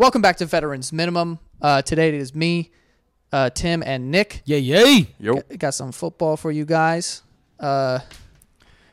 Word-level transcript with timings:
Welcome 0.00 0.22
back 0.22 0.38
to 0.38 0.46
Veterans 0.46 0.94
Minimum. 0.94 1.38
Uh, 1.60 1.82
today 1.82 2.08
it 2.08 2.14
is 2.14 2.34
me, 2.34 2.70
uh, 3.32 3.50
Tim, 3.50 3.82
and 3.84 4.10
Nick. 4.10 4.40
Yay, 4.46 4.58
yay. 4.58 5.08
Yo. 5.18 5.34
Got, 5.34 5.58
got 5.58 5.74
some 5.74 5.92
football 5.92 6.38
for 6.38 6.50
you 6.50 6.64
guys. 6.64 7.22
Uh, 7.58 7.98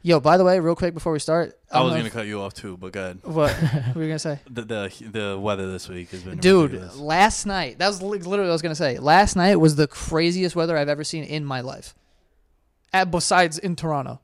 yo, 0.02 0.20
by 0.20 0.36
the 0.36 0.44
way, 0.44 0.60
real 0.60 0.76
quick 0.76 0.94
before 0.94 1.14
we 1.14 1.20
start, 1.20 1.58
I 1.72 1.80
don't 1.80 1.86
was 1.86 1.96
gonna 1.96 2.10
cut 2.10 2.28
you 2.28 2.42
off 2.42 2.54
too, 2.54 2.76
but 2.76 2.92
go 2.92 3.02
ahead. 3.02 3.20
What, 3.24 3.54
what 3.54 3.96
were 3.96 4.02
you 4.02 4.10
gonna 4.10 4.20
say? 4.20 4.40
The 4.50 4.64
the 4.64 5.10
the 5.10 5.40
weather 5.40 5.72
this 5.72 5.88
week 5.88 6.10
has 6.10 6.24
been 6.24 6.40
Dude, 6.40 6.72
ridiculous. 6.72 6.98
last 6.98 7.46
night, 7.46 7.80
that 7.80 7.88
was 7.88 8.02
literally 8.02 8.30
what 8.30 8.42
I 8.42 8.52
was 8.52 8.62
going 8.62 8.74
to 8.74 8.76
say. 8.76 9.00
Last 9.00 9.38
night 9.38 9.56
was 9.56 9.78
the 9.78 9.88
craziest 9.88 10.58
weather 10.58 10.76
I've 10.76 10.90
ever 10.90 11.06
seen 11.06 11.24
in 11.24 11.46
my 11.46 11.62
life. 11.62 11.96
At, 12.92 13.12
besides 13.12 13.58
in 13.58 13.78
Toronto. 13.78 14.20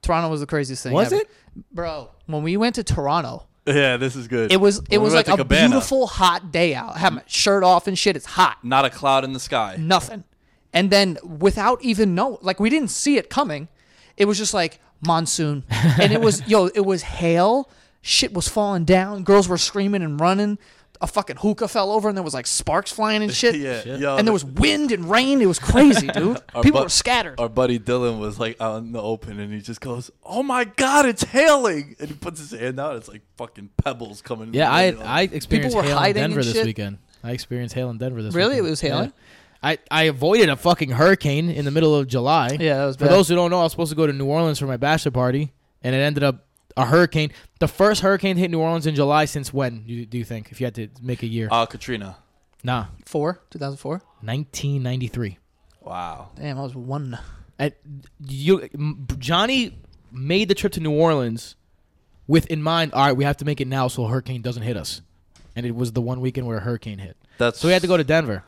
Toronto 0.00 0.30
was 0.30 0.38
the 0.38 0.46
craziest 0.46 0.84
thing. 0.84 0.92
Was 0.92 1.12
ever. 1.12 1.22
it? 1.22 1.30
Bro, 1.72 2.10
when 2.26 2.44
we 2.44 2.56
went 2.56 2.76
to 2.76 2.84
Toronto, 2.84 3.48
Yeah, 3.74 3.96
this 3.96 4.16
is 4.16 4.28
good. 4.28 4.52
it 4.52 4.60
was 4.60 4.82
it 4.90 4.98
was 4.98 5.14
like 5.14 5.28
a 5.28 5.36
Cabana, 5.36 5.68
beautiful 5.68 6.06
hot 6.06 6.52
day 6.52 6.74
out. 6.74 6.96
I 6.96 6.98
had 6.98 7.14
my 7.14 7.22
shirt 7.26 7.62
off 7.64 7.86
and 7.86 7.98
shit. 7.98 8.16
It's 8.16 8.26
hot. 8.26 8.58
Not 8.62 8.84
a 8.84 8.90
cloud 8.90 9.24
in 9.24 9.32
the 9.32 9.40
sky. 9.40 9.76
Nothing. 9.78 10.24
And 10.72 10.90
then 10.90 11.18
without 11.22 11.82
even 11.82 12.14
know 12.14 12.38
like 12.42 12.60
we 12.60 12.70
didn't 12.70 12.90
see 12.90 13.16
it 13.16 13.30
coming, 13.30 13.68
it 14.16 14.26
was 14.26 14.38
just 14.38 14.54
like 14.54 14.80
monsoon. 15.04 15.64
and 15.70 16.12
it 16.12 16.20
was 16.20 16.46
yo, 16.48 16.66
it 16.66 16.84
was 16.84 17.02
hail. 17.02 17.68
Shit 18.02 18.32
was 18.32 18.48
falling 18.48 18.84
down. 18.84 19.24
Girls 19.24 19.46
were 19.46 19.58
screaming 19.58 20.02
and 20.02 20.18
running. 20.18 20.58
A 21.02 21.06
fucking 21.06 21.36
hookah 21.36 21.68
fell 21.68 21.90
over 21.92 22.08
and 22.10 22.16
there 22.18 22.22
was 22.22 22.34
like 22.34 22.46
sparks 22.46 22.92
flying 22.92 23.22
and 23.22 23.32
shit. 23.40 23.54
Yeah, 23.54 23.82
yo, 23.96 24.16
and 24.18 24.26
there 24.26 24.34
was 24.34 24.44
wind 24.44 24.92
and 24.92 25.08
rain. 25.10 25.40
It 25.40 25.46
was 25.46 25.58
crazy, 25.58 26.06
dude. 26.14 26.36
Our 26.54 26.62
People 26.62 26.80
bu- 26.80 26.84
were 26.84 26.88
scattered. 26.90 27.40
Our 27.40 27.48
buddy 27.48 27.78
Dylan 27.78 28.18
was 28.20 28.38
like 28.38 28.60
out 28.60 28.78
in 28.82 28.92
the 28.92 29.00
open, 29.00 29.40
and 29.40 29.50
he 29.52 29.60
just 29.60 29.80
goes, 29.80 30.10
"Oh 30.22 30.42
my 30.42 30.64
god, 30.64 31.06
it's 31.06 31.22
hailing!" 31.24 31.96
And 31.98 32.08
he 32.10 32.14
puts 32.14 32.38
his 32.38 32.50
hand 32.58 32.78
out. 32.78 32.96
It's 32.96 33.08
like 33.08 33.22
fucking 33.38 33.70
pebbles 33.78 34.20
coming. 34.20 34.52
Yeah, 34.52 34.70
I 34.70 34.90
Like, 34.90 35.06
I 35.06 35.22
experienced 35.22 35.74
were 35.74 35.82
hail 35.82 35.92
in 35.92 35.96
hiding 35.98 36.22
Denver 36.22 36.42
this 36.44 36.52
shit? 36.52 36.66
weekend. 36.66 36.98
I 37.24 37.30
experienced 37.32 37.74
hail 37.74 37.88
in 37.88 37.96
Denver 37.96 38.22
this 38.22 38.34
weekend. 38.34 38.36
Really? 38.36 38.60
weekend. 38.60 38.66
It 38.66 38.70
was 38.70 38.80
hailing? 38.82 39.04
Yeah. 39.06 39.12
I, 39.62 39.78
I 39.90 40.02
avoided 40.04 40.48
a 40.50 40.56
fucking 40.56 40.90
hurricane 40.90 41.50
in 41.50 41.64
the 41.66 41.70
middle 41.70 41.94
of 41.94 42.08
July. 42.08 42.56
Yeah, 42.60 42.78
that 42.78 42.84
was 42.86 42.96
For 42.96 43.04
bad. 43.04 43.12
those 43.12 43.28
who 43.28 43.34
don't 43.34 43.50
know, 43.50 43.60
I 43.60 43.64
was 43.64 43.72
supposed 43.72 43.90
to 43.90 43.96
go 43.96 44.06
to 44.06 44.12
New 44.12 44.24
Orleans 44.26 44.58
for 44.58 44.66
my 44.66 44.78
bachelor 44.78 45.10
party, 45.12 45.52
and 45.82 45.94
it 45.94 45.98
ended 45.98 46.22
up 46.22 46.46
a 46.76 46.86
hurricane. 46.86 47.32
The 47.58 47.68
first 47.68 48.00
hurricane 48.02 48.36
hit 48.36 48.50
New 48.50 48.60
Orleans 48.60 48.86
in 48.86 48.94
July 48.94 49.24
since 49.24 49.52
when? 49.52 49.84
You, 49.86 50.06
do 50.06 50.18
you 50.18 50.24
think? 50.24 50.50
If 50.52 50.60
you 50.60 50.66
had 50.66 50.74
to 50.76 50.88
make 51.02 51.22
a 51.22 51.26
year? 51.26 51.48
uh, 51.50 51.66
Katrina. 51.66 52.16
nah, 52.62 52.86
Four, 53.06 53.40
2004. 53.50 54.02
1993. 54.22 55.38
Wow. 55.80 56.30
Damn, 56.36 56.58
I 56.58 56.62
was 56.62 56.74
one. 56.74 57.18
And 57.58 57.72
you, 58.26 58.68
Johnny 59.18 59.78
made 60.12 60.48
the 60.48 60.54
trip 60.54 60.72
to 60.72 60.80
New 60.80 60.92
Orleans 60.92 61.56
with 62.26 62.46
in 62.46 62.62
mind. 62.62 62.92
All 62.92 63.04
right, 63.04 63.16
we 63.16 63.24
have 63.24 63.36
to 63.38 63.44
make 63.44 63.60
it 63.60 63.68
now 63.68 63.88
so 63.88 64.04
a 64.04 64.08
hurricane 64.08 64.42
doesn't 64.42 64.62
hit 64.62 64.76
us. 64.76 65.02
And 65.56 65.66
it 65.66 65.74
was 65.74 65.92
the 65.92 66.00
one 66.00 66.20
weekend 66.20 66.46
where 66.46 66.58
a 66.58 66.60
hurricane 66.60 66.98
hit. 66.98 67.16
That's 67.38 67.58
So 67.58 67.68
we 67.68 67.72
had 67.72 67.82
to 67.82 67.88
go 67.88 67.96
to 67.96 68.04
Denver. 68.04 68.44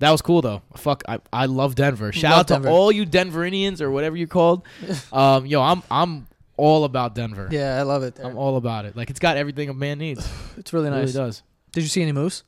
That 0.00 0.10
was 0.10 0.20
cool 0.20 0.42
though. 0.42 0.62
Fuck, 0.76 1.02
I, 1.06 1.20
I 1.32 1.46
love 1.46 1.76
Denver. 1.76 2.10
Shout 2.12 2.30
Love 2.32 2.40
out 2.40 2.48
to 2.48 2.54
Denver. 2.54 2.68
all 2.70 2.90
you 2.90 3.06
Denverians 3.06 3.80
or 3.80 3.90
whatever 3.90 4.16
you're 4.16 4.26
called. 4.26 4.66
um, 5.12 5.46
yo, 5.46 5.62
I'm 5.62 5.82
I'm 5.90 6.26
all 6.62 6.84
about 6.84 7.16
Denver. 7.16 7.48
Yeah, 7.50 7.76
I 7.78 7.82
love 7.82 8.04
it 8.04 8.14
there. 8.14 8.26
I'm 8.26 8.38
all 8.38 8.56
about 8.56 8.84
it. 8.84 8.96
Like 8.96 9.10
it's 9.10 9.18
got 9.18 9.36
everything 9.36 9.68
a 9.68 9.74
man 9.74 9.98
needs. 9.98 10.26
it's 10.56 10.72
really 10.72 10.90
nice. 10.90 11.10
It 11.10 11.18
really 11.18 11.26
does. 11.28 11.42
Did 11.72 11.82
you 11.82 11.88
see 11.88 12.02
any 12.02 12.12
moose? 12.12 12.44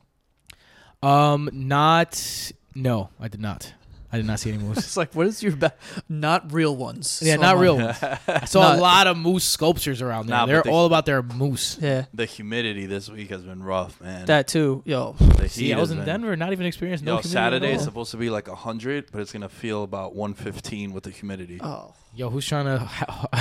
Um, 1.02 1.50
not 1.52 2.52
no, 2.74 3.10
I 3.18 3.26
did 3.28 3.40
not. 3.40 3.74
I 4.14 4.16
did 4.18 4.26
not 4.26 4.38
see 4.38 4.50
any 4.52 4.62
moose. 4.62 4.78
It's 4.78 4.96
like, 4.96 5.12
what 5.14 5.26
is 5.26 5.42
your 5.42 5.56
ba- 5.56 5.74
not 6.08 6.52
real 6.52 6.76
ones? 6.76 7.20
yeah, 7.20 7.34
So 7.34 7.40
not 7.40 7.56
I'm 7.56 7.60
real 7.60 7.76
like- 7.76 8.00
ones. 8.02 8.18
I 8.28 8.44
saw 8.44 8.60
Not- 8.62 8.78
a 8.78 8.80
lot 8.80 9.06
of 9.08 9.16
moose 9.18 9.42
sculptures 9.44 10.00
around 10.00 10.26
there. 10.28 10.36
Nah, 10.36 10.46
but 10.46 10.52
They're 10.52 10.62
they- 10.62 10.70
all 10.70 10.86
about 10.86 11.04
their 11.04 11.20
moose. 11.22 11.78
Yeah, 11.80 12.04
the 12.14 12.24
humidity 12.26 12.86
this 12.86 13.10
week 13.10 13.30
has 13.30 13.42
been 13.42 13.62
rough, 13.62 14.00
man. 14.00 14.26
that 14.26 14.46
too. 14.46 14.82
Yo, 14.86 15.16
the 15.18 15.48
See, 15.48 15.72
I 15.72 15.80
was 15.80 15.90
in 15.90 15.96
been- 15.98 16.06
Denver, 16.06 16.36
not 16.36 16.52
even 16.52 16.64
experienced 16.66 17.02
no 17.04 17.14
Yo, 17.16 17.22
humidity 17.22 17.36
at 17.38 17.42
Saturday 17.44 17.72
is 17.72 17.78
all. 17.80 17.84
supposed 17.86 18.10
to 18.12 18.16
be 18.18 18.30
like 18.30 18.46
hundred, 18.48 19.10
but 19.10 19.20
it's 19.20 19.32
gonna 19.32 19.48
feel 19.48 19.82
about 19.82 20.14
one 20.14 20.34
fifteen 20.34 20.92
with 20.92 21.02
the 21.04 21.10
humidity. 21.10 21.58
oh, 21.60 21.92
Yo, 22.14 22.30
who's 22.30 22.46
trying 22.46 22.66
to 22.66 22.78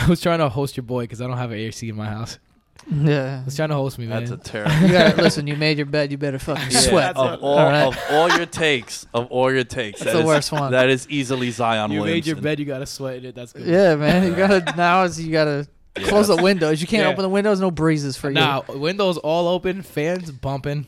who's 0.08 0.22
trying 0.22 0.40
to 0.40 0.50
host 0.50 0.76
your 0.76 0.84
boy? 0.84 1.04
Because 1.04 1.22
I 1.22 1.28
don't 1.28 1.38
have 1.38 1.52
an 1.52 1.60
AC 1.60 1.88
in 1.88 1.96
my 1.96 2.08
house. 2.08 2.40
yeah. 2.92 3.44
Who's 3.44 3.56
trying 3.56 3.70
to 3.70 3.76
host 3.76 3.98
me, 3.98 4.06
man? 4.08 4.26
That's 4.26 4.32
a 4.32 4.38
terrible. 4.52 4.76
You 4.76 4.88
gotta 4.92 5.22
listen. 5.22 5.48
You 5.48 5.56
made 5.56 5.78
your 5.78 5.86
bed. 5.86 6.12
You 6.12 6.18
better 6.18 6.40
fucking 6.40 6.72
Yeah, 6.72 6.80
sweat. 6.80 7.18
of 7.18 7.42
all, 7.44 7.58
All 7.60 7.66
right. 7.70 7.84
of 7.88 7.98
all 8.12 8.30
your 8.36 8.46
takes, 8.46 9.06
of 9.14 9.28
all 9.28 9.52
your 9.54 9.64
takes, 9.64 10.00
That's 10.00 10.12
that 10.12 10.18
the 10.18 10.20
is- 10.24 10.26
worst 10.26 10.52
one. 10.52 10.72
That 10.72 10.90
is 10.90 11.08
easily 11.10 11.52
Zion 11.52 11.92
you 11.92 12.00
made 12.00 12.06
Williamson. 12.06 12.36
your 12.36 12.42
bed, 12.42 12.60
you 12.60 12.66
gotta 12.66 12.86
sweat 12.86 13.18
in 13.18 13.26
it. 13.26 13.36
That's 13.36 13.54
good. 13.54 13.66
Yeah, 13.66 13.96
man. 13.96 14.28
You 14.28 14.36
gotta 14.36 14.74
now. 14.78 15.04
Is 15.04 15.20
you 15.24 15.32
gotta 15.32 15.68
Yeah, 15.98 16.08
close 16.08 16.28
the 16.28 16.34
that's- 16.34 16.44
windows. 16.44 16.82
You 16.82 16.88
can't 16.88 17.04
Yeah. 17.04 17.10
open 17.12 17.22
the 17.24 17.30
windows. 17.30 17.60
No 17.60 17.72
breezes 17.72 18.18
for 18.18 18.30
you. 18.30 18.36
Now, 18.36 18.64
windows 18.70 19.18
all 19.18 19.48
open, 19.48 19.82
fans 19.82 20.32
bumping. 20.32 20.88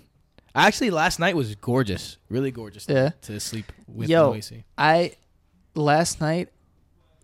Actually, 0.53 0.89
last 0.89 1.19
night 1.19 1.36
was 1.36 1.53
gorgeous, 1.56 2.18
really 2.30 2.50
gorgeous. 2.51 2.86
Yeah. 2.88 3.12
to 3.24 3.39
sleep 3.39 3.71
with 3.88 4.07
Yo. 4.09 4.30
no 4.31 4.36
AC. 4.36 4.63
I 4.77 5.13
last 5.75 6.21
night 6.21 6.50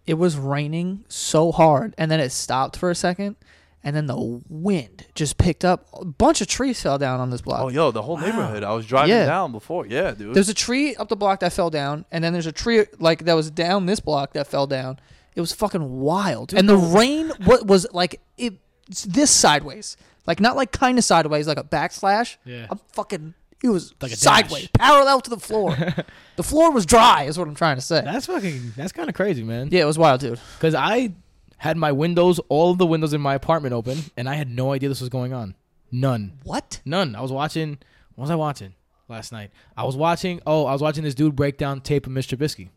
it 0.05 0.15
was 0.15 0.35
raining 0.37 1.05
so 1.07 1.51
hard, 1.51 1.93
and 1.97 2.09
then 2.11 2.19
it 2.19 2.31
stopped 2.31 2.75
for 2.75 2.89
a 2.91 2.95
second, 2.95 3.35
and 3.83 3.95
then 3.95 4.05
the 4.05 4.41
wind 4.49 5.05
just 5.15 5.37
picked 5.37 5.65
up. 5.65 5.87
A 5.93 6.05
bunch 6.05 6.41
of 6.41 6.47
trees 6.47 6.81
fell 6.81 6.97
down 6.97 7.19
on 7.19 7.29
this 7.29 7.41
block. 7.41 7.61
Oh, 7.61 7.69
yo, 7.69 7.91
the 7.91 8.01
whole 8.01 8.17
neighborhood. 8.17 8.63
I 8.63 8.73
was 8.73 8.85
driving 8.85 9.11
Yeah. 9.15 9.25
down 9.25 9.51
before. 9.51 9.85
Yeah, 9.87 10.11
dude. 10.11 10.33
There's 10.35 10.49
a 10.49 10.53
tree 10.53 10.95
up 10.95 11.09
the 11.09 11.15
block 11.15 11.39
that 11.41 11.53
fell 11.53 11.69
down, 11.69 12.05
and 12.11 12.23
then 12.23 12.33
there's 12.33 12.45
a 12.47 12.51
tree 12.51 12.85
like 12.99 13.25
that 13.25 13.33
was 13.33 13.49
down 13.51 13.85
this 13.87 13.99
block 13.99 14.33
that 14.33 14.47
fell 14.47 14.67
down. 14.67 14.99
It 15.35 15.41
was 15.41 15.53
fucking 15.53 15.99
wild, 16.01 16.49
dude. 16.49 16.59
and 16.59 16.67
the 16.69 16.75
rain 16.77 17.31
what 17.45 17.65
was 17.65 17.87
like 17.93 18.19
it 18.37 18.55
it's 18.89 19.03
this 19.03 19.31
sideways, 19.31 19.95
like 20.27 20.39
not 20.41 20.55
like 20.57 20.71
kind 20.73 20.97
of 20.97 21.03
sideways, 21.05 21.47
like 21.47 21.57
a 21.57 21.63
backslash. 21.63 22.35
Yeah. 22.45 22.67
I'm 22.69 22.79
fucking. 22.93 23.33
It 23.63 23.69
was 23.69 23.93
Like 24.01 24.11
a 24.11 24.15
sideways, 24.15 24.69
dash. 24.73 24.87
parallel 24.89 25.21
to 25.21 25.29
the 25.29 25.39
floor. 25.39 25.77
the 26.35 26.41
floor 26.43 26.71
was 26.71 26.85
dry, 26.85 27.23
is 27.23 27.37
what 27.37 27.47
I'm 27.47 27.53
trying 27.55 27.75
to 27.75 27.81
say. 27.81 28.01
That's 28.03 28.25
fucking. 28.25 28.73
That's 28.75 28.91
kind 28.91 29.07
of 29.07 29.13
crazy, 29.15 29.43
man. 29.43 29.69
yeah, 29.71 29.83
it 29.83 29.85
was 29.85 29.99
wild, 29.99 30.19
dude. 30.19 30.39
Because 30.57 30.73
I 30.75 31.13
had 31.61 31.77
my 31.77 31.91
windows, 31.91 32.39
all 32.49 32.71
of 32.71 32.79
the 32.79 32.87
windows 32.87 33.13
in 33.13 33.21
my 33.21 33.35
apartment 33.35 33.71
open, 33.73 33.99
and 34.17 34.27
I 34.27 34.33
had 34.33 34.49
no 34.49 34.71
idea 34.73 34.89
this 34.89 34.99
was 34.99 35.09
going 35.09 35.31
on. 35.31 35.53
None. 35.91 36.39
What? 36.43 36.81
None. 36.85 37.15
I 37.15 37.21
was 37.21 37.31
watching. 37.31 37.77
What 38.15 38.23
was 38.23 38.31
I 38.31 38.35
watching 38.35 38.73
last 39.07 39.31
night? 39.31 39.51
I 39.77 39.83
was 39.83 39.95
watching. 39.95 40.41
Oh, 40.47 40.65
I 40.65 40.73
was 40.73 40.81
watching 40.81 41.03
this 41.03 41.13
dude 41.13 41.35
break 41.35 41.57
down 41.57 41.81
tape 41.81 42.07
of 42.07 42.13
Mr. 42.13 42.35
Trubisky. 42.35 42.69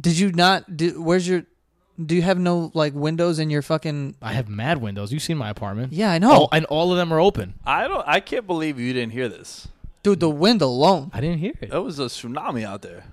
Did 0.00 0.18
you 0.18 0.32
not? 0.32 0.76
Do, 0.78 1.02
where's 1.02 1.28
your? 1.28 1.44
Do 2.04 2.14
you 2.14 2.22
have 2.22 2.38
no 2.38 2.70
like 2.74 2.94
windows 2.94 3.38
in 3.38 3.50
your 3.50 3.62
fucking? 3.62 4.16
I 4.22 4.32
have 4.32 4.48
mad 4.48 4.80
windows. 4.80 5.12
You've 5.12 5.22
seen 5.22 5.36
my 5.38 5.50
apartment. 5.50 5.92
Yeah, 5.92 6.10
I 6.10 6.18
know, 6.18 6.32
All- 6.32 6.48
and 6.52 6.64
all 6.66 6.92
of 6.92 6.98
them 6.98 7.12
are 7.12 7.20
open. 7.20 7.54
I 7.66 7.86
don't. 7.88 8.06
I 8.06 8.20
can't 8.20 8.46
believe 8.46 8.78
you 8.80 8.92
didn't 8.92 9.12
hear 9.12 9.28
this. 9.28 9.68
dude. 10.02 10.20
The 10.20 10.30
wind 10.30 10.62
alone, 10.62 11.10
I 11.12 11.20
didn't 11.20 11.38
hear 11.38 11.52
it. 11.60 11.70
There 11.70 11.82
was 11.82 11.98
a 11.98 12.04
tsunami 12.06 12.64
out 12.64 12.80
there. 12.82 13.04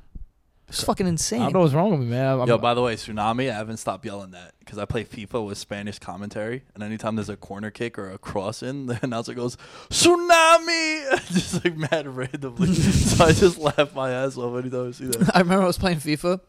It's 0.74 0.84
fucking 0.84 1.06
insane. 1.06 1.40
I 1.40 1.44
don't 1.46 1.54
know 1.54 1.60
what's 1.60 1.74
wrong 1.76 1.92
with 1.92 2.00
me, 2.00 2.08
man. 2.08 2.40
I'm, 2.40 2.48
Yo, 2.48 2.58
by 2.58 2.74
the 2.74 2.82
way, 2.82 2.96
tsunami. 2.96 3.48
I 3.48 3.54
haven't 3.54 3.78
stopped 3.78 4.04
yelling 4.06 4.32
that 4.32 4.54
because 4.60 4.80
I 4.80 4.86
play 4.86 5.06
FIFA 5.06 5.46
with 5.46 5.60
Spanish 5.60 6.00
commentary, 6.00 6.64
and 6.74 6.82
anytime 6.82 7.16
there's 7.16 7.30
a 7.30 7.38
corner 7.38 7.70
kick 7.70 8.00
or 8.00 8.10
a 8.10 8.18
cross 8.18 8.64
in, 8.64 8.86
the 8.88 9.00
announcer 9.04 9.36
goes 9.36 9.56
tsunami, 9.92 11.28
just 11.32 11.64
like 11.64 11.78
mad 11.78 12.08
randomly. 12.08 12.74
so 12.74 13.26
I 13.26 13.34
just 13.34 13.60
laugh 13.60 13.94
my 13.94 14.12
ass 14.12 14.36
off 14.36 14.58
anytime 14.58 14.88
I 14.88 14.92
see 14.92 15.06
that. 15.06 15.36
I 15.36 15.40
remember 15.40 15.64
I 15.64 15.68
was 15.68 15.78
playing 15.78 15.98
FIFA, 16.00 16.42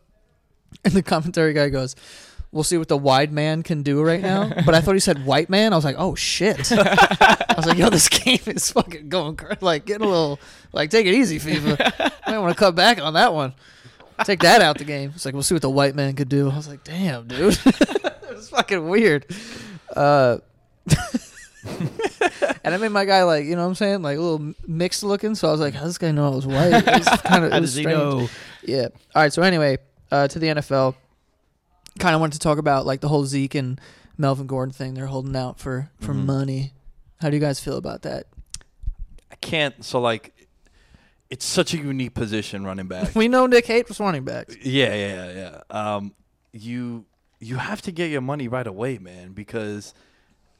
and 0.85 0.95
the 0.95 1.03
commentary 1.03 1.53
guy 1.53 1.69
goes, 1.69 1.95
"We'll 2.51 2.65
see 2.65 2.79
what 2.79 2.89
the 2.89 2.97
wide 2.97 3.31
man 3.31 3.63
can 3.63 3.83
do 3.83 4.03
right 4.03 4.23
now." 4.23 4.49
But 4.65 4.75
I 4.75 4.81
thought 4.81 4.95
he 4.95 5.01
said 5.01 5.27
white 5.27 5.51
man. 5.51 5.75
I 5.75 5.77
was 5.77 5.85
like, 5.85 5.97
"Oh 5.99 6.15
shit!" 6.15 6.73
I 6.73 7.55
was 7.59 7.67
like, 7.67 7.77
"Yo, 7.77 7.91
this 7.91 8.09
game 8.09 8.41
is 8.47 8.73
fucking 8.73 9.11
going 9.11 9.37
cra- 9.37 9.59
like 9.61 9.85
get 9.85 10.01
a 10.01 10.07
little 10.07 10.41
like 10.73 10.89
take 10.89 11.05
it 11.05 11.13
easy, 11.13 11.39
FIFA. 11.39 12.11
I 12.27 12.31
don't 12.31 12.43
want 12.43 12.57
to 12.57 12.59
cut 12.59 12.75
back 12.75 13.03
on 13.03 13.13
that 13.13 13.35
one. 13.35 13.53
Take 14.25 14.41
that 14.41 14.61
out 14.63 14.79
the 14.79 14.85
game." 14.85 15.13
It's 15.15 15.25
like, 15.25 15.35
"We'll 15.35 15.43
see 15.43 15.55
what 15.55 15.63
the 15.63 15.71
white 15.71 15.95
man 15.95 16.15
could 16.15 16.29
do." 16.29 16.51
I 16.51 16.57
was 16.57 16.69
like, 16.69 16.85
"Damn, 16.85 17.27
dude, 17.27 17.59
it 17.67 18.35
was 18.35 18.49
fucking 18.51 18.89
weird." 18.89 19.27
Uh, 19.95 20.39
and 22.65 22.75
I 22.75 22.77
made 22.77 22.91
my 22.91 23.05
guy 23.05 23.23
like 23.25 23.45
you 23.45 23.57
know 23.57 23.63
what 23.63 23.69
I'm 23.69 23.75
saying 23.75 24.03
like 24.03 24.19
a 24.19 24.21
little 24.21 24.55
mixed 24.67 25.03
looking. 25.03 25.35
So 25.35 25.49
I 25.49 25.53
was 25.53 25.61
like, 25.61 25.75
"How 25.75 25.81
does 25.83 25.91
this 25.91 25.99
guy 25.99 26.11
know 26.11 26.27
I 26.27 26.35
was 26.35 26.47
white?" 26.47 26.73
It 26.73 26.87
was 26.87 27.07
kind 27.23 27.45
of 27.45 27.51
How 27.53 27.59
it 27.59 27.61
was 27.61 27.71
does 27.71 27.75
he 27.77 27.83
strange. 27.83 27.99
know? 27.99 28.29
Yeah. 28.63 28.89
All 29.15 29.23
right. 29.23 29.33
So 29.33 29.43
anyway, 29.43 29.79
uh, 30.11 30.29
to 30.29 30.39
the 30.39 30.49
NFL. 30.49 30.95
Kind 32.01 32.13
of 32.13 32.21
wanted 32.21 32.33
to 32.35 32.39
talk 32.41 32.59
about 32.59 32.87
like 32.87 33.01
the 33.01 33.07
whole 33.09 33.25
Zeke 33.25 33.55
and 33.55 33.81
Melvin 34.19 34.49
Gordon 34.49 34.73
thing. 34.73 34.95
They're 34.95 35.07
holding 35.07 35.37
out 35.37 35.61
for 35.61 35.91
for 36.01 36.13
Mhm. 36.13 36.25
money. 36.27 36.73
How 37.21 37.31
do 37.31 37.37
you 37.37 37.41
guys 37.41 37.61
feel 37.61 37.77
about 37.77 38.03
that? 38.03 38.27
I 39.31 39.37
can't. 39.37 39.85
So 39.85 40.01
like, 40.01 40.34
it's 41.31 41.45
such 41.45 41.75
a 41.75 41.79
unique 41.79 42.15
position 42.15 42.65
running 42.65 42.87
back. 42.87 43.15
We 43.15 43.29
know 43.29 43.47
Nick 43.47 43.67
hates 43.67 43.99
running 43.99 44.25
backs. 44.25 44.57
Yeah, 44.63 44.95
yeah, 44.95 45.33
yeah. 45.33 45.95
Um, 45.97 46.15
you 46.53 47.07
you 47.41 47.57
have 47.57 47.83
to 47.83 47.93
get 47.93 48.11
your 48.11 48.21
money 48.21 48.49
right 48.49 48.67
away, 48.67 48.99
man, 48.99 49.33
because 49.33 49.95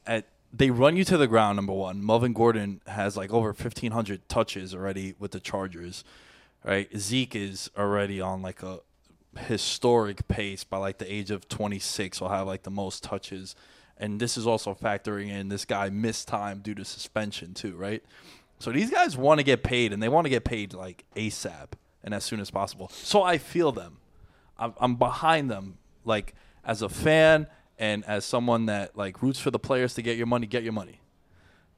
at 0.05 0.27
they 0.53 0.69
run 0.69 0.95
you 0.95 1.03
to 1.05 1.17
the 1.17 1.27
ground. 1.27 1.57
Number 1.57 1.73
one, 1.73 2.05
Melvin 2.05 2.33
Gordon 2.33 2.81
has 2.87 3.17
like 3.17 3.31
over 3.31 3.53
fifteen 3.53 3.91
hundred 3.91 4.27
touches 4.29 4.73
already 4.73 5.15
with 5.19 5.31
the 5.31 5.39
Chargers, 5.39 6.03
right? 6.63 6.89
Zeke 6.97 7.35
is 7.35 7.69
already 7.77 8.21
on 8.21 8.41
like 8.41 8.63
a 8.63 8.79
historic 9.37 10.27
pace 10.27 10.63
by 10.63 10.77
like 10.77 10.97
the 10.97 11.11
age 11.11 11.31
of 11.31 11.47
twenty 11.47 11.79
six. 11.79 12.21
Will 12.21 12.29
have 12.29 12.47
like 12.47 12.63
the 12.63 12.71
most 12.71 13.03
touches, 13.03 13.55
and 13.97 14.19
this 14.19 14.37
is 14.37 14.47
also 14.47 14.73
factoring 14.73 15.29
in 15.29 15.49
this 15.49 15.65
guy 15.65 15.89
missed 15.89 16.27
time 16.27 16.59
due 16.59 16.75
to 16.75 16.85
suspension 16.85 17.53
too, 17.53 17.75
right? 17.75 18.03
So 18.59 18.71
these 18.71 18.89
guys 18.89 19.17
want 19.17 19.39
to 19.39 19.43
get 19.43 19.63
paid, 19.63 19.93
and 19.93 20.01
they 20.01 20.09
want 20.09 20.25
to 20.25 20.29
get 20.29 20.43
paid 20.43 20.73
like 20.73 21.05
ASAP 21.15 21.69
and 22.03 22.13
as 22.13 22.23
soon 22.23 22.39
as 22.39 22.51
possible. 22.51 22.89
So 22.89 23.23
I 23.23 23.37
feel 23.37 23.71
them. 23.71 23.97
I'm, 24.57 24.73
I'm 24.79 24.95
behind 24.95 25.51
them, 25.51 25.77
like 26.05 26.33
as 26.63 26.81
a 26.81 26.89
fan 26.89 27.47
and 27.77 28.05
as 28.05 28.23
someone 28.23 28.67
that 28.67 28.97
like 28.97 29.21
roots 29.21 29.39
for 29.39 29.51
the 29.51 29.59
players 29.59 29.93
to 29.95 30.01
get 30.01 30.17
your 30.17 30.27
money. 30.27 30.47
Get 30.47 30.63
your 30.63 30.73
money. 30.73 31.01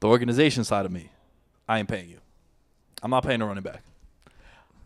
The 0.00 0.06
organization 0.06 0.62
side 0.62 0.86
of 0.86 0.92
me, 0.92 1.10
I 1.68 1.80
ain't 1.80 1.88
paying 1.88 2.08
you. 2.08 2.20
I'm 3.02 3.10
not 3.10 3.24
paying 3.24 3.42
a 3.42 3.46
running 3.46 3.64
back. 3.64 3.82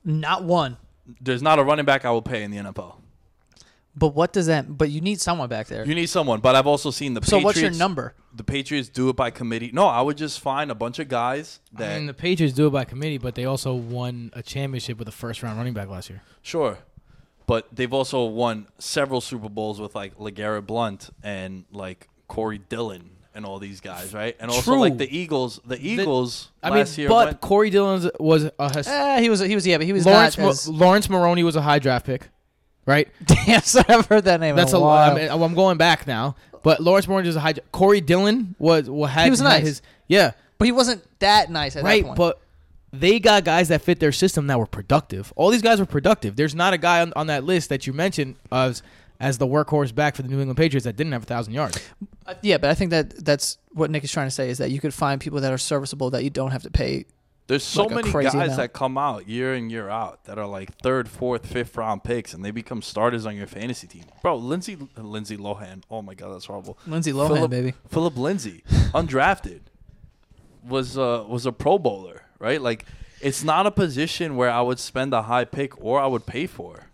Not 0.04 0.44
one. 0.44 0.78
There's 1.20 1.42
not 1.42 1.58
a 1.58 1.64
running 1.64 1.84
back 1.84 2.04
I 2.04 2.10
will 2.10 2.22
pay 2.22 2.42
in 2.42 2.50
the 2.50 2.56
NFL. 2.58 2.96
But 3.94 4.14
what 4.14 4.32
does 4.32 4.46
that? 4.46 4.78
But 4.78 4.90
you 4.90 5.00
need 5.02 5.20
someone 5.20 5.48
back 5.50 5.66
there. 5.66 5.84
You 5.84 5.94
need 5.94 6.06
someone, 6.08 6.40
but 6.40 6.54
I've 6.56 6.66
also 6.66 6.90
seen 6.90 7.12
the 7.14 7.20
so 7.20 7.36
Patriots. 7.36 7.44
what's 7.44 7.60
your 7.60 7.70
number? 7.72 8.14
The 8.34 8.42
Patriots 8.44 8.88
do 8.88 9.10
it 9.10 9.16
by 9.16 9.30
committee. 9.30 9.70
No, 9.72 9.86
I 9.86 10.00
would 10.00 10.16
just 10.16 10.40
find 10.40 10.70
a 10.70 10.74
bunch 10.74 10.98
of 10.98 11.08
guys 11.08 11.60
that 11.74 11.92
I 11.92 11.96
mean, 11.98 12.06
the 12.06 12.14
Patriots 12.14 12.54
do 12.54 12.66
it 12.66 12.70
by 12.70 12.84
committee, 12.84 13.18
but 13.18 13.34
they 13.34 13.44
also 13.44 13.74
won 13.74 14.30
a 14.32 14.42
championship 14.42 14.98
with 14.98 15.08
a 15.08 15.12
first 15.12 15.42
round 15.42 15.58
running 15.58 15.74
back 15.74 15.88
last 15.88 16.08
year. 16.08 16.22
Sure. 16.40 16.78
But 17.46 17.66
they've 17.74 17.92
also 17.92 18.24
won 18.24 18.66
several 18.78 19.20
Super 19.20 19.48
Bowls 19.50 19.78
with 19.80 19.94
like 19.94 20.16
LeGarrette 20.16 20.66
Blunt 20.66 21.10
and 21.22 21.64
like 21.70 22.08
Corey 22.28 22.58
Dillon 22.58 23.10
and 23.34 23.44
all 23.44 23.58
these 23.58 23.80
guys, 23.80 24.14
right? 24.14 24.36
And 24.40 24.50
also 24.50 24.72
True. 24.72 24.80
like 24.80 24.96
the 24.96 25.14
Eagles. 25.14 25.60
The 25.66 25.78
Eagles 25.78 26.50
I 26.62 26.70
mean, 26.70 26.78
last 26.78 26.96
year 26.96 27.08
but 27.08 27.26
went, 27.26 27.40
Corey 27.42 27.68
Dillon 27.68 28.10
was 28.18 28.50
a 28.58 28.74
his, 28.74 28.86
Eh, 28.88 29.20
he 29.20 29.28
was. 29.28 29.40
He 29.40 29.54
was. 29.54 29.66
Yeah, 29.66 29.76
but 29.78 29.86
he 29.86 29.92
was 29.92 30.06
Lawrence. 30.06 30.38
not. 30.38 30.44
Mo- 30.44 30.50
As, 30.50 30.68
Laurence 30.68 31.10
Maroney 31.10 31.42
was 31.42 31.56
a 31.56 31.62
high 31.62 31.78
draft 31.78 32.06
pick, 32.06 32.28
right? 32.86 33.08
damn, 33.24 33.62
I've 33.88 34.06
heard 34.06 34.24
that 34.24 34.40
name. 34.40 34.56
That's 34.56 34.72
a 34.72 34.76
a 34.76 34.78
lot. 34.78 35.12
I 35.12 35.14
mean, 35.14 35.30
I'm 35.30 35.54
going 35.54 35.78
back 35.78 36.06
now, 36.06 36.36
but 36.62 36.80
Laurence 36.80 37.08
Maroney 37.08 37.28
was 37.28 37.36
a 37.36 37.40
high. 37.40 37.54
Corey 37.72 38.00
Dillon 38.00 38.54
was 38.58 38.88
what 38.88 39.10
had 39.10 39.24
He 39.24 39.30
was 39.30 39.40
nice. 39.40 39.64
His, 39.64 39.82
yeah, 40.08 40.32
but 40.58 40.66
he 40.66 40.72
wasn't 40.72 41.02
that 41.20 41.50
nice 41.50 41.76
at 41.76 41.84
right. 41.84 42.02
that 42.02 42.08
point. 42.08 42.16
But 42.16 42.40
they 42.92 43.18
got 43.18 43.44
guys 43.44 43.68
that 43.68 43.82
fit 43.82 44.00
their 44.00 44.12
system 44.12 44.46
that 44.48 44.58
were 44.58 44.66
productive. 44.66 45.32
All 45.36 45.50
these 45.50 45.62
guys 45.62 45.80
were 45.80 45.86
productive. 45.86 46.36
There's 46.36 46.54
not 46.54 46.74
a 46.74 46.78
guy 46.78 47.00
on, 47.00 47.12
on 47.16 47.26
that 47.28 47.44
list 47.44 47.70
that 47.70 47.86
you 47.86 47.92
mentioned 47.92 48.36
as 48.50 48.82
as 49.18 49.38
the 49.38 49.46
workhorse 49.46 49.94
back 49.94 50.16
for 50.16 50.22
the 50.22 50.28
New 50.28 50.40
England 50.40 50.56
Patriots 50.56 50.84
that 50.84 50.96
didn't 50.96 51.12
have 51.12 51.22
a 51.22 51.26
thousand 51.26 51.54
yards. 51.54 51.78
Uh, 52.26 52.34
yeah, 52.42 52.58
but 52.58 52.70
I 52.70 52.74
think 52.74 52.90
that 52.90 53.24
that's 53.24 53.58
what 53.70 53.88
Nick 53.90 54.02
is 54.02 54.10
trying 54.10 54.26
to 54.26 54.32
say 54.32 54.50
is 54.50 54.58
that 54.58 54.70
you 54.70 54.80
could 54.80 54.92
find 54.92 55.20
people 55.20 55.40
that 55.40 55.52
are 55.52 55.58
serviceable 55.58 56.10
that 56.10 56.24
you 56.24 56.30
don't 56.30 56.50
have 56.50 56.64
to 56.64 56.70
pay. 56.70 57.06
There's 57.52 57.64
so 57.64 57.84
like 57.84 58.06
many 58.06 58.10
guys 58.10 58.32
amount. 58.32 58.56
that 58.56 58.72
come 58.72 58.96
out 58.96 59.28
year 59.28 59.54
in 59.54 59.68
year 59.68 59.90
out 59.90 60.24
that 60.24 60.38
are 60.38 60.46
like 60.46 60.74
third, 60.78 61.06
fourth, 61.06 61.44
fifth 61.44 61.76
round 61.76 62.02
picks, 62.02 62.32
and 62.32 62.42
they 62.42 62.50
become 62.50 62.80
starters 62.80 63.26
on 63.26 63.36
your 63.36 63.46
fantasy 63.46 63.86
team. 63.86 64.04
Bro, 64.22 64.36
Lindsay 64.36 64.78
Lindsay 64.96 65.36
Lohan. 65.36 65.82
Oh 65.90 66.00
my 66.00 66.14
god, 66.14 66.32
that's 66.32 66.46
horrible. 66.46 66.78
Lindsay 66.86 67.12
Lohan, 67.12 67.34
Phillip, 67.34 67.50
baby. 67.50 67.74
Phillip 67.88 68.16
Lindsay, 68.16 68.64
undrafted, 68.94 69.60
was 70.66 70.96
uh, 70.96 71.26
was 71.28 71.44
a 71.44 71.52
Pro 71.52 71.78
Bowler, 71.78 72.22
right? 72.38 72.58
Like, 72.58 72.86
it's 73.20 73.44
not 73.44 73.66
a 73.66 73.70
position 73.70 74.36
where 74.36 74.50
I 74.50 74.62
would 74.62 74.78
spend 74.78 75.12
a 75.12 75.20
high 75.20 75.44
pick 75.44 75.78
or 75.84 76.00
I 76.00 76.06
would 76.06 76.24
pay 76.24 76.46
for. 76.46 76.86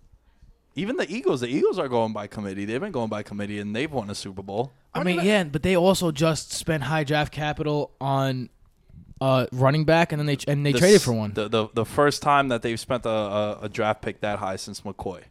Even 0.74 0.96
the 0.96 1.08
Eagles, 1.08 1.40
the 1.40 1.46
Eagles 1.46 1.78
are 1.78 1.88
going 1.88 2.12
by 2.12 2.26
committee. 2.26 2.64
They've 2.64 2.80
been 2.80 2.90
going 2.90 3.10
by 3.10 3.22
committee, 3.22 3.60
and 3.60 3.76
they've 3.76 3.92
won 3.92 4.10
a 4.10 4.14
Super 4.16 4.42
Bowl. 4.42 4.72
I 4.92 5.04
mean, 5.04 5.20
yeah, 5.24 5.44
but 5.44 5.62
they 5.62 5.76
also 5.76 6.10
just 6.10 6.50
spent 6.50 6.82
high 6.82 7.04
draft 7.04 7.32
capital 7.32 7.92
on 8.00 8.48
uh, 9.20 9.46
running 9.52 9.84
back, 9.84 10.12
and 10.12 10.18
then 10.20 10.26
they 10.26 10.38
and 10.46 10.64
they 10.64 10.72
The 10.72 10.78
traded 10.78 11.02
for 11.02 11.12
one. 11.12 11.32
The, 11.32 11.48
the 11.48 11.68
the 11.74 11.84
first 11.84 12.22
time 12.22 12.48
that 12.48 12.62
they've 12.62 12.78
spent 12.78 13.04
a, 13.06 13.08
a, 13.10 13.58
a 13.62 13.68
draft 13.68 14.02
pick 14.02 14.20
that 14.20 14.38
high 14.38 14.56
since 14.56 14.80
McCoy, 14.82 15.22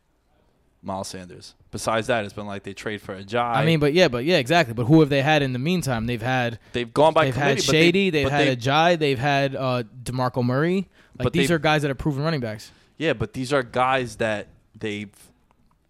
Miles 0.81 1.07
Sanders. 1.07 1.55
Besides 1.71 2.07
that, 2.07 2.23
it's 2.25 2.33
been 2.33 2.47
like 2.47 2.63
they 2.63 2.73
trade 2.73 3.01
for 3.01 3.15
Ajayi. 3.21 3.55
I 3.55 3.65
mean, 3.65 3.79
but 3.79 3.93
yeah, 3.93 4.07
but 4.07 4.23
yeah, 4.25 4.37
exactly. 4.37 4.73
But 4.73 4.85
who 4.85 4.99
have 5.01 5.09
they 5.09 5.21
had 5.21 5.41
in 5.41 5.53
the 5.53 5.59
meantime? 5.59 6.05
They've 6.05 6.21
had 6.21 6.59
they've 6.73 6.91
gone 6.93 7.13
by 7.13 7.25
they've 7.25 7.35
had 7.35 7.61
Shady, 7.61 8.09
they, 8.09 8.21
have 8.23 8.31
had 8.31 8.47
they- 8.47 8.55
Ajayi, 8.55 8.99
they've 8.99 9.19
had 9.19 9.55
uh, 9.55 9.83
DeMarco 10.03 10.43
Murray. 10.43 10.87
Like 11.17 11.25
But 11.25 11.33
these 11.33 11.49
they- 11.49 11.53
are 11.55 11.59
guys 11.59 11.81
that 11.81 11.91
are 11.91 11.95
proven 11.95 12.23
running 12.23 12.39
backs. 12.39 12.71
Yeah, 12.97 13.13
but 13.13 13.33
these 13.33 13.51
are 13.53 13.63
guys 13.63 14.15
that 14.17 14.47
they've 14.77 15.11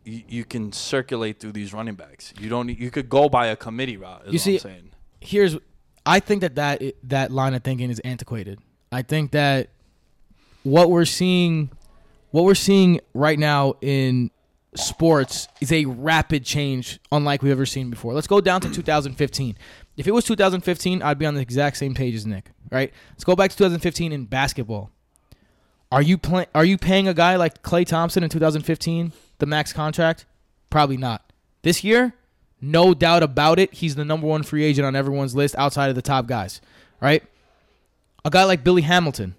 you, 0.03 0.23
you 0.27 0.45
can 0.45 0.71
circulate 0.71 1.39
through 1.39 1.51
these 1.53 1.73
running 1.73 1.95
backs. 1.95 2.33
You 2.39 2.49
don't. 2.49 2.69
You 2.69 2.89
could 2.91 3.09
go 3.09 3.29
by 3.29 3.47
a 3.47 3.55
committee 3.55 3.97
route. 3.97 4.23
Is 4.27 4.33
You 4.33 4.37
what 4.37 4.41
see- 4.41 4.53
I'm 4.55 4.59
saying. 4.75 4.91
Here's, 5.19 5.57
I 6.07 6.19
think 6.21 6.41
that 6.41 6.55
that 6.55 6.81
that 7.03 7.31
line 7.31 7.53
of 7.53 7.63
thinking 7.63 7.89
is 7.89 7.99
antiquated. 7.99 8.59
I 8.91 9.01
think 9.01 9.31
that 9.31 9.69
what 10.63 10.89
we're 10.89 11.05
seeing, 11.05 11.69
what 12.31 12.45
we're 12.45 12.55
seeing 12.55 13.01
right 13.13 13.37
now 13.37 13.75
in 13.81 14.31
sports 14.75 15.47
is 15.59 15.71
a 15.71 15.85
rapid 15.85 16.45
change, 16.45 16.99
unlike 17.11 17.41
we've 17.41 17.51
ever 17.51 17.65
seen 17.65 17.89
before. 17.89 18.13
Let's 18.13 18.27
go 18.27 18.39
down 18.39 18.61
to 18.61 18.71
2015. 18.71 19.57
If 19.97 20.07
it 20.07 20.11
was 20.11 20.23
2015, 20.25 21.01
I'd 21.01 21.17
be 21.17 21.25
on 21.25 21.35
the 21.35 21.41
exact 21.41 21.77
same 21.77 21.93
page 21.93 22.15
as 22.15 22.25
Nick. 22.25 22.51
Right? 22.71 22.93
Let's 23.11 23.23
go 23.23 23.35
back 23.35 23.51
to 23.51 23.57
2015 23.57 24.11
in 24.11 24.25
basketball. 24.25 24.91
Are 25.91 26.01
you 26.01 26.19
Are 26.53 26.65
you 26.65 26.77
paying 26.77 27.07
a 27.07 27.13
guy 27.13 27.35
like 27.35 27.63
Klay 27.63 27.85
Thompson 27.85 28.23
in 28.23 28.29
2015 28.29 29.13
the 29.39 29.45
max 29.45 29.73
contract? 29.73 30.25
Probably 30.69 30.97
not. 30.97 31.31
This 31.63 31.83
year, 31.83 32.13
no 32.61 32.93
doubt 32.93 33.23
about 33.23 33.59
it, 33.59 33.73
he's 33.75 33.95
the 33.95 34.05
number 34.05 34.27
one 34.27 34.43
free 34.43 34.63
agent 34.63 34.85
on 34.85 34.95
everyone's 34.95 35.35
list 35.35 35.55
outside 35.57 35.89
of 35.89 35.95
the 35.95 36.01
top 36.01 36.27
guys. 36.27 36.61
Right? 36.99 37.23
A 38.25 38.29
guy 38.29 38.43
like 38.43 38.63
Billy 38.63 38.81
Hamilton, 38.81 39.35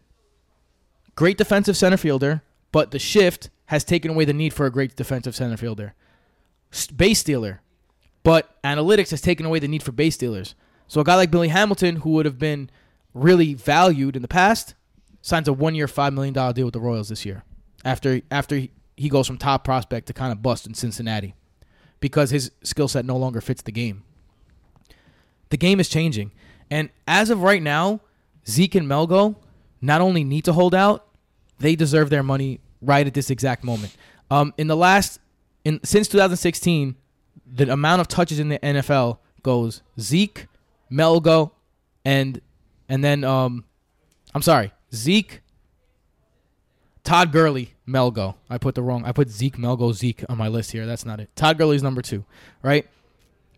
great 1.14 1.37
defensive 1.37 1.76
center 1.76 1.96
fielder, 1.96 2.42
but 2.72 2.90
the 2.90 2.98
shift 2.98 3.50
has 3.66 3.84
taken 3.84 4.10
away 4.10 4.25
the 4.25 4.32
need 4.32 4.54
for 4.54 4.66
a 4.66 4.70
great 4.70 4.96
defensive 4.96 5.37
center 5.37 5.56
fielder. 5.56 5.94
Base 6.96 7.18
stealer, 7.18 7.60
but 8.22 8.62
analytics 8.62 9.10
has 9.10 9.20
taken 9.20 9.44
away 9.44 9.58
the 9.58 9.68
need 9.68 9.82
for 9.82 9.92
base 9.92 10.14
stealers. 10.14 10.54
So 10.87 11.00
a 11.00 11.04
guy 11.04 11.16
like 11.16 11.30
Billy 11.30 11.48
Hamilton, 11.48 11.96
who 11.96 12.10
would 12.10 12.25
have 12.25 12.38
been 12.38 12.70
really 13.12 13.54
valued 13.54 14.16
in 14.16 14.22
the 14.22 14.28
past, 14.28 14.75
signs 15.20 15.48
a 15.48 15.52
one-year, 15.52 15.88
five 15.88 16.12
million 16.12 16.32
dollar 16.32 16.52
deal 16.52 16.66
with 16.66 16.75
the 16.75 16.80
Royals 16.80 17.08
this 17.08 17.26
year. 17.26 17.44
After 17.84 18.20
after 18.30 18.62
he 18.96 19.08
goes 19.08 19.26
from 19.26 19.38
top 19.38 19.64
prospect 19.64 20.06
to 20.06 20.12
kind 20.12 20.32
of 20.32 20.42
bust 20.42 20.66
in 20.66 20.75
Cincinnati, 20.75 21.34
because 22.00 22.31
his 22.31 22.50
skill 22.62 22.88
set 22.88 23.05
no 23.05 23.17
longer 23.17 23.40
fits 23.40 23.62
the 23.62 23.73
game. 23.73 24.05
The 25.50 25.57
game 25.57 25.81
is 25.81 25.88
changing. 25.88 26.33
And 26.71 26.90
as 27.07 27.31
of 27.31 27.43
right 27.43 27.62
now, 27.62 28.00
Zeke 28.47 28.75
and 28.76 28.87
Melgo 28.87 29.37
not 29.81 30.00
only 30.00 30.25
need 30.25 30.45
to 30.45 30.52
hold 30.52 30.75
out, 30.75 31.07
they 31.59 31.75
deserve 31.75 32.11
their 32.11 32.23
money 32.23 32.61
right 32.81 33.07
at 33.07 33.14
this 33.14 33.31
exact 33.31 33.64
moment. 33.64 33.97
Um, 34.31 34.52
in 34.59 34.67
the 34.67 34.76
last, 34.76 35.21
in 35.64 35.81
since 35.85 36.09
2016, 36.09 36.97
the 37.47 37.73
amount 37.73 38.00
of 38.00 38.09
touches 38.09 38.38
in 38.38 38.49
the 38.49 38.59
NFL 38.59 39.19
goes 39.43 39.83
Zeke, 39.99 40.47
Melgo, 40.90 41.52
and 42.05 42.40
and 42.88 43.02
then 43.02 43.25
um, 43.25 43.64
I'm 44.35 44.43
sorry, 44.43 44.73
Zeke, 44.95 45.40
Todd 47.05 47.33
Gurley, 47.33 47.75
Melgo. 47.88 48.35
I 48.50 48.59
put 48.59 48.75
the 48.75 48.83
wrong. 48.83 49.04
I 49.04 49.12
put 49.12 49.30
Zeke, 49.30 49.57
Melgo, 49.57 49.92
Zeke 49.92 50.25
on 50.28 50.37
my 50.37 50.49
list 50.49 50.73
here. 50.73 50.87
That's 50.87 51.04
not 51.07 51.18
it. 51.21 51.30
Todd 51.35 51.57
Gurley's 51.59 51.83
number 51.83 52.02
two, 52.02 52.25
right? 52.62 52.87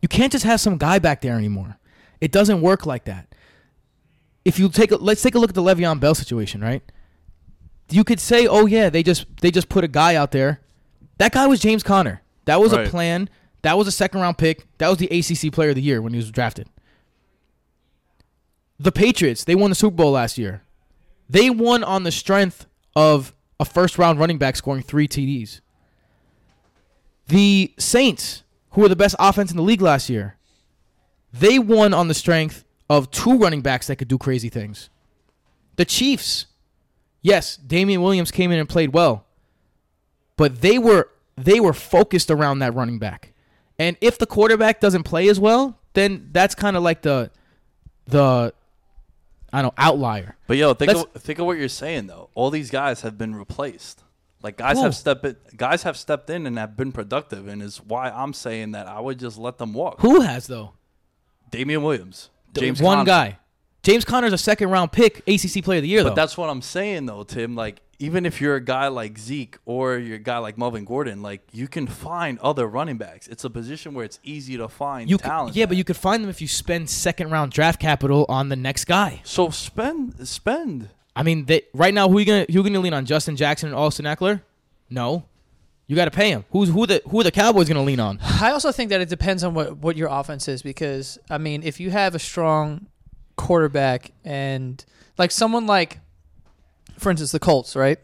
You 0.00 0.08
can't 0.08 0.32
just 0.32 0.44
have 0.44 0.60
some 0.60 0.78
guy 0.78 0.98
back 0.98 1.20
there 1.20 1.36
anymore. 1.36 1.76
It 2.20 2.32
doesn't 2.32 2.60
work 2.62 2.86
like 2.86 3.04
that. 3.04 3.34
If 4.44 4.58
you 4.58 4.68
take 4.70 4.92
a, 4.92 4.96
let's 4.96 5.20
take 5.22 5.34
a 5.34 5.38
look 5.38 5.50
at 5.50 5.54
the 5.54 5.62
Le'Veon 5.62 6.00
Bell 6.00 6.14
situation, 6.14 6.60
right? 6.62 6.82
You 7.90 8.04
could 8.04 8.20
say, 8.20 8.46
oh 8.46 8.66
yeah, 8.66 8.88
they 8.88 9.02
just 9.02 9.26
they 9.42 9.50
just 9.50 9.68
put 9.68 9.84
a 9.84 9.88
guy 9.88 10.14
out 10.14 10.30
there. 10.30 10.60
That 11.18 11.32
guy 11.32 11.46
was 11.46 11.60
James 11.60 11.82
Conner. 11.82 12.22
That 12.46 12.60
was 12.60 12.72
Right. 12.72 12.86
a 12.86 12.90
plan. 12.90 13.28
That 13.62 13.76
was 13.76 13.86
a 13.86 13.92
second 13.92 14.20
round 14.20 14.38
pick. 14.38 14.66
That 14.78 14.88
was 14.88 14.98
the 14.98 15.06
ACC 15.08 15.52
Player 15.52 15.70
of 15.70 15.74
the 15.74 15.82
Year 15.82 16.00
when 16.00 16.12
he 16.12 16.16
was 16.16 16.30
drafted. 16.30 16.68
The 18.78 18.92
Patriots, 18.92 19.44
they 19.44 19.54
won 19.54 19.70
the 19.70 19.74
Super 19.76 19.96
Bowl 19.96 20.12
last 20.12 20.38
year. 20.38 20.62
They 21.28 21.50
won 21.50 21.84
on 21.84 22.04
the 22.04 22.10
strength 22.10 22.66
of 22.96 23.34
a 23.60 23.64
first 23.64 23.98
round 23.98 24.18
running 24.18 24.38
back 24.38 24.56
scoring 24.56 24.82
three 24.82 25.06
TDs. 25.06 25.60
The 27.28 27.72
Saints, 27.78 28.42
who 28.70 28.80
were 28.80 28.88
the 28.88 28.96
best 28.96 29.14
offense 29.20 29.52
in 29.52 29.56
the 29.56 29.62
league 29.62 29.82
last 29.82 30.08
year, 30.10 30.36
they 31.32 31.58
won 31.60 31.94
on 31.94 32.08
the 32.08 32.14
strength 32.14 32.64
of 32.88 33.10
two 33.10 33.38
running 33.38 33.60
backs 33.60 33.86
that 33.86 33.96
could 33.96 34.08
do 34.08 34.18
crazy 34.18 34.48
things. 34.48 34.88
The 35.76 35.84
Chiefs, 35.84 36.46
yes, 37.22 37.56
Damien 37.56 38.02
Williams 38.02 38.32
came 38.32 38.50
in 38.50 38.58
and 38.58 38.68
played 38.68 38.92
well, 38.92 39.26
but 40.36 40.62
they 40.62 40.78
were 40.78 41.10
they 41.36 41.60
were 41.60 41.72
focused 41.72 42.30
around 42.30 42.58
that 42.58 42.74
running 42.74 42.98
back. 42.98 43.32
And 43.78 43.96
if 44.00 44.18
the 44.18 44.26
quarterback 44.26 44.80
doesn't 44.80 45.04
play 45.04 45.28
as 45.28 45.38
well, 45.38 45.78
then 45.92 46.30
that's 46.32 46.54
kind 46.54 46.76
of 46.76 46.82
like 46.82 47.02
the 47.02 47.30
the 48.06 48.52
I 49.52 49.62
don't 49.62 49.76
know, 49.76 49.82
outlier. 49.84 50.36
But 50.46 50.56
yo, 50.56 50.74
think 50.74 50.92
Let's- 50.92 51.04
of, 51.14 51.22
think 51.22 51.38
of 51.38 51.46
what 51.46 51.58
you're 51.58 51.68
saying 51.68 52.06
though. 52.06 52.30
All 52.34 52.50
these 52.50 52.70
guys 52.70 53.00
have 53.02 53.16
been 53.18 53.34
replaced. 53.34 54.02
Like 54.42 54.56
guys 54.56 54.78
have 54.80 54.94
stepped 54.96 55.24
in, 55.26 55.36
guys 55.56 55.82
have 55.82 55.96
stepped 55.96 56.30
in 56.30 56.46
and 56.46 56.56
have 56.58 56.76
been 56.76 56.92
productive, 56.92 57.46
and 57.46 57.62
is 57.62 57.78
why 57.82 58.08
I'm 58.10 58.32
saying 58.32 58.72
that 58.72 58.86
I 58.86 58.98
would 59.00 59.18
just 59.18 59.36
let 59.38 59.58
them 59.58 59.74
walk. 59.74 60.00
Who 60.00 60.20
has 60.22 60.46
though? 60.46 60.72
Damien 61.50 61.82
Williams, 61.82 62.30
James 62.54 62.80
one 62.80 62.98
Conner. 62.98 63.06
guy. 63.06 63.38
James 63.82 64.04
Conner's 64.04 64.32
a 64.32 64.38
second 64.38 64.70
round 64.70 64.92
pick, 64.92 65.18
ACC 65.26 65.62
Player 65.64 65.78
of 65.78 65.82
the 65.82 65.88
Year 65.88 66.02
But 66.04 66.10
though. 66.10 66.14
that's 66.14 66.36
what 66.38 66.48
I'm 66.48 66.62
saying 66.62 67.06
though, 67.06 67.22
Tim. 67.22 67.54
Like 67.56 67.80
even 68.00 68.24
if 68.24 68.40
you're 68.40 68.56
a 68.56 68.60
guy 68.64 68.88
like 68.88 69.18
Zeke 69.18 69.58
or 69.66 69.98
you're 69.98 70.16
a 70.16 70.18
guy 70.18 70.38
like 70.38 70.56
Melvin 70.56 70.84
Gordon, 70.86 71.20
like 71.22 71.42
you 71.52 71.68
can 71.68 71.86
find 71.86 72.38
other 72.40 72.66
running 72.66 72.96
backs. 72.96 73.28
It's 73.28 73.44
a 73.44 73.50
position 73.50 73.92
where 73.94 74.04
it's 74.04 74.18
easy 74.24 74.56
to 74.56 74.68
find 74.68 75.08
you 75.08 75.18
could, 75.18 75.26
talent. 75.26 75.54
yeah, 75.54 75.66
but 75.66 75.76
you 75.76 75.84
could 75.84 75.98
find 75.98 76.22
them 76.24 76.30
if 76.30 76.40
you 76.40 76.48
spend 76.48 76.88
second 76.88 77.30
round 77.30 77.52
draft 77.52 77.78
capital 77.78 78.24
on 78.28 78.48
the 78.48 78.56
next 78.56 78.86
guy. 78.86 79.20
so 79.22 79.50
spend 79.50 80.26
spend. 80.26 80.88
I 81.14 81.22
mean, 81.22 81.44
they, 81.44 81.62
right 81.74 81.92
now, 81.92 82.08
who 82.08 82.16
are 82.16 82.20
you 82.20 82.26
gonna 82.26 82.46
who 82.48 82.54
are 82.54 82.56
you 82.58 82.62
gonna 82.62 82.80
lean 82.80 82.94
on? 82.94 83.04
Justin 83.04 83.36
Jackson 83.36 83.68
and 83.68 83.76
Austin 83.76 84.06
Ekeler? 84.06 84.40
No, 84.88 85.26
you 85.86 85.96
got 85.96 86.06
to 86.06 86.10
pay 86.10 86.30
him. 86.30 86.44
Who's 86.52 86.70
who 86.70 86.86
the 86.86 87.02
who 87.08 87.20
are 87.20 87.24
the 87.24 87.30
Cowboys 87.30 87.68
gonna 87.68 87.82
lean 87.82 88.00
on? 88.00 88.18
I 88.22 88.52
also 88.52 88.72
think 88.72 88.90
that 88.90 89.02
it 89.02 89.10
depends 89.10 89.44
on 89.44 89.52
what, 89.52 89.76
what 89.76 89.96
your 89.96 90.08
offense 90.08 90.48
is 90.48 90.62
because 90.62 91.18
I 91.28 91.36
mean, 91.36 91.62
if 91.62 91.80
you 91.80 91.90
have 91.90 92.14
a 92.14 92.18
strong 92.18 92.86
quarterback 93.36 94.12
and 94.24 94.82
like 95.18 95.32
someone 95.32 95.66
like, 95.66 95.98
for 97.00 97.10
instance, 97.10 97.32
the 97.32 97.40
Colts, 97.40 97.74
right? 97.74 97.98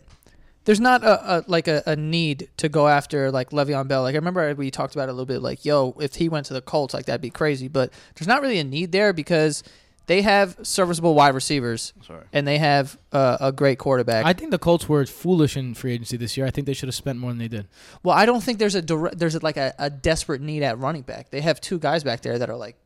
There's 0.64 0.80
not 0.80 1.04
a, 1.04 1.36
a 1.36 1.44
like 1.46 1.68
a, 1.68 1.82
a 1.86 1.94
need 1.94 2.48
to 2.56 2.68
go 2.68 2.88
after 2.88 3.30
like 3.30 3.50
Le'Veon 3.50 3.86
Bell. 3.86 4.02
Like 4.02 4.14
I 4.14 4.18
remember 4.18 4.52
we 4.54 4.70
talked 4.72 4.96
about 4.96 5.08
it 5.08 5.10
a 5.10 5.12
little 5.12 5.26
bit. 5.26 5.40
Like, 5.40 5.64
yo, 5.64 5.94
if 6.00 6.16
he 6.16 6.28
went 6.28 6.46
to 6.46 6.54
the 6.54 6.60
Colts, 6.60 6.92
like 6.92 7.06
that'd 7.06 7.20
be 7.20 7.30
crazy. 7.30 7.68
But 7.68 7.92
there's 8.16 8.26
not 8.26 8.42
really 8.42 8.58
a 8.58 8.64
need 8.64 8.90
there 8.90 9.12
because 9.12 9.62
they 10.06 10.22
have 10.22 10.56
serviceable 10.62 11.14
wide 11.14 11.34
receivers 11.34 11.92
Sorry. 12.06 12.24
and 12.32 12.46
they 12.46 12.58
have 12.58 12.98
uh, 13.12 13.38
a 13.40 13.52
great 13.52 13.78
quarterback. 13.78 14.24
I 14.24 14.32
think 14.32 14.50
the 14.50 14.58
Colts 14.58 14.88
were 14.88 15.04
foolish 15.06 15.56
in 15.56 15.74
free 15.74 15.92
agency 15.92 16.16
this 16.16 16.36
year. 16.36 16.46
I 16.46 16.50
think 16.50 16.66
they 16.66 16.74
should 16.74 16.88
have 16.88 16.94
spent 16.94 17.18
more 17.18 17.30
than 17.30 17.38
they 17.38 17.48
did. 17.48 17.66
Well, 18.02 18.16
I 18.16 18.26
don't 18.26 18.42
think 18.42 18.58
there's 18.58 18.76
a 18.76 18.82
direct, 18.82 19.18
there's 19.18 19.34
a, 19.34 19.40
like 19.40 19.56
a, 19.56 19.74
a 19.78 19.90
desperate 19.90 20.40
need 20.40 20.62
at 20.62 20.78
running 20.78 21.02
back. 21.02 21.30
They 21.30 21.40
have 21.40 21.60
two 21.60 21.78
guys 21.78 22.04
back 22.04 22.22
there 22.22 22.38
that 22.38 22.48
are 22.48 22.56
like, 22.56 22.76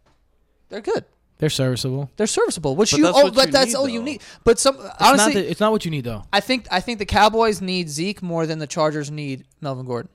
they're 0.71 0.81
good. 0.81 1.05
They're 1.40 1.50
serviceable. 1.50 2.11
They're 2.16 2.26
serviceable. 2.26 2.76
Which 2.76 2.92
But 2.92 2.99
you 2.99 3.04
that's 3.04 3.18
oh, 3.18 3.23
what 3.25 3.35
but 3.35 3.47
you 3.47 3.52
that's 3.52 3.66
need, 3.68 3.75
all 3.76 3.88
you 3.88 3.99
though. 4.00 4.04
need. 4.04 4.23
But 4.44 4.59
some 4.59 4.76
It's 4.76 4.94
honestly, 5.00 5.35
not 5.35 5.40
the, 5.40 5.50
it's 5.50 5.61
not 5.61 5.73
what 5.73 5.85
you 5.85 5.90
need 5.90 6.04
though. 6.04 6.23
I 6.32 6.40
think 6.40 6.66
I 6.70 6.80
think 6.80 6.99
the 6.99 7.06
Cowboys 7.06 7.61
need 7.61 7.88
Zeke 7.88 8.23
more 8.23 8.47
than 8.47 8.59
the 8.59 8.66
Chargers 8.66 9.11
need 9.11 9.44
Melvin 9.61 9.87
Gordon 9.87 10.11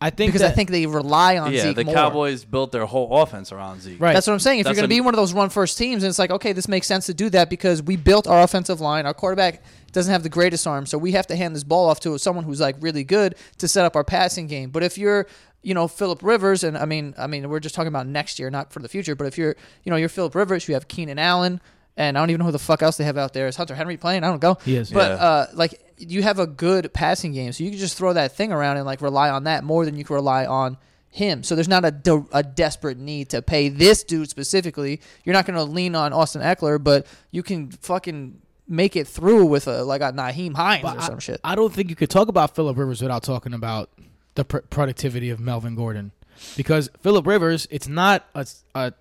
I 0.00 0.10
think 0.10 0.30
because 0.30 0.40
that, 0.40 0.50
I 0.50 0.54
think 0.54 0.70
they 0.70 0.84
rely 0.86 1.38
on 1.38 1.50
Zeke. 1.50 1.56
Yeah, 1.58 1.62
Zeke 1.62 1.76
the 1.76 1.84
more. 1.84 1.94
Cowboys 1.94 2.44
built 2.44 2.72
their 2.72 2.86
whole 2.86 3.22
offense 3.22 3.52
around 3.52 3.80
Zeke. 3.80 4.00
right. 4.00 4.12
That's 4.12 4.26
what 4.26 4.32
I'm 4.32 4.40
saying. 4.40 4.58
If 4.58 4.64
That's 4.64 4.76
you're 4.76 4.82
going 4.82 4.90
to 4.90 4.94
a- 4.94 4.98
be 4.98 5.00
one 5.00 5.14
of 5.14 5.18
those 5.18 5.32
run 5.32 5.48
first 5.48 5.78
teams, 5.78 6.02
and 6.02 6.08
it's 6.10 6.18
like, 6.18 6.32
okay, 6.32 6.52
this 6.52 6.66
makes 6.66 6.88
sense 6.88 7.06
to 7.06 7.14
do 7.14 7.30
that 7.30 7.48
because 7.48 7.82
we 7.84 7.94
built 7.94 8.26
our 8.26 8.42
offensive 8.42 8.80
line. 8.80 9.06
Our 9.06 9.14
quarterback 9.14 9.62
doesn't 9.92 10.12
have 10.12 10.22
the 10.22 10.28
greatest 10.28 10.66
arm, 10.66 10.86
so 10.86 10.98
we 10.98 11.12
have 11.12 11.26
to 11.28 11.36
hand 11.36 11.54
this 11.54 11.64
ball 11.64 11.88
off 11.88 12.00
to 12.00 12.18
someone 12.18 12.44
who's 12.44 12.60
like 12.60 12.76
really 12.80 13.04
good 13.04 13.34
to 13.58 13.68
set 13.68 13.84
up 13.84 13.94
our 13.96 14.04
passing 14.04 14.46
game. 14.46 14.70
But 14.70 14.82
if 14.82 14.96
you're 14.98 15.26
you 15.62 15.74
know 15.74 15.86
Philip 15.88 16.22
Rivers, 16.22 16.64
and 16.64 16.76
I 16.76 16.84
mean, 16.86 17.14
I 17.18 17.26
mean, 17.26 17.48
we're 17.48 17.60
just 17.60 17.74
talking 17.74 17.88
about 17.88 18.06
next 18.06 18.38
year, 18.38 18.50
not 18.50 18.72
for 18.72 18.80
the 18.80 18.88
future. 18.88 19.14
But 19.14 19.26
if 19.28 19.38
you're, 19.38 19.54
you 19.84 19.90
know, 19.90 19.96
you're 19.96 20.08
Philip 20.08 20.34
Rivers, 20.34 20.66
you 20.66 20.74
have 20.74 20.88
Keenan 20.88 21.18
Allen, 21.18 21.60
and 21.96 22.16
I 22.16 22.20
don't 22.20 22.30
even 22.30 22.40
know 22.40 22.46
who 22.46 22.52
the 22.52 22.58
fuck 22.58 22.82
else 22.82 22.96
they 22.96 23.04
have 23.04 23.16
out 23.18 23.32
there. 23.32 23.46
Is 23.46 23.56
Hunter 23.56 23.74
Henry 23.74 23.96
playing? 23.96 24.24
I 24.24 24.28
don't 24.28 24.40
go. 24.40 24.56
He 24.64 24.76
is. 24.76 24.90
But 24.90 25.12
Yeah. 25.12 25.16
uh, 25.24 25.46
like 25.54 25.80
you 25.98 26.22
have 26.22 26.38
a 26.40 26.46
good 26.48 26.92
passing 26.92 27.32
game, 27.32 27.52
so 27.52 27.62
you 27.62 27.70
can 27.70 27.78
just 27.78 27.96
throw 27.96 28.12
that 28.14 28.32
thing 28.34 28.50
around 28.52 28.78
and 28.78 28.86
like 28.86 29.00
rely 29.02 29.30
on 29.30 29.44
that 29.44 29.62
more 29.62 29.84
than 29.84 29.96
you 29.96 30.04
can 30.04 30.14
rely 30.14 30.46
on 30.46 30.78
him. 31.10 31.42
So 31.42 31.54
there's 31.54 31.68
not 31.68 31.84
a, 31.84 31.90
de- 31.90 32.26
a 32.32 32.42
desperate 32.42 32.96
need 32.98 33.28
to 33.30 33.42
pay 33.42 33.68
this 33.68 34.02
dude 34.02 34.30
specifically. 34.30 35.00
You're 35.24 35.34
not 35.34 35.44
going 35.46 35.56
to 35.58 35.62
lean 35.62 35.94
on 35.94 36.12
Austin 36.14 36.40
Ekeler, 36.40 36.82
but 36.82 37.06
you 37.30 37.42
can 37.42 37.70
fucking 37.70 38.40
make 38.72 38.96
it 38.96 39.06
through 39.06 39.46
with 39.46 39.68
a 39.68 39.84
like 39.84 40.00
a 40.00 40.12
Nyheim 40.12 40.54
Hines 40.54 40.82
But 40.82 40.96
or 40.98 41.02
some 41.02 41.18
shit. 41.20 41.40
I 41.44 41.54
don't 41.54 41.72
think 41.72 41.90
you 41.90 41.96
could 41.96 42.10
talk 42.10 42.28
about 42.28 42.54
Philip 42.56 42.76
Rivers 42.76 43.02
without 43.02 43.22
talking 43.22 43.52
about 43.54 43.90
the 44.34 44.44
pr- 44.44 44.58
productivity 44.58 45.30
of 45.30 45.38
Melvin 45.38 45.74
Gordon, 45.74 46.12
because 46.56 46.90
Philip 47.00 47.26
Rivers, 47.26 47.68
it's 47.70 47.86
not 47.86 48.24
a, 48.34 48.46
a 48.74 48.92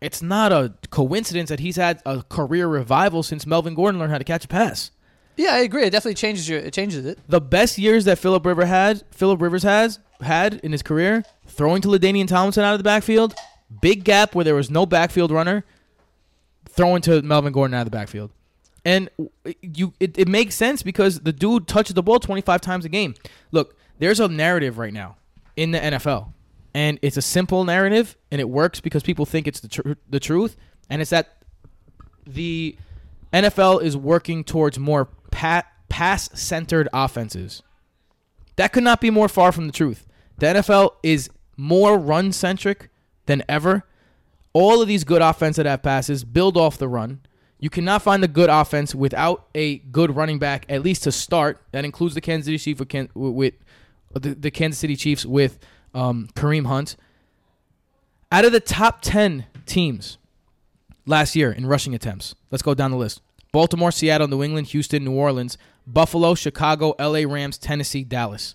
it's 0.00 0.20
not 0.22 0.52
a 0.52 0.74
coincidence 0.90 1.48
that 1.48 1.60
he's 1.60 1.76
had 1.76 2.02
a 2.04 2.22
career 2.28 2.68
revival 2.68 3.22
since 3.22 3.46
Melvin 3.46 3.74
Gordon 3.74 3.98
learned 3.98 4.12
how 4.12 4.18
to 4.18 4.24
catch 4.24 4.44
a 4.44 4.48
pass. 4.48 4.90
yeah, 5.36 5.54
I 5.54 5.58
agree. 5.60 5.84
It 5.84 5.90
definitely 5.90 6.14
changes 6.14 6.48
your 6.48 6.58
it 6.60 6.74
changes 6.74 7.04
it. 7.06 7.18
The 7.26 7.40
best 7.40 7.78
years 7.78 8.04
that 8.04 8.18
Philip 8.18 8.44
River 8.44 8.66
had, 8.66 9.02
Philip 9.10 9.40
Rivers 9.40 9.62
has 9.62 9.98
had 10.20 10.54
in 10.62 10.72
his 10.72 10.82
career, 10.82 11.24
throwing 11.46 11.80
to 11.82 11.88
LaDainian 11.88 12.28
Tomlinson 12.28 12.64
out 12.64 12.74
of 12.74 12.78
the 12.78 12.84
backfield, 12.84 13.34
big 13.80 14.04
gap 14.04 14.34
where 14.34 14.44
there 14.44 14.54
was 14.54 14.70
no 14.70 14.84
backfield 14.86 15.30
runner, 15.30 15.64
throwing 16.68 17.00
to 17.02 17.22
Melvin 17.22 17.52
Gordon 17.52 17.74
out 17.74 17.80
of 17.80 17.86
the 17.86 17.90
backfield. 17.90 18.30
And 18.86 19.10
you 19.62 19.94
it, 19.98 20.16
it 20.16 20.28
makes 20.28 20.54
sense 20.54 20.84
because 20.84 21.18
the 21.18 21.32
dude 21.32 21.66
touches 21.66 21.94
the 21.94 22.04
ball 22.04 22.20
25 22.20 22.60
times 22.60 22.84
a 22.84 22.88
game. 22.88 23.16
Look, 23.50 23.76
there's 23.98 24.20
a 24.20 24.28
narrative 24.28 24.78
right 24.78 24.92
now 24.92 25.16
in 25.56 25.72
the 25.72 25.80
NFL. 25.80 26.32
And 26.72 27.00
it's 27.02 27.16
a 27.16 27.22
simple 27.22 27.64
narrative 27.64 28.16
and 28.30 28.40
it 28.40 28.48
works 28.48 28.80
because 28.80 29.02
people 29.02 29.26
think 29.26 29.48
it's 29.48 29.58
the 29.58 29.66
tr- 29.66 29.92
the 30.08 30.20
truth 30.20 30.56
and 30.88 31.02
it's 31.02 31.10
that 31.10 31.42
the 32.24 32.76
NFL 33.32 33.82
is 33.82 33.96
working 33.96 34.44
towards 34.44 34.78
more 34.78 35.06
pa- 35.32 35.66
pass 35.88 36.30
centered 36.38 36.88
offenses. 36.92 37.64
That 38.54 38.72
could 38.72 38.84
not 38.84 39.00
be 39.00 39.10
more 39.10 39.28
far 39.28 39.50
from 39.50 39.66
the 39.66 39.72
truth. 39.72 40.06
The 40.38 40.46
NFL 40.46 40.92
is 41.02 41.28
more 41.56 41.98
run 41.98 42.32
centric 42.32 42.90
than 43.24 43.42
ever. 43.48 43.84
All 44.52 44.80
of 44.80 44.86
these 44.86 45.02
good 45.02 45.22
offense 45.22 45.56
that 45.56 45.66
have 45.66 45.82
passes 45.82 46.22
build 46.22 46.56
off 46.56 46.78
the 46.78 46.86
run. 46.86 47.20
You 47.58 47.70
cannot 47.70 48.02
find 48.02 48.22
a 48.22 48.28
good 48.28 48.50
offense 48.50 48.94
without 48.94 49.46
a 49.54 49.78
good 49.78 50.14
running 50.14 50.38
back, 50.38 50.66
at 50.68 50.82
least 50.82 51.04
to 51.04 51.12
start. 51.12 51.62
That 51.72 51.84
includes 51.84 52.14
the 52.14 52.20
Kansas 52.20 52.46
City 52.46 52.58
Chiefs 52.58 52.80
with, 52.80 52.88
Ken- 52.88 53.08
with 53.14 53.54
the, 54.12 54.34
the 54.34 54.50
Kansas 54.50 54.78
City 54.78 54.94
Chiefs 54.94 55.24
with 55.24 55.58
um, 55.94 56.28
Kareem 56.34 56.66
Hunt. 56.66 56.96
Out 58.30 58.44
of 58.44 58.52
the 58.52 58.60
top 58.60 59.00
ten 59.00 59.46
teams 59.64 60.18
last 61.06 61.34
year 61.34 61.50
in 61.50 61.66
rushing 61.66 61.94
attempts, 61.94 62.34
let's 62.50 62.62
go 62.62 62.74
down 62.74 62.90
the 62.90 62.96
list: 62.96 63.22
Baltimore, 63.52 63.92
Seattle, 63.92 64.28
New 64.28 64.42
England, 64.42 64.68
Houston, 64.68 65.04
New 65.04 65.14
Orleans, 65.14 65.56
Buffalo, 65.86 66.34
Chicago, 66.34 66.94
L.A. 66.98 67.24
Rams, 67.24 67.56
Tennessee, 67.56 68.04
Dallas. 68.04 68.54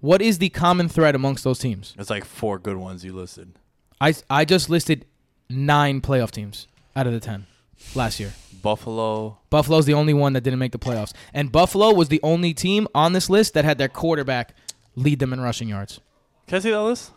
What 0.00 0.22
is 0.22 0.38
the 0.38 0.48
common 0.48 0.88
thread 0.88 1.14
amongst 1.14 1.44
those 1.44 1.58
teams? 1.58 1.94
It's 1.98 2.10
like 2.10 2.24
four 2.24 2.58
good 2.58 2.76
ones 2.76 3.04
you 3.04 3.12
listed. 3.12 3.52
I 4.00 4.14
I 4.30 4.46
just 4.46 4.70
listed 4.70 5.04
nine 5.50 6.00
playoff 6.00 6.30
teams 6.30 6.68
out 6.96 7.06
of 7.06 7.12
the 7.12 7.20
ten 7.20 7.46
last 7.94 8.20
year. 8.20 8.32
Buffalo. 8.62 9.38
Buffalo's 9.50 9.86
the 9.86 9.94
only 9.94 10.14
one 10.14 10.32
that 10.32 10.40
didn't 10.40 10.58
make 10.58 10.72
the 10.72 10.78
playoffs, 10.78 11.12
and 11.34 11.52
Buffalo 11.52 11.92
was 11.92 12.08
the 12.08 12.20
only 12.22 12.54
team 12.54 12.88
on 12.94 13.12
this 13.12 13.28
list 13.28 13.54
that 13.54 13.64
had 13.64 13.76
their 13.76 13.88
quarterback 13.88 14.54
lead 14.96 15.18
them 15.18 15.32
in 15.32 15.40
rushing 15.40 15.68
yards. 15.68 16.00
Can 16.46 16.56
I 16.56 16.60
see 16.60 16.70
that 16.70 16.82
list? 16.82 17.12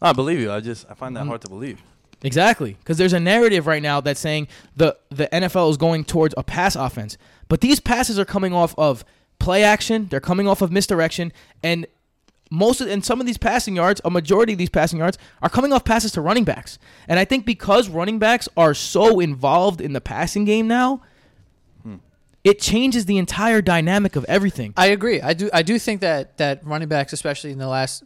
I 0.00 0.12
believe 0.12 0.40
you. 0.40 0.50
I 0.50 0.60
just 0.60 0.86
I 0.90 0.94
find 0.94 1.14
that 1.16 1.20
mm-hmm. 1.20 1.28
hard 1.28 1.42
to 1.42 1.48
believe. 1.48 1.82
Exactly, 2.22 2.76
because 2.80 2.96
there's 2.96 3.12
a 3.12 3.20
narrative 3.20 3.66
right 3.66 3.82
now 3.82 4.00
that's 4.00 4.20
saying 4.20 4.48
the 4.74 4.96
the 5.10 5.28
NFL 5.28 5.70
is 5.70 5.76
going 5.76 6.04
towards 6.04 6.34
a 6.36 6.42
pass 6.42 6.74
offense, 6.74 7.18
but 7.48 7.60
these 7.60 7.78
passes 7.78 8.18
are 8.18 8.24
coming 8.24 8.54
off 8.54 8.74
of 8.78 9.04
play 9.38 9.62
action. 9.62 10.06
They're 10.10 10.20
coming 10.20 10.48
off 10.48 10.62
of 10.62 10.72
misdirection, 10.72 11.32
and 11.62 11.86
most 12.50 12.80
of 12.80 12.88
and 12.88 13.04
some 13.04 13.20
of 13.20 13.26
these 13.26 13.38
passing 13.38 13.76
yards, 13.76 14.00
a 14.04 14.10
majority 14.10 14.52
of 14.52 14.58
these 14.58 14.70
passing 14.70 14.98
yards, 14.98 15.18
are 15.42 15.48
coming 15.48 15.72
off 15.72 15.84
passes 15.84 16.12
to 16.12 16.20
running 16.20 16.44
backs. 16.44 16.78
And 17.08 17.18
I 17.18 17.24
think 17.24 17.44
because 17.44 17.88
running 17.88 18.18
backs 18.18 18.48
are 18.56 18.74
so 18.74 19.20
involved 19.20 19.80
in 19.80 19.92
the 19.92 20.00
passing 20.00 20.44
game 20.44 20.68
now, 20.68 21.02
hmm. 21.82 21.96
it 22.44 22.60
changes 22.60 23.06
the 23.06 23.18
entire 23.18 23.60
dynamic 23.62 24.16
of 24.16 24.24
everything. 24.28 24.74
I 24.76 24.86
agree. 24.86 25.20
I 25.20 25.34
do. 25.34 25.50
I 25.52 25.62
do 25.62 25.78
think 25.78 26.00
that 26.02 26.36
that 26.38 26.64
running 26.64 26.88
backs, 26.88 27.12
especially 27.12 27.50
in 27.50 27.58
the 27.58 27.68
last 27.68 28.04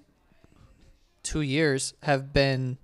two 1.23 1.43
years, 1.43 1.95
have 2.03 2.33
been 2.33 2.79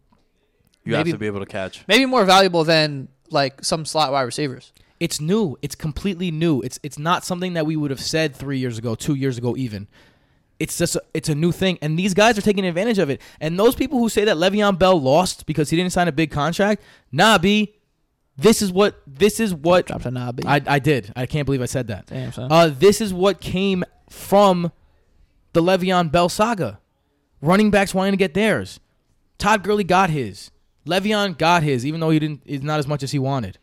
You 0.85 0.93
Maybe- 0.93 1.11
have 1.11 1.15
to 1.17 1.19
be 1.19 1.27
able 1.27 1.41
to 1.41 1.47
catch. 1.47 1.85
maybe 1.89 2.07
more 2.07 2.25
valuable 2.25 2.65
than 2.65 3.09
like 3.31 3.65
some 3.65 3.85
slot 3.85 4.13
wide 4.13 4.23
receivers. 4.23 4.73
It's 5.01 5.21
new. 5.21 5.59
It's 5.61 5.75
completely 5.75 6.31
new. 6.31 6.61
It's 6.63 6.79
it's 6.83 6.99
not 6.99 7.25
something 7.25 7.55
that 7.55 7.67
we 7.67 7.77
would 7.77 7.91
have 7.91 8.01
said 8.01 8.35
three 8.37 8.59
years 8.59 8.79
ago, 8.79 8.95
two 8.95 9.15
years 9.15 9.37
ago, 9.37 9.57
even. 9.57 9.89
It's 10.59 10.79
just 10.79 10.97
a, 10.97 11.03
it's 11.13 11.29
a 11.29 11.35
new 11.35 11.53
thing, 11.53 11.79
and 11.83 11.99
these 11.99 12.15
guys 12.15 12.39
are 12.39 12.43
taking 12.43 12.65
advantage 12.65 12.99
of 12.99 13.11
it. 13.11 13.21
And 13.41 13.59
those 13.59 13.75
people 13.75 13.99
who 13.99 14.09
say 14.09 14.25
that 14.25 14.37
Le'Veon 14.37 14.79
Bell 14.79 14.99
lost 14.99 15.45
because 15.45 15.69
he 15.69 15.77
didn't 15.77 15.93
sign 15.93 16.09
a 16.09 16.13
big 16.13 16.31
contract, 16.31 16.83
nah, 17.13 17.37
b, 17.37 17.75
this 18.39 18.63
is 18.63 18.73
what 18.73 19.01
this 19.07 19.41
is 19.41 19.55
what 19.55 19.87
Dropped 19.87 20.07
a 20.07 20.11
knob. 20.11 20.41
I 20.47 20.63
I 20.67 20.79
did. 20.79 21.13
I 21.17 21.27
can't 21.27 21.47
believe 21.47 21.63
I 21.63 21.67
said 21.67 21.89
that. 21.89 22.07
Damn, 22.07 22.33
son. 22.33 22.51
Uh, 22.51 22.69
this 22.69 23.01
is 23.01 23.13
what 23.13 23.41
came 23.41 23.85
from 24.11 24.73
the 25.53 25.63
Le'Veon 25.63 26.11
Bell 26.11 26.29
saga. 26.29 26.79
Running 27.41 27.71
backs 27.71 27.95
wanting 27.95 28.13
to 28.13 28.19
get 28.19 28.35
theirs. 28.35 28.81
Todd 29.39 29.63
Gurley 29.63 29.85
got 29.85 30.11
his. 30.11 30.51
Le'Veon 30.87 31.37
got 31.37 31.63
his, 31.63 31.85
even 31.85 32.01
though 32.01 32.11
he 32.11 32.19
didn't. 32.19 32.43
It's 32.47 32.65
not 32.65 32.79
as 32.79 32.87
much 32.87 33.03
as 33.03 33.13
he 33.13 33.19
wanted. 33.19 33.59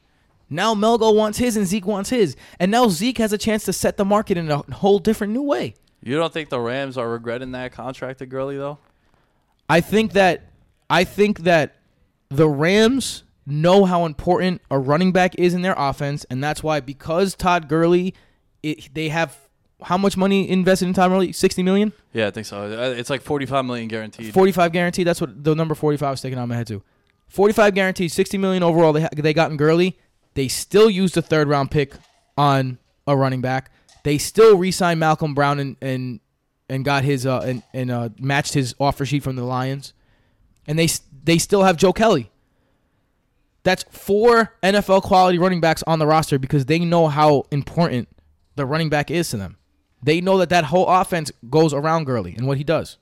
Now 0.50 0.76
Melgo 0.76 1.16
wants 1.16 1.38
his, 1.40 1.58
and 1.58 1.66
Zeke 1.66 1.86
wants 1.88 2.10
his, 2.12 2.36
and 2.60 2.70
now 2.70 2.88
Zeke 2.90 3.18
has 3.18 3.34
a 3.34 3.38
chance 3.38 3.64
to 3.66 3.74
set 3.74 3.98
the 3.98 4.06
market 4.06 4.38
in 4.38 4.52
a 4.52 4.58
whole 4.74 5.00
different 5.00 5.34
new 5.34 5.42
way. 5.42 5.74
You 6.04 6.18
don't 6.18 6.34
think 6.34 6.50
the 6.50 6.60
Rams 6.60 6.98
are 6.98 7.10
regretting 7.10 7.52
that 7.54 7.72
contract 7.72 8.20
to 8.20 8.26
Gurley 8.26 8.58
though? 8.58 8.78
I 9.70 9.82
think 9.82 10.14
that 10.14 10.44
I 10.90 11.04
think 11.04 11.40
that 11.40 11.76
the 12.30 12.48
Rams 12.50 13.24
know 13.46 13.86
how 13.86 14.06
important 14.06 14.62
a 14.72 14.78
running 14.80 15.12
back 15.12 15.36
is 15.40 15.54
in 15.54 15.62
their 15.62 15.76
offense, 15.78 16.26
and 16.30 16.44
that's 16.44 16.62
why 16.64 16.80
because 16.80 17.36
Todd 17.36 17.68
Gurley, 17.70 18.14
it, 18.62 18.94
they 18.94 19.10
have 19.10 19.38
how 19.84 19.98
much 19.98 20.16
money 20.16 20.50
invested 20.50 20.88
in 20.88 20.94
Todd 20.94 21.10
Gurley? 21.12 21.32
Sixty 21.32 21.64
million, 21.64 21.94
Yeah, 22.14 22.28
I 22.28 22.32
think 22.32 22.46
so. 22.48 22.64
Uh, 22.64 22.94
It's 22.98 23.10
like 23.10 23.22
45 23.22 23.66
million 23.66 23.88
guaranteed. 23.88 24.34
forty-five 24.34 24.72
guaranteed. 24.72 25.08
That's 25.08 25.22
what 25.22 25.44
the 25.44 25.56
number 25.56 25.76
forty-five 25.76 26.12
was 26.12 26.20
sticking 26.20 26.38
out 26.40 26.48
my 26.48 26.56
head 26.56 26.68
to. 26.68 26.82
Forty-five 27.28 27.74
guaranteed, 27.74 28.12
sixty 28.12 28.38
million 28.38 28.62
overall. 28.64 28.94
They 28.94 29.02
ha- 29.04 29.10
they 29.16 29.34
got 29.34 29.52
in 29.52 29.58
Gurley. 29.58 29.98
They 30.36 30.48
still 30.48 30.90
used 30.90 31.16
a 31.18 31.22
third-round 31.22 31.70
pick 31.72 31.94
on 32.38 32.78
a 33.08 33.16
running 33.16 33.42
back. 33.42 33.72
They 34.04 34.18
still 34.18 34.58
re-signed 34.58 35.00
Malcolm 35.00 35.34
Brown 35.34 35.60
and 35.60 35.78
and 35.82 36.20
and 36.70 36.86
got 36.86 37.04
his 37.04 37.26
uh 37.26 37.40
and 37.40 37.64
and 37.74 37.92
uh, 37.92 38.10
matched 38.20 38.54
his 38.54 38.76
offer 38.80 39.06
sheet 39.06 39.24
from 39.24 39.36
the 39.36 39.44
Lions, 39.44 39.94
and 40.68 40.78
they 40.78 40.88
they 41.24 41.38
still 41.38 41.64
have 41.64 41.78
Joe 41.78 41.94
Kelly. 41.94 42.30
That's 43.64 43.84
four 43.90 44.56
NFL 44.62 45.04
quality 45.04 45.38
running 45.38 45.62
backs 45.62 45.84
on 45.88 46.00
the 46.00 46.06
roster 46.06 46.38
because 46.38 46.66
they 46.66 46.80
know 46.80 47.08
how 47.08 47.46
important 47.50 48.10
the 48.56 48.66
running 48.66 48.90
back 48.90 49.10
is 49.10 49.30
to 49.30 49.38
them. 49.38 49.58
They 50.04 50.20
know 50.20 50.38
that 50.40 50.50
that 50.50 50.66
whole 50.66 50.88
offense 50.88 51.32
goes 51.50 51.74
around 51.74 52.04
Gurley 52.04 52.36
and 52.36 52.46
what 52.46 52.58
he 52.58 52.66
does. 52.66 52.98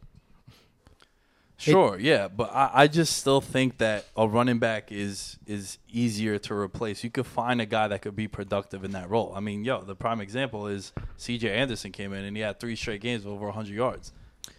Sure, 1.61 1.99
yeah, 1.99 2.27
but 2.27 2.51
I, 2.53 2.71
I 2.73 2.87
just 2.87 3.17
still 3.17 3.39
think 3.41 3.77
that 3.77 4.05
a 4.17 4.27
running 4.27 4.57
back 4.59 4.91
is 4.91 5.37
is 5.45 5.77
easier 5.91 6.37
to 6.39 6.53
replace. 6.55 7.03
You 7.03 7.09
could 7.11 7.27
find 7.27 7.61
a 7.61 7.65
guy 7.65 7.87
that 7.89 8.01
could 8.01 8.15
be 8.15 8.27
productive 8.27 8.83
in 8.83 8.91
that 8.91 9.09
role. 9.09 9.33
I 9.35 9.39
mean, 9.41 9.63
yo, 9.63 9.81
the 9.83 9.95
prime 9.95 10.21
example 10.21 10.67
is 10.67 10.91
C.J. 11.17 11.51
Anderson 11.51 11.91
came 11.91 12.13
in 12.13 12.23
and 12.25 12.35
he 12.35 12.41
had 12.41 12.59
three 12.59 12.75
straight 12.75 13.01
games 13.01 13.25
of 13.25 13.31
over 13.31 13.45
100 13.45 13.73
yards 13.73 14.11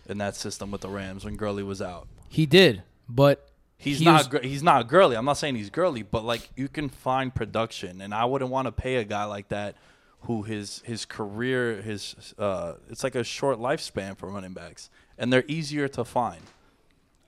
in 0.08 0.18
that 0.18 0.36
system 0.36 0.70
with 0.70 0.82
the 0.82 0.88
Rams 0.88 1.24
when 1.24 1.36
Gurley 1.36 1.62
was 1.62 1.82
out. 1.82 2.06
He 2.28 2.46
did, 2.46 2.82
but 3.08 3.48
He's 3.76 3.98
he 3.98 4.04
not 4.04 4.32
was- 4.32 4.42
he's 4.44 4.62
not 4.62 4.86
girly. 4.86 5.16
I'm 5.16 5.24
not 5.24 5.38
saying 5.38 5.56
he's 5.56 5.70
girly, 5.70 6.02
but 6.02 6.24
like 6.24 6.50
you 6.54 6.68
can 6.68 6.88
find 6.88 7.34
production, 7.34 8.00
and 8.00 8.14
I 8.14 8.24
wouldn't 8.26 8.50
want 8.52 8.66
to 8.66 8.72
pay 8.72 8.96
a 8.96 9.04
guy 9.04 9.24
like 9.24 9.48
that 9.48 9.74
who 10.20 10.44
his 10.44 10.82
his 10.84 11.04
career 11.04 11.82
his 11.82 12.32
uh 12.38 12.74
it's 12.88 13.02
like 13.02 13.16
a 13.16 13.24
short 13.24 13.58
lifespan 13.58 14.16
for 14.16 14.28
running 14.30 14.52
backs, 14.52 14.88
and 15.18 15.32
they're 15.32 15.42
easier 15.48 15.88
to 15.88 16.04
find. 16.04 16.42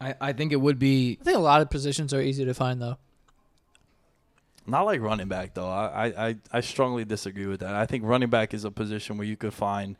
I, 0.00 0.14
I 0.20 0.32
think 0.32 0.52
it 0.52 0.56
would 0.60 0.78
be 0.78 1.18
I 1.20 1.24
think 1.24 1.36
a 1.36 1.40
lot 1.40 1.60
of 1.62 1.70
positions 1.70 2.12
are 2.12 2.20
easy 2.20 2.44
to 2.44 2.54
find 2.54 2.80
though. 2.80 2.96
Not 4.66 4.82
like 4.86 5.00
running 5.00 5.28
back 5.28 5.54
though. 5.54 5.68
I, 5.68 6.06
I, 6.06 6.28
I- 6.28 6.36
I 6.52 6.60
strongly 6.60 7.04
disagree 7.04 7.46
with 7.46 7.60
that. 7.60 7.74
I 7.74 7.86
think 7.86 8.04
running 8.04 8.30
back 8.30 8.54
is 8.54 8.64
a 8.64 8.70
position 8.70 9.18
where 9.18 9.26
you 9.26 9.36
could 9.36 9.54
find 9.54 9.96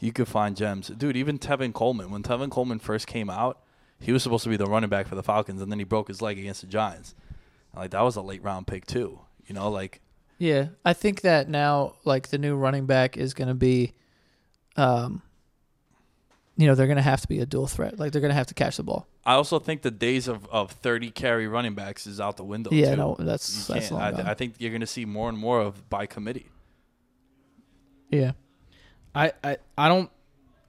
you 0.00 0.12
could 0.12 0.28
find 0.28 0.56
gems. 0.56 0.88
Dude, 0.88 1.16
even 1.16 1.38
Tevin 1.38 1.72
Coleman. 1.72 2.10
When 2.10 2.22
Tevin 2.22 2.50
Coleman 2.50 2.78
first 2.78 3.06
came 3.06 3.30
out, 3.30 3.60
he 4.00 4.12
was 4.12 4.22
supposed 4.22 4.44
to 4.44 4.50
be 4.50 4.56
the 4.56 4.66
running 4.66 4.90
back 4.90 5.06
for 5.08 5.14
the 5.14 5.22
Falcons 5.22 5.60
and 5.62 5.70
then 5.70 5.78
he 5.78 5.84
broke 5.84 6.08
his 6.08 6.20
leg 6.22 6.38
against 6.38 6.60
the 6.60 6.66
Giants. 6.66 7.14
Like 7.74 7.90
that 7.90 8.02
was 8.02 8.16
a 8.16 8.22
late 8.22 8.42
round 8.42 8.66
pick 8.66 8.86
too. 8.86 9.20
You 9.46 9.54
know, 9.54 9.68
like 9.70 10.00
Yeah, 10.38 10.68
I 10.84 10.92
think 10.92 11.22
that 11.22 11.48
now 11.48 11.94
like 12.04 12.28
the 12.28 12.38
new 12.38 12.54
running 12.56 12.86
back 12.86 13.16
is 13.16 13.34
going 13.34 13.48
to 13.48 13.54
be, 13.54 13.92
um, 14.76 15.22
you 16.56 16.66
know, 16.68 16.74
they're 16.76 16.86
going 16.86 16.96
to 16.96 17.02
have 17.02 17.20
to 17.22 17.28
be 17.28 17.40
a 17.40 17.46
dual 17.46 17.66
threat. 17.66 17.98
Like 17.98 18.12
they're 18.12 18.20
going 18.20 18.30
to 18.30 18.36
have 18.36 18.46
to 18.48 18.54
catch 18.54 18.76
the 18.76 18.84
ball. 18.84 19.06
I 19.26 19.34
also 19.34 19.58
think 19.58 19.82
the 19.82 19.90
days 19.90 20.28
of, 20.28 20.46
of 20.50 20.70
30 20.72 21.10
carry 21.10 21.48
running 21.48 21.74
backs 21.74 22.06
is 22.06 22.20
out 22.20 22.36
the 22.36 22.44
window. 22.44 22.70
yeah, 22.72 22.90
too. 22.90 22.96
no, 22.96 23.16
that's 23.18 23.66
that's 23.66 23.90
long 23.90 24.02
I, 24.02 24.10
gone. 24.10 24.26
I 24.26 24.34
think 24.34 24.54
you're 24.58 24.70
going 24.70 24.80
to 24.82 24.86
see 24.86 25.04
more 25.04 25.28
and 25.28 25.38
more 25.38 25.60
of 25.60 25.88
by 25.88 26.06
committee. 26.06 26.50
yeah, 28.10 28.32
I, 29.14 29.32
I 29.42 29.56
I 29.78 29.88
don't 29.88 30.10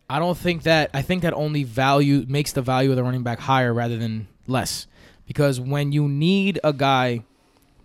I 0.09 0.19
don't 0.19 0.37
think 0.37 0.63
that 0.63 0.91
I 0.93 1.01
think 1.01 1.23
that 1.23 1.33
only 1.33 1.63
value 1.63 2.25
makes 2.27 2.53
the 2.53 2.61
value 2.61 2.91
of 2.91 2.95
the 2.95 3.03
running 3.03 3.23
back 3.23 3.39
higher 3.39 3.73
rather 3.73 3.97
than 3.97 4.27
less. 4.47 4.87
Because 5.25 5.59
when 5.59 5.91
you 5.91 6.07
need 6.07 6.59
a 6.63 6.71
guy 6.71 7.23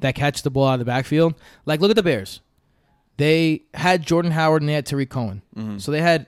that 0.00 0.14
catches 0.14 0.42
the 0.42 0.50
ball 0.50 0.68
out 0.68 0.74
of 0.74 0.78
the 0.80 0.84
backfield, 0.84 1.34
like 1.64 1.80
look 1.80 1.90
at 1.90 1.96
the 1.96 2.02
Bears. 2.02 2.40
They 3.16 3.64
had 3.74 4.06
Jordan 4.06 4.32
Howard 4.32 4.62
and 4.62 4.68
they 4.68 4.74
had 4.74 4.86
Tarik 4.86 5.10
Cohen. 5.10 5.42
Mm-hmm. 5.54 5.78
So 5.78 5.90
they 5.92 6.00
had 6.00 6.26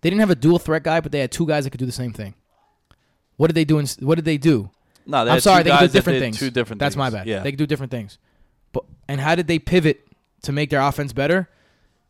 they 0.00 0.10
didn't 0.10 0.20
have 0.20 0.30
a 0.30 0.34
dual 0.34 0.58
threat 0.58 0.82
guy, 0.82 1.00
but 1.00 1.12
they 1.12 1.20
had 1.20 1.30
two 1.30 1.46
guys 1.46 1.64
that 1.64 1.70
could 1.70 1.80
do 1.80 1.86
the 1.86 1.92
same 1.92 2.12
thing. 2.12 2.34
What 3.40 3.46
did 3.46 3.54
they 3.54 3.64
do? 3.64 3.78
In, 3.78 3.86
what 4.00 4.16
did 4.16 4.26
they 4.26 4.36
do? 4.36 4.68
No, 5.06 5.26
I'm 5.26 5.40
sorry, 5.40 5.62
they 5.62 5.70
could 5.70 5.80
do 5.80 5.88
different 5.88 6.18
things. 6.18 6.38
Two 6.38 6.50
different 6.50 6.78
That's 6.78 6.94
things. 6.94 6.98
my 6.98 7.08
bad. 7.08 7.26
Yeah. 7.26 7.40
They 7.42 7.52
could 7.52 7.58
do 7.58 7.66
different 7.66 7.90
things. 7.90 8.18
But 8.70 8.84
and 9.08 9.18
how 9.18 9.34
did 9.34 9.46
they 9.46 9.58
pivot 9.58 10.06
to 10.42 10.52
make 10.52 10.68
their 10.68 10.82
offense 10.82 11.14
better? 11.14 11.48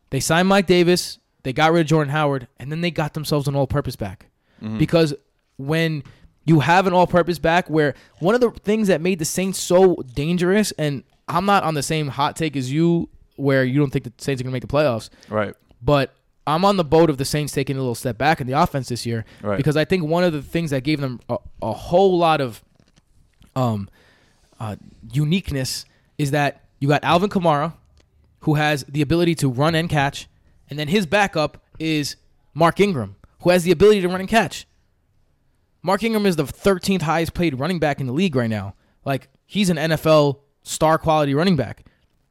They 0.09 0.19
signed 0.19 0.49
Mike 0.49 0.67
Davis, 0.67 1.19
they 1.43 1.53
got 1.53 1.71
rid 1.71 1.79
of 1.79 1.87
Jordan 1.87 2.11
Howard, 2.11 2.49
and 2.59 2.69
then 2.69 2.81
they 2.81 2.91
got 2.91 3.13
themselves 3.13 3.47
an 3.47 3.55
all-purpose 3.55 3.95
back. 3.95 4.25
Mm-hmm. 4.61 4.77
Because 4.77 5.13
when 5.55 6.03
you 6.43 6.59
have 6.59 6.85
an 6.85 6.91
all-purpose 6.91 7.39
back, 7.39 7.69
where 7.69 7.95
one 8.19 8.35
of 8.35 8.41
the 8.41 8.51
things 8.51 8.89
that 8.89 8.99
made 8.99 9.17
the 9.17 9.23
Saints 9.23 9.57
so 9.57 9.95
dangerous, 10.13 10.73
and 10.73 11.01
I'm 11.29 11.45
not 11.45 11.63
on 11.63 11.75
the 11.75 11.83
same 11.83 12.09
hot 12.09 12.35
take 12.35 12.57
as 12.57 12.69
you, 12.69 13.07
where 13.37 13.63
you 13.63 13.79
don't 13.79 13.89
think 13.89 14.03
the 14.03 14.11
Saints 14.17 14.41
are 14.41 14.43
going 14.43 14.51
to 14.51 14.55
make 14.55 14.63
the 14.63 14.67
playoffs, 14.67 15.09
right. 15.29 15.55
but 15.81 16.13
I'm 16.47 16.65
on 16.65 16.77
the 16.77 16.83
boat 16.83 17.09
of 17.09 17.17
the 17.17 17.25
Saints 17.25 17.53
taking 17.53 17.75
a 17.75 17.79
little 17.79 17.95
step 17.95 18.17
back 18.17 18.41
in 18.41 18.47
the 18.47 18.53
offense 18.53 18.89
this 18.89 19.05
year 19.05 19.25
Right. 19.43 19.57
because 19.57 19.77
I 19.77 19.85
think 19.85 20.03
one 20.03 20.23
of 20.23 20.33
the 20.33 20.41
things 20.41 20.71
that 20.71 20.83
gave 20.83 20.99
them 20.99 21.19
a, 21.29 21.37
a 21.61 21.71
whole 21.73 22.17
lot 22.17 22.41
of 22.41 22.63
um, 23.55 23.89
uh, 24.59 24.75
uniqueness 25.13 25.85
is 26.17 26.31
that 26.31 26.63
you 26.79 26.87
got 26.87 27.03
Alvin 27.03 27.29
Kamara, 27.29 27.73
who 28.41 28.55
has 28.55 28.83
the 28.85 29.01
ability 29.01 29.35
to 29.35 29.49
run 29.49 29.75
and 29.75 29.89
catch, 29.89 30.27
and 30.69 30.79
then 30.79 30.87
his 30.87 31.05
backup 31.05 31.63
is 31.79 32.15
Mark 32.53 32.79
Ingram, 32.79 33.15
who 33.43 33.49
has 33.51 33.63
the 33.63 33.71
ability 33.71 34.01
to 34.01 34.07
run 34.07 34.19
and 34.19 34.29
catch. 34.29 34.65
Mark 35.83 36.03
Ingram 36.03 36.25
is 36.25 36.35
the 36.35 36.43
13th 36.43 37.01
highest 37.03 37.33
paid 37.33 37.59
running 37.59 37.79
back 37.79 37.99
in 37.99 38.07
the 38.07 38.13
league 38.13 38.35
right 38.35 38.49
now. 38.49 38.75
Like 39.05 39.29
he's 39.45 39.69
an 39.69 39.77
NFL 39.77 40.39
star 40.63 40.97
quality 40.97 41.33
running 41.33 41.55
back. 41.55 41.85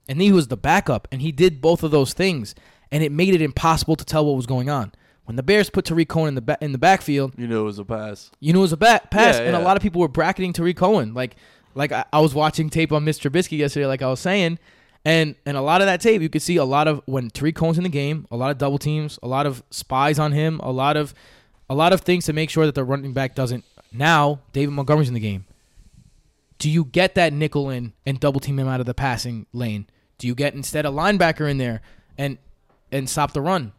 And 0.09 0.21
he 0.21 0.33
was 0.33 0.49
the 0.49 0.57
backup 0.57 1.07
and 1.13 1.21
he 1.23 1.31
did 1.33 1.61
both 1.61 1.83
of 1.83 1.91
those 1.91 2.13
things 2.13 2.55
and 2.93 3.03
it 3.03 3.13
made 3.13 3.35
it 3.35 3.43
impossible 3.43 3.97
to 3.97 4.05
tell 4.05 4.25
what 4.27 4.37
was 4.37 4.47
going 4.47 4.69
on. 4.71 4.93
When 5.25 5.37
the 5.37 5.43
Bears 5.43 5.71
put 5.71 5.85
Tarik 5.85 6.09
Cohen 6.09 6.29
in 6.29 6.35
the 6.35 6.41
ba- 6.41 6.59
in 6.61 6.73
the 6.73 6.79
backfield, 6.79 7.35
You 7.37 7.47
knew 7.47 7.61
it 7.61 7.65
was 7.65 7.79
a 7.79 7.85
pass. 7.85 8.31
you 8.41 8.53
knew 8.53 8.59
it 8.61 8.63
was 8.63 8.73
a 8.73 8.77
bat 8.77 9.11
pass, 9.11 9.37
Yeah, 9.39 9.45
and 9.47 9.57
a 9.57 9.61
lot 9.61 9.77
of 9.77 9.83
people 9.83 10.01
were 10.01 10.09
bracketing 10.09 10.53
Tarik 10.53 10.77
Cohen. 10.77 11.15
Like, 11.15 11.37
like 11.75 11.93
I, 11.93 12.05
I 12.13 12.19
was 12.21 12.35
watching 12.35 12.69
tape 12.69 12.91
on 12.93 13.05
Mr. 13.05 13.31
Trubisky 13.31 13.59
yesterday, 13.59 13.87
like 13.87 14.03
I 14.03 14.09
was 14.09 14.19
saying, 14.19 14.59
and 15.05 15.37
and 15.47 15.57
a 15.57 15.61
lot 15.63 15.81
of 15.83 15.87
that 15.87 16.01
tape, 16.01 16.21
you 16.21 16.29
could 16.29 16.43
see 16.43 16.57
a 16.57 16.65
lot 16.65 16.89
of 16.89 17.01
when 17.07 17.31
Tarik 17.31 17.55
Cohen's 17.55 17.79
in 17.79 17.85
the 17.85 17.89
game, 17.91 18.27
a 18.31 18.37
lot 18.37 18.51
of 18.51 18.59
double 18.59 18.79
teams, 18.79 19.19
a 19.23 19.29
lot 19.29 19.47
of 19.47 19.63
spies 19.71 20.19
on 20.19 20.33
him, 20.33 20.59
a 20.65 20.73
lot 20.73 20.97
of 20.97 21.15
a 21.69 21.75
lot 21.77 21.93
of 21.93 22.01
things 22.01 22.25
to 22.25 22.33
make 22.33 22.51
sure 22.51 22.67
that 22.67 22.75
the 22.75 22.83
running 22.83 23.13
back 23.13 23.37
doesn't. 23.37 23.65
Now 23.93 24.41
David 24.53 24.73
Montgomery's 24.73 25.09
in 25.09 25.15
the 25.15 25.21
game. 25.21 25.45
Do 26.59 26.69
you 26.69 26.85
get 26.85 27.15
that 27.15 27.33
nickel 27.33 27.71
in 27.71 27.93
and 28.05 28.19
double 28.21 28.41
team 28.41 28.59
him 28.59 28.69
out 28.69 28.81
of 28.81 28.87
the 28.87 28.95
passing 28.95 29.47
lane? 29.53 29.87
Do 30.19 30.27
you 30.27 30.35
get 30.35 30.55
instead 30.55 30.85
a 30.85 30.91
linebacker 30.91 31.49
in 31.51 31.57
there 31.59 31.81
and 32.19 32.37
and 32.93 33.09
stop 33.09 33.33
the 33.33 33.41
run? 33.41 33.73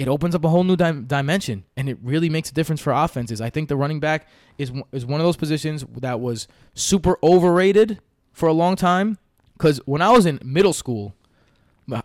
it 0.00 0.08
opens 0.08 0.34
up 0.34 0.42
a 0.44 0.48
whole 0.48 0.64
new 0.64 0.76
dim- 0.76 1.04
dimension, 1.04 1.62
and 1.76 1.86
it 1.86 1.98
really 2.02 2.30
makes 2.30 2.48
a 2.50 2.54
difference 2.54 2.80
for 2.80 2.90
offenses. 2.90 3.38
I 3.42 3.50
think 3.50 3.68
the 3.68 3.76
running 3.76 4.00
back 4.00 4.26
is 4.56 4.72
is 4.92 5.04
one 5.04 5.20
of 5.20 5.26
those 5.26 5.36
positions 5.36 5.84
that 5.98 6.20
was 6.20 6.48
super 6.72 7.18
overrated 7.22 8.00
for 8.32 8.48
a 8.48 8.54
long 8.54 8.76
time. 8.76 9.18
Because 9.52 9.76
when 9.84 10.00
I 10.00 10.10
was 10.10 10.24
in 10.24 10.40
middle 10.42 10.72
school 10.72 11.14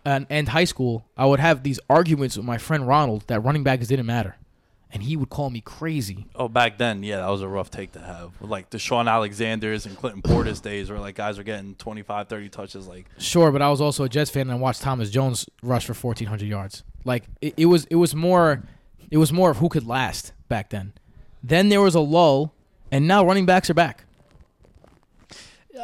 and, 0.04 0.26
and 0.28 0.50
high 0.50 0.64
school, 0.64 1.06
I 1.16 1.24
would 1.24 1.40
have 1.40 1.62
these 1.62 1.80
arguments 1.88 2.36
with 2.36 2.44
my 2.44 2.58
friend 2.58 2.86
Ronald 2.86 3.24
that 3.28 3.40
running 3.40 3.64
backs 3.64 3.86
didn't 3.86 4.04
matter, 4.04 4.36
and 4.92 5.02
he 5.02 5.16
would 5.16 5.28
call 5.30 5.50
me 5.50 5.60
crazy. 5.60 6.26
Oh, 6.34 6.48
back 6.48 6.78
then, 6.78 7.02
yeah, 7.02 7.18
that 7.18 7.28
was 7.28 7.42
a 7.42 7.48
rough 7.48 7.70
take 7.70 7.92
to 7.92 8.00
have. 8.00 8.32
Like 8.40 8.70
the 8.70 8.78
Shaun 8.78 9.08
Alexander's 9.08 9.84
and 9.86 9.96
Clinton 9.96 10.22
Portis 10.22 10.62
days 10.62 10.90
where 10.90 10.98
like 11.00 11.16
guys 11.16 11.38
were 11.38 11.44
getting 11.44 11.74
25, 11.74 12.28
30 12.28 12.48
touches. 12.48 12.86
Like, 12.86 13.06
Sure, 13.18 13.50
but 13.50 13.62
I 13.62 13.68
was 13.70 13.80
also 13.80 14.04
a 14.04 14.08
Jets 14.08 14.30
fan 14.30 14.42
and 14.42 14.52
I 14.52 14.54
watched 14.54 14.82
Thomas 14.82 15.10
Jones 15.10 15.46
rush 15.62 15.86
for 15.86 15.94
fourteen 15.94 16.28
hundred 16.28 16.48
yards. 16.48 16.84
Like 17.04 17.24
it, 17.40 17.54
it 17.56 17.66
was 17.66 17.84
it 17.86 17.96
was 17.96 18.14
more 18.14 18.62
it 19.10 19.18
was 19.18 19.32
more 19.32 19.50
of 19.50 19.58
who 19.58 19.68
could 19.68 19.86
last 19.86 20.32
back 20.48 20.70
then. 20.70 20.92
Then 21.42 21.68
there 21.68 21.80
was 21.80 21.94
a 21.94 22.00
lull, 22.00 22.54
and 22.90 23.06
now 23.06 23.24
running 23.24 23.46
backs 23.46 23.70
are 23.70 23.74
back. 23.74 24.04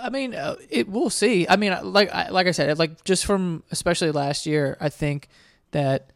I 0.00 0.08
mean, 0.10 0.34
uh, 0.34 0.56
it 0.70 0.88
we'll 0.88 1.10
see. 1.10 1.46
I 1.48 1.56
mean, 1.56 1.76
like 1.82 2.12
I, 2.12 2.30
like 2.30 2.46
I 2.46 2.52
said, 2.52 2.78
like 2.78 3.04
just 3.04 3.26
from 3.26 3.62
especially 3.70 4.10
last 4.10 4.46
year, 4.46 4.76
I 4.80 4.88
think 4.88 5.28
that 5.72 6.10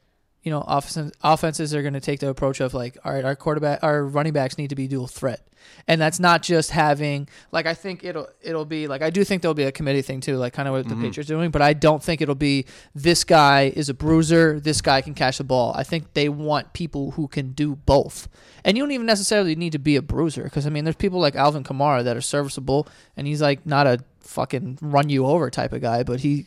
you 0.47 0.53
know 0.53 0.61
offenses 0.61 1.13
offenses 1.25 1.75
are 1.75 1.83
going 1.83 1.95
to 1.95 2.01
take 2.01 2.21
the 2.21 2.29
approach 2.29 2.61
of 2.61 2.73
like, 2.73 2.97
all 3.05 3.13
right, 3.13 3.25
our 3.25 3.35
quarterback, 3.35 3.83
our 3.83 4.05
running 4.05 4.33
backs 4.33 4.57
need 4.57 4.71
to 4.71 4.77
be 4.77 4.87
dual 4.87 5.09
threat, 5.09 5.45
and 5.89 6.01
that's 6.01 6.21
not 6.21 6.41
just 6.41 6.71
having 6.71 7.29
like 7.51 7.67
I 7.67 7.75
think 7.75 8.05
it'll 8.05 8.29
it'll 8.41 8.65
be 8.65 8.87
like 8.87 9.03
I 9.03 9.11
do 9.11 9.25
think 9.25 9.43
there'll 9.43 9.55
be 9.55 9.65
a 9.65 9.73
committee 9.73 10.03
thing 10.03 10.21
too, 10.21 10.37
like 10.37 10.53
kind 10.53 10.69
of 10.69 10.75
what 10.75 10.85
the 10.85 10.95
mm-hmm. 10.95 11.03
Patriots 11.03 11.29
are 11.33 11.35
doing, 11.35 11.51
but 11.51 11.63
I 11.63 11.73
don't 11.73 12.01
think 12.01 12.21
it'll 12.21 12.37
be 12.37 12.65
this 12.95 13.25
guy 13.25 13.73
is 13.75 13.89
a 13.89 13.95
bruiser, 13.95 14.61
this 14.61 14.81
guy 14.81 15.01
can 15.01 15.15
catch 15.15 15.39
the 15.39 15.45
ball. 15.45 15.75
I 15.75 15.83
think 15.83 16.15
they 16.15 16.29
want 16.29 16.73
people 16.75 17.11
who 17.11 17.27
can 17.27 17.51
do 17.51 17.75
both. 17.75 18.29
And 18.65 18.77
you 18.77 18.85
don't 18.85 18.93
even 18.93 19.07
necessarily 19.07 19.57
need 19.57 19.73
to 19.73 19.81
be 19.81 19.97
a 19.97 20.03
bruiser 20.03 20.45
because 20.45 20.65
I 20.65 20.71
mean, 20.71 20.85
there's 20.85 20.95
people 20.95 21.19
like 21.19 21.35
Alvin 21.35 21.65
Kamara 21.65 22.05
that 22.05 22.17
are 22.17 22.21
serviceable, 22.21 22.87
and 23.17 23.27
he's 23.27 23.43
like 23.43 23.67
not 23.67 23.89
a 23.89 23.99
fucking 24.21 24.79
run 24.81 25.09
you 25.09 25.27
over 25.27 25.51
type 25.51 25.73
of 25.73 25.81
guy, 25.81 26.05
but 26.05 26.21
he 26.21 26.47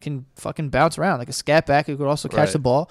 can 0.00 0.24
fucking 0.36 0.70
bounce 0.70 0.98
around 0.98 1.18
like 1.18 1.28
a 1.28 1.32
scat 1.32 1.66
back 1.66 1.86
who 1.86 1.96
could 1.96 2.06
also 2.06 2.28
catch 2.28 2.38
Right. 2.38 2.52
the 2.52 2.58
ball. 2.60 2.90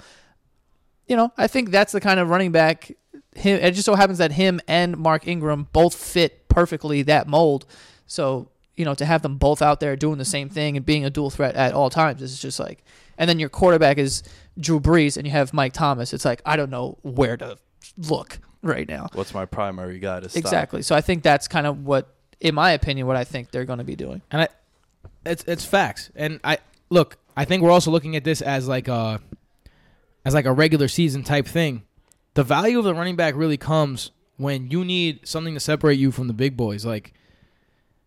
You 1.10 1.17
know, 1.17 1.34
I 1.38 1.48
think 1.48 1.72
that's 1.72 1.91
the 1.91 2.00
kind 2.00 2.19
of 2.19 2.30
running 2.30 2.54
back. 2.54 2.91
Him, 3.36 3.60
it 3.60 3.72
just 3.72 3.86
so 3.86 3.95
happens 3.95 4.19
that 4.19 4.32
him 4.32 4.62
and 4.67 4.98
Mark 4.98 5.28
Ingram 5.28 5.67
both 5.74 5.95
fit 5.95 6.48
perfectly 6.48 7.02
that 7.04 7.28
mold. 7.28 7.65
So 8.08 8.50
you 8.80 8.86
know, 8.86 8.93
to 8.95 9.06
have 9.06 9.22
them 9.24 9.38
both 9.38 9.62
out 9.62 9.82
there 9.82 9.98
doing 9.98 10.19
the 10.19 10.26
same 10.26 10.48
thing 10.48 10.78
and 10.78 10.86
being 10.86 11.04
a 11.04 11.10
dual 11.10 11.30
threat 11.30 11.54
at 11.56 11.74
all 11.74 11.89
times 11.89 12.22
is 12.22 12.39
just 12.39 12.62
like. 12.62 12.82
And 13.17 13.30
then 13.30 13.38
your 13.38 13.50
quarterback 13.50 13.98
is 13.98 14.24
Drew 14.58 14.80
Brees, 14.80 15.17
and 15.17 15.28
you 15.28 15.32
have 15.32 15.54
Mike 15.54 15.74
Thomas. 15.74 16.13
It's 16.13 16.24
like 16.24 16.41
I 16.45 16.56
don't 16.56 16.69
know 16.69 16.98
where 17.02 17.36
to 17.36 17.58
look 17.98 18.39
right 18.62 18.88
now. 18.88 19.10
what's 19.13 19.34
my 19.34 19.45
primary 19.45 20.00
guy 20.00 20.22
to 20.22 20.30
stop? 20.30 20.39
Exactly. 20.39 20.82
So 20.82 20.95
I 20.95 21.02
think 21.02 21.24
that's 21.24 21.48
kind 21.48 21.67
of 21.67 21.86
what, 21.86 22.15
in 22.39 22.56
my 22.56 22.72
opinion, 22.72 23.08
what 23.08 23.17
I 23.17 23.26
think 23.26 23.52
they're 23.52 23.65
going 23.65 23.80
to 23.80 23.86
be 23.86 23.98
doing. 23.98 24.22
and 24.32 24.43
I, 24.43 24.48
it's 25.26 25.43
it's 25.43 25.65
facts. 25.65 26.10
And 26.15 26.39
I 26.45 26.60
look, 26.89 27.17
I 27.36 27.43
think 27.43 27.63
we're 27.63 27.72
also 27.72 27.91
looking 27.91 28.15
at 28.15 28.24
this 28.24 28.41
as 28.41 28.67
like 28.67 28.88
a, 28.88 29.19
as 30.30 30.36
like 30.36 30.46
a 30.46 30.54
regular 30.54 30.88
season 30.88 31.24
type 31.24 31.48
thing. 31.48 31.82
The 32.36 32.44
value 32.44 32.78
of 32.78 32.86
the 32.86 32.94
running 32.94 33.15
back 33.15 33.36
really 33.36 33.58
comes 33.58 34.12
when 34.38 34.70
you 34.70 34.86
need 34.86 35.28
something 35.28 35.56
to 35.56 35.60
separate 35.60 35.98
you 35.98 36.12
from 36.12 36.28
the 36.28 36.34
big 36.34 36.56
boys. 36.56 36.86
Like 36.86 37.13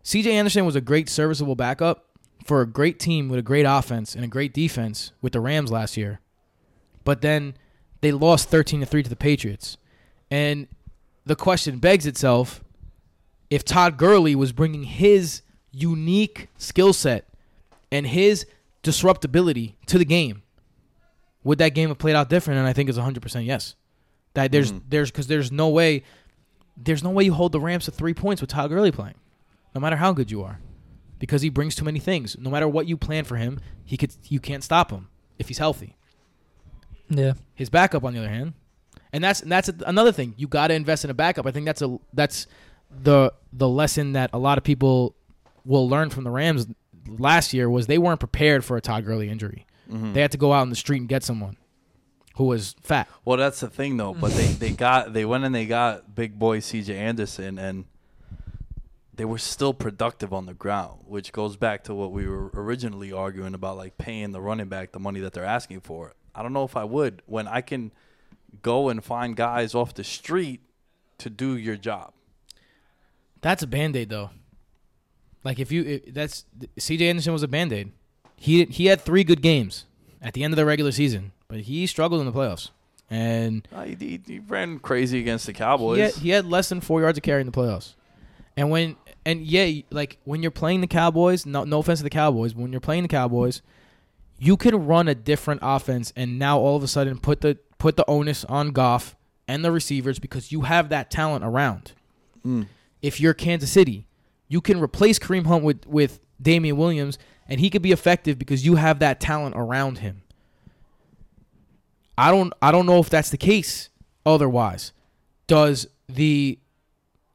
C.J. 0.03 0.31
Anderson 0.31 0.65
was 0.65 0.77
a 0.77 0.81
great 0.81 1.09
serviceable 1.09 1.55
backup 1.55 2.05
for 2.45 2.61
a 2.61 2.65
great 2.65 2.97
team 2.97 3.27
with 3.27 3.39
a 3.39 3.43
great 3.43 3.65
offense 3.65 4.15
and 4.15 4.23
a 4.23 4.29
great 4.29 4.53
defense 4.53 5.11
with 5.21 5.33
the 5.33 5.41
Rams 5.41 5.69
last 5.69 5.97
year, 5.97 6.21
but 7.03 7.21
then 7.21 7.55
they 7.99 8.13
lost 8.13 8.49
thirteen 8.49 8.79
to 8.79 8.85
three 8.85 9.03
to 9.03 9.09
the 9.09 9.17
Patriots, 9.17 9.77
and 10.31 10.67
the 11.25 11.35
question 11.35 11.79
begs 11.79 12.05
itself: 12.05 12.63
if 13.49 13.65
Todd 13.65 13.97
Gurley 13.97 14.33
was 14.33 14.53
bringing 14.53 14.83
his 14.83 15.41
unique 15.71 16.47
skill 16.57 16.93
set 16.93 17.27
and 17.91 18.07
his 18.07 18.45
disruptability 18.81 19.75
to 19.87 19.97
the 19.97 20.05
game, 20.05 20.42
would 21.43 21.57
that 21.57 21.69
game 21.69 21.89
have 21.89 21.97
played 21.97 22.15
out 22.15 22.29
different? 22.29 22.59
And 22.59 22.67
I 22.67 22.73
think 22.73 22.89
it's 22.89 22.97
100% 22.97 23.45
yes. 23.45 23.75
That 24.33 24.51
there's 24.51 24.71
mm-hmm. 24.71 24.85
there's 24.89 25.11
because 25.11 25.27
there's 25.27 25.51
no 25.51 25.69
way 25.69 26.03
there's 26.75 27.03
no 27.03 27.11
way 27.11 27.23
you 27.23 27.33
hold 27.33 27.51
the 27.51 27.59
Rams 27.59 27.85
to 27.85 27.91
three 27.91 28.13
points 28.13 28.41
with 28.41 28.49
Todd 28.49 28.69
Gurley 28.69 28.91
playing, 28.91 29.15
no 29.75 29.81
matter 29.81 29.95
how 29.95 30.11
good 30.11 30.31
you 30.31 30.43
are, 30.43 30.59
because 31.19 31.43
he 31.43 31.49
brings 31.49 31.75
too 31.75 31.85
many 31.85 31.99
things. 31.99 32.35
No 32.39 32.49
matter 32.49 32.67
what 32.67 32.87
you 32.87 32.97
plan 32.97 33.25
for 33.25 33.35
him, 33.35 33.59
he 33.85 33.95
could 33.95 34.13
you 34.23 34.39
can't 34.39 34.63
stop 34.63 34.89
him 34.89 35.09
if 35.37 35.47
he's 35.49 35.59
healthy. 35.59 35.95
Yeah. 37.09 37.33
His 37.53 37.69
backup, 37.69 38.03
on 38.03 38.13
the 38.13 38.19
other 38.19 38.29
hand, 38.29 38.53
and 39.11 39.23
that's 39.23 39.41
and 39.41 39.51
that's 39.51 39.69
another 39.85 40.11
thing. 40.11 40.33
You 40.37 40.47
got 40.47 40.67
to 40.67 40.73
invest 40.73 41.03
in 41.03 41.11
a 41.11 41.13
backup. 41.13 41.45
I 41.45 41.51
think 41.51 41.67
that's 41.67 41.83
a 41.83 41.99
that's 42.13 42.47
the 42.89 43.33
the 43.51 43.69
lesson 43.69 44.13
that 44.13 44.31
a 44.33 44.39
lot 44.39 44.57
of 44.57 44.63
people 44.63 45.15
will 45.63 45.87
learn 45.87 46.09
from 46.09 46.23
the 46.23 46.31
Rams 46.31 46.67
last 47.07 47.53
year 47.53 47.69
was 47.69 47.87
they 47.87 47.97
weren't 47.97 48.19
prepared 48.19 48.65
for 48.65 48.77
a 48.77 48.81
Todd 48.81 49.05
Gurley 49.05 49.29
injury. 49.29 49.65
They 49.93 50.21
had 50.21 50.31
to 50.31 50.37
go 50.37 50.51
out 50.53 50.63
in 50.63 50.69
the 50.69 50.75
street 50.75 50.97
and 50.99 51.07
get 51.07 51.23
someone 51.23 51.55
who 52.35 52.45
was 52.45 52.75
fat. 52.81 53.07
Well, 53.25 53.37
that's 53.37 53.59
the 53.59 53.69
thing 53.69 53.97
though. 53.97 54.13
But 54.13 54.31
they, 54.31 54.47
they 54.47 54.71
got 54.71 55.13
they 55.13 55.23
went 55.23 55.43
and 55.43 55.53
they 55.53 55.65
got 55.65 56.15
big 56.15 56.39
boy 56.39 56.59
C.J. 56.59 56.97
Anderson, 56.97 57.59
and 57.59 57.85
they 59.13 59.25
were 59.25 59.37
still 59.37 59.73
productive 59.73 60.33
on 60.33 60.47
the 60.47 60.53
ground, 60.55 61.01
which 61.05 61.31
goes 61.31 61.55
back 61.57 61.83
to 61.83 61.93
what 61.93 62.11
we 62.11 62.27
were 62.27 62.49
originally 62.55 63.11
arguing 63.11 63.53
about, 63.53 63.77
like 63.77 63.97
paying 63.97 64.31
the 64.31 64.41
running 64.41 64.67
back 64.67 64.91
the 64.91 64.99
money 64.99 65.19
that 65.19 65.33
they're 65.33 65.45
asking 65.45 65.81
for. 65.81 66.13
I 66.33 66.41
don't 66.41 66.53
know 66.53 66.63
if 66.63 66.75
I 66.75 66.83
would 66.83 67.21
when 67.27 67.47
I 67.47 67.61
can 67.61 67.91
go 68.63 68.89
and 68.89 69.03
find 69.03 69.35
guys 69.35 69.75
off 69.75 69.93
the 69.93 70.03
street 70.03 70.61
to 71.19 71.29
do 71.29 71.55
your 71.55 71.75
job. 71.75 72.13
That's 73.41 73.61
a 73.61 73.67
band 73.67 73.95
aid 73.95 74.09
though. 74.09 74.31
Like 75.43 75.59
if 75.59 75.71
you 75.71 75.83
if 75.83 76.13
that's 76.13 76.45
C.J. 76.79 77.09
Anderson 77.09 77.33
was 77.33 77.43
a 77.43 77.47
band 77.47 77.71
aid. 77.73 77.91
He 78.43 78.65
he 78.65 78.87
had 78.87 78.99
three 78.99 79.23
good 79.23 79.41
games 79.41 79.85
at 80.21 80.33
the 80.33 80.43
end 80.43 80.51
of 80.53 80.57
the 80.57 80.65
regular 80.65 80.91
season, 80.91 81.31
but 81.47 81.61
he 81.61 81.87
struggled 81.87 82.19
in 82.19 82.25
the 82.25 82.33
playoffs. 82.33 82.71
And 83.09 83.65
Uh, 83.73 83.83
he, 83.83 83.95
he, 83.95 84.19
he 84.27 84.39
ran 84.39 84.79
crazy 84.79 85.17
against 85.19 85.45
the 85.45 85.53
Cowboys. 85.53 85.95
He 85.97 86.01
had, 86.03 86.13
he 86.15 86.29
had 86.31 86.45
less 86.45 86.67
than 86.67 86.81
four 86.81 86.99
yards 86.99 87.17
of 87.17 87.23
carry 87.23 87.39
in 87.39 87.47
the 87.47 87.53
playoffs. 87.53 87.93
And 88.57 88.69
when 88.69 88.97
and 89.25 89.45
yeah, 89.45 89.81
like 89.91 90.17
when 90.25 90.41
you're 90.41 90.51
playing 90.51 90.81
the 90.81 90.87
Cowboys, 90.87 91.45
no 91.45 91.63
no 91.63 91.79
offense 91.79 91.99
to 91.99 92.03
the 92.03 92.09
Cowboys, 92.09 92.51
but 92.51 92.63
when 92.63 92.73
you're 92.73 92.81
playing 92.81 93.03
the 93.03 93.07
Cowboys, 93.07 93.61
you 94.39 94.57
can 94.57 94.85
run 94.85 95.07
a 95.07 95.15
different 95.15 95.61
offense 95.63 96.11
and 96.17 96.37
now 96.37 96.59
all 96.59 96.75
of 96.75 96.83
a 96.83 96.87
sudden 96.89 97.19
put 97.19 97.39
the 97.39 97.57
put 97.77 97.95
the 97.95 98.03
onus 98.09 98.43
on 98.45 98.71
Goff 98.71 99.15
and 99.47 99.63
the 99.63 99.71
receivers 99.71 100.19
because 100.19 100.51
you 100.51 100.63
have 100.63 100.89
that 100.89 101.09
talent 101.09 101.45
around. 101.45 101.93
If 103.01 103.21
you're 103.21 103.33
Kansas 103.33 103.71
City, 103.71 104.05
you 104.49 104.59
can 104.59 104.81
replace 104.81 105.17
Kareem 105.17 105.45
Hunt 105.45 105.63
with 105.63 105.87
with 105.87 106.19
Damien 106.41 106.75
Williams 106.75 107.17
and 107.47 107.59
he 107.59 107.69
could 107.69 107.81
be 107.81 107.91
effective 107.91 108.39
because 108.39 108.65
you 108.65 108.75
have 108.75 108.99
that 108.99 109.19
talent 109.19 109.55
around 109.55 109.99
him. 109.99 110.21
I 112.17 112.31
don't 112.31 112.53
I 112.61 112.71
don't 112.71 112.85
know 112.85 112.99
if 112.99 113.09
that's 113.09 113.29
the 113.29 113.37
case 113.37 113.89
otherwise. 114.25 114.91
Does 115.47 115.87
the 116.07 116.59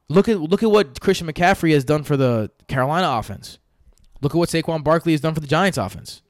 look 0.09 0.27
at 0.27 0.39
look 0.39 0.63
at 0.63 0.71
what 0.71 0.99
Christian 0.99 1.27
McCaffrey 1.27 1.73
has 1.73 1.83
done 1.83 2.03
for 2.03 2.17
the 2.17 2.51
Carolina 2.67 3.09
offense. 3.17 3.59
Look 4.21 4.33
at 4.33 4.37
what 4.37 4.49
Saquon 4.49 4.83
Barkley 4.83 5.13
has 5.13 5.21
done 5.21 5.33
for 5.33 5.39
the 5.39 5.47
Giants 5.47 5.77
offense. 5.77 6.21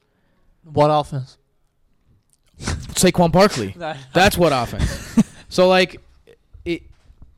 What 0.64 0.90
offense? 0.90 1.38
Saquon 2.60 3.32
Barkley. 3.32 3.76
That's 4.14 4.38
what 4.38 4.52
offense. 4.54 5.24
so 5.48 5.68
like 5.68 6.02
it 6.66 6.84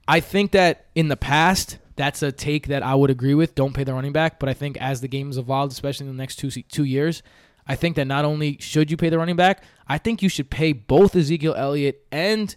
I 0.07 0.19
think 0.19 0.51
that 0.51 0.87
in 0.95 1.07
the 1.07 1.17
past 1.17 1.77
that's 2.01 2.23
a 2.23 2.31
take 2.31 2.65
that 2.67 2.81
I 2.81 2.95
would 2.95 3.11
agree 3.11 3.35
with. 3.35 3.53
Don't 3.53 3.73
pay 3.73 3.83
the 3.83 3.93
running 3.93 4.11
back, 4.11 4.39
but 4.39 4.49
I 4.49 4.55
think 4.55 4.75
as 4.81 5.01
the 5.01 5.07
game 5.07 5.27
has 5.27 5.37
evolved, 5.37 5.71
especially 5.71 6.07
in 6.07 6.11
the 6.11 6.17
next 6.17 6.37
two 6.37 6.49
two 6.49 6.83
years, 6.83 7.21
I 7.67 7.75
think 7.75 7.95
that 7.95 8.05
not 8.05 8.25
only 8.25 8.57
should 8.59 8.89
you 8.89 8.97
pay 8.97 9.09
the 9.09 9.19
running 9.19 9.35
back, 9.35 9.63
I 9.87 9.99
think 9.99 10.23
you 10.23 10.27
should 10.27 10.49
pay 10.49 10.73
both 10.73 11.15
Ezekiel 11.15 11.53
Elliott 11.55 12.03
and 12.11 12.55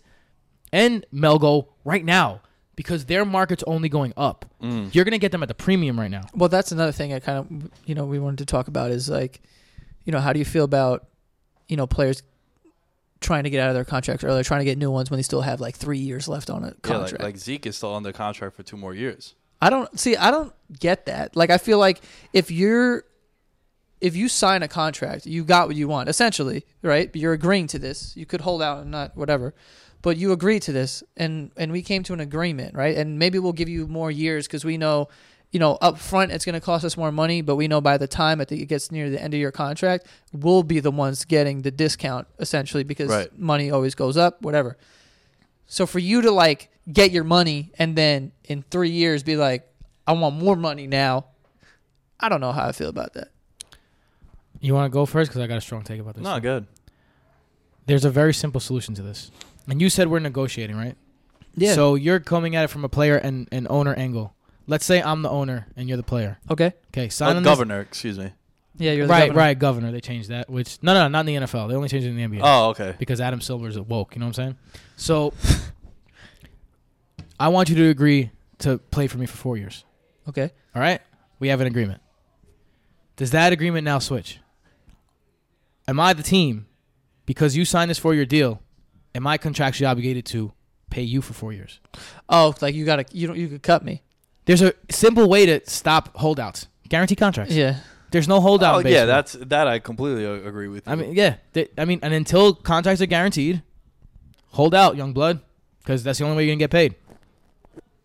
and 0.72 1.04
Melgo 1.12 1.68
right 1.84 2.02
now 2.02 2.40
because 2.74 3.04
their 3.04 3.26
market's 3.26 3.62
only 3.66 3.90
going 3.90 4.14
up. 4.16 4.46
Mm. 4.62 4.94
You're 4.94 5.04
gonna 5.04 5.18
get 5.18 5.30
them 5.30 5.42
at 5.42 5.48
the 5.48 5.54
premium 5.54 6.00
right 6.00 6.10
now. 6.10 6.22
Well, 6.34 6.48
that's 6.48 6.72
another 6.72 6.92
thing 6.92 7.12
I 7.12 7.20
kind 7.20 7.38
of, 7.38 7.70
you 7.84 7.94
know, 7.94 8.06
we 8.06 8.18
wanted 8.18 8.38
to 8.38 8.46
talk 8.46 8.68
about 8.68 8.92
is 8.92 9.10
like, 9.10 9.42
you 10.06 10.12
know, 10.12 10.20
how 10.20 10.32
do 10.32 10.38
you 10.38 10.46
feel 10.46 10.64
about, 10.64 11.06
you 11.68 11.76
know, 11.76 11.86
players 11.86 12.22
trying 13.24 13.44
to 13.44 13.50
get 13.50 13.60
out 13.60 13.70
of 13.70 13.74
their 13.74 13.84
contracts 13.84 14.22
earlier, 14.22 14.44
trying 14.44 14.60
to 14.60 14.64
get 14.64 14.78
new 14.78 14.90
ones 14.90 15.10
when 15.10 15.18
they 15.18 15.22
still 15.22 15.40
have 15.40 15.60
like 15.60 15.74
three 15.74 15.98
years 15.98 16.28
left 16.28 16.48
on 16.50 16.62
a 16.62 16.68
Yeah, 16.68 16.72
contract? 16.82 17.12
like, 17.14 17.22
like 17.22 17.36
Zeke 17.38 17.66
is 17.66 17.76
still 17.76 17.94
under 17.94 18.12
contract 18.12 18.54
for 18.54 18.62
two 18.62 18.76
more 18.76 18.94
years. 18.94 19.34
I 19.60 19.70
don't 19.70 19.98
see. 19.98 20.14
I 20.16 20.30
don't 20.30 20.52
get 20.78 21.06
that. 21.06 21.34
Like, 21.34 21.50
I 21.50 21.58
feel 21.58 21.78
like 21.78 22.00
if 22.32 22.50
you're, 22.50 23.04
if 24.00 24.14
you 24.14 24.28
sign 24.28 24.62
a 24.62 24.68
contract, 24.68 25.24
you 25.26 25.42
got 25.44 25.66
what 25.68 25.76
you 25.76 25.88
want, 25.88 26.08
essentially, 26.08 26.64
right? 26.82 27.10
You're 27.14 27.32
agreeing 27.32 27.66
to 27.68 27.78
this. 27.78 28.14
You 28.16 28.26
could 28.26 28.42
hold 28.42 28.60
out 28.60 28.82
and 28.82 28.90
not 28.90 29.16
whatever, 29.16 29.54
but 30.02 30.18
you 30.18 30.32
agreed 30.32 30.60
to 30.62 30.72
this, 30.72 31.02
and 31.16 31.50
and 31.56 31.72
we 31.72 31.80
came 31.80 32.02
to 32.02 32.12
an 32.12 32.20
agreement, 32.20 32.74
right? 32.74 32.94
And 32.96 33.18
maybe 33.18 33.38
we'll 33.38 33.54
give 33.54 33.70
you 33.70 33.86
more 33.86 34.10
years 34.10 34.46
because 34.46 34.64
we 34.64 34.76
know, 34.76 35.08
you 35.54 35.60
know, 35.60 35.78
up 35.80 35.98
front 35.98 36.32
it's 36.32 36.44
going 36.44 36.54
to 36.54 36.60
cost 36.60 36.84
us 36.84 36.96
more 36.96 37.12
money, 37.12 37.40
but 37.40 37.54
we 37.54 37.68
know 37.68 37.80
by 37.80 37.96
the 37.96 38.08
time 38.08 38.40
it 38.40 38.50
it 38.50 38.66
gets 38.66 38.90
near 38.90 39.08
the 39.08 39.22
end 39.22 39.32
of 39.34 39.38
your 39.40 39.52
contract, 39.52 40.06
we'll 40.32 40.64
be 40.64 40.80
the 40.80 40.90
ones 40.90 41.24
getting 41.24 41.62
the 41.62 41.70
discount 41.70 42.26
essentially 42.40 42.82
because 42.82 43.08
Right. 43.08 43.38
money 43.38 43.70
always 43.70 43.94
goes 43.94 44.16
up, 44.16 44.42
whatever. 44.42 44.76
So 45.66 45.86
for 45.86 46.00
you 46.00 46.22
to 46.22 46.32
like 46.32 46.70
get 46.92 47.12
your 47.12 47.22
money 47.22 47.70
and 47.78 47.94
then 47.94 48.32
in 48.44 48.64
three 48.68 48.90
years 48.90 49.22
be 49.22 49.36
like, 49.36 49.62
I 50.08 50.12
want 50.12 50.34
more 50.36 50.56
money 50.56 50.88
now, 50.88 51.26
I 52.18 52.28
don't 52.28 52.40
know 52.40 52.52
how 52.52 52.66
I 52.66 52.72
feel 52.72 52.88
about 52.88 53.14
that. 53.14 53.28
You 54.60 54.74
want 54.74 54.90
to 54.90 54.92
go 54.92 55.06
first 55.06 55.30
because 55.30 55.40
I 55.40 55.46
got 55.46 55.58
a 55.58 55.60
strong 55.60 55.82
take 55.82 56.00
about 56.00 56.14
this. 56.14 56.24
No, 56.24 56.40
good. 56.40 56.66
There's 57.86 58.04
a 58.04 58.10
very 58.10 58.34
simple 58.34 58.60
solution 58.60 58.94
to 58.96 59.02
this. 59.02 59.30
And 59.68 59.80
you 59.80 59.88
said 59.88 60.08
we're 60.08 60.18
negotiating, 60.18 60.76
right? 60.76 60.96
Yeah. 61.54 61.74
So 61.74 61.94
you're 61.94 62.18
coming 62.20 62.56
at 62.56 62.64
it 62.64 62.68
from 62.68 62.84
a 62.84 62.88
player 62.88 63.16
and 63.16 63.46
an 63.52 63.66
owner 63.70 63.94
angle. 63.94 64.34
Let's 64.66 64.84
say 64.84 65.02
I'm 65.02 65.22
the 65.22 65.30
owner 65.30 65.66
and 65.76 65.88
you're 65.88 65.96
the 65.98 66.02
player. 66.02 66.38
okay, 66.50 66.72
Okay, 66.88 67.08
sign 67.08 67.34
Uh, 67.34 67.36
on 67.36 67.42
this- 67.42 67.50
governor, 67.50 67.80
excuse 67.80 68.18
me. 68.18 68.30
yeah, 68.78 68.92
you're 68.92 69.06
the 69.06 69.10
right, 69.12 69.20
governor. 69.28 69.38
right, 69.38 69.58
governor. 69.58 69.92
They 69.92 70.00
changed 70.00 70.30
that. 70.30 70.48
Which 70.48 70.78
no, 70.82 70.94
no, 70.94 71.08
not 71.08 71.20
in 71.20 71.26
the 71.26 71.34
NFL. 71.46 71.68
They 71.68 71.74
only 71.74 71.88
changed 71.88 72.06
it 72.06 72.10
in 72.10 72.16
the 72.16 72.22
NBA 72.22 72.40
Oh, 72.42 72.70
okay. 72.70 72.94
because 72.98 73.20
Adam 73.20 73.40
Silver's 73.40 73.76
a 73.76 73.82
woke. 73.82 74.14
You 74.14 74.20
know 74.20 74.26
what 74.26 74.38
I'm 74.38 74.44
saying? 74.44 74.56
So 74.96 75.32
I 77.38 77.48
want 77.48 77.68
you 77.68 77.76
to 77.76 77.88
agree 77.90 78.30
to 78.60 78.78
play 78.78 79.06
for 79.06 79.18
me 79.18 79.26
for 79.26 79.36
four 79.36 79.56
years. 79.56 79.84
Okay, 80.28 80.50
All 80.74 80.80
right, 80.80 81.02
we 81.38 81.48
have 81.48 81.60
an 81.60 81.66
agreement. 81.66 82.00
Does 83.16 83.30
that 83.32 83.52
agreement 83.52 83.84
now 83.84 83.98
switch? 83.98 84.38
Am 85.86 86.00
I 86.00 86.14
the 86.14 86.22
team 86.22 86.66
because 87.26 87.54
you 87.56 87.66
signed 87.66 87.90
this 87.90 87.98
four-year 87.98 88.24
deal? 88.24 88.62
Am 89.14 89.26
I 89.26 89.36
contractually 89.36 89.86
obligated 89.88 90.24
to 90.26 90.52
pay 90.88 91.02
you 91.02 91.20
for 91.20 91.34
four 91.34 91.52
years? 91.52 91.78
oh, 92.30 92.54
like 92.62 92.74
you 92.74 92.86
gotta, 92.86 93.04
you 93.12 93.26
don't, 93.26 93.36
you 93.36 93.48
could 93.48 93.62
cut 93.62 93.84
me. 93.84 94.02
There's 94.46 94.62
a 94.62 94.74
simple 94.90 95.28
way 95.28 95.46
to 95.46 95.60
stop 95.68 96.16
holdouts. 96.16 96.66
Guarantee 96.88 97.16
contracts. 97.16 97.54
Yeah, 97.54 97.78
There's 98.10 98.28
no 98.28 98.40
holdout. 98.40 98.74
Oh, 98.76 98.78
in 98.80 98.86
yeah, 98.86 98.92
baseball. 99.06 99.06
that's 99.06 99.32
that. 99.48 99.66
I 99.68 99.78
completely 99.78 100.24
a- 100.24 100.46
agree 100.46 100.68
with 100.68 100.86
you. 100.86 100.92
I 100.92 100.96
mean, 100.96 101.14
yeah. 101.14 101.36
They, 101.52 101.68
I 101.78 101.84
mean, 101.84 101.98
and 102.02 102.12
until 102.12 102.54
contracts 102.54 103.00
are 103.00 103.06
guaranteed, 103.06 103.62
hold 104.50 104.74
out, 104.74 104.96
young 104.96 105.12
blood, 105.12 105.40
because 105.82 106.04
that's 106.04 106.18
the 106.18 106.24
only 106.24 106.36
way 106.36 106.44
you're 106.44 106.52
gonna 106.54 106.58
get 106.60 106.70
paid. 106.70 106.94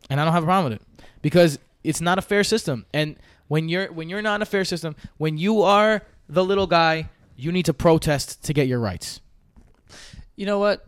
And 0.10 0.20
I 0.20 0.24
don't 0.24 0.34
have 0.34 0.44
a 0.44 0.46
problem 0.48 0.72
with 0.72 0.82
it 0.82 0.88
because 1.22 1.60
it's 1.84 2.02
not 2.02 2.18
a 2.18 2.22
fair 2.22 2.44
system. 2.44 2.86
And 2.94 3.18
when 3.48 3.68
you're 3.70 3.92
when 3.92 4.10
you're 4.10 4.22
not 4.22 4.36
in 4.36 4.42
a 4.42 4.46
fair 4.46 4.64
system, 4.66 4.96
when 5.18 5.38
you 5.38 5.62
are 5.62 6.02
the 6.30 6.44
little 6.44 6.68
guy, 6.68 7.10
you 7.36 7.52
need 7.52 7.66
to 7.66 7.74
protest 7.74 8.44
to 8.46 8.54
get 8.54 8.68
your 8.68 8.80
rights. 8.80 9.20
you 10.36 10.46
know 10.46 10.58
what? 10.60 10.86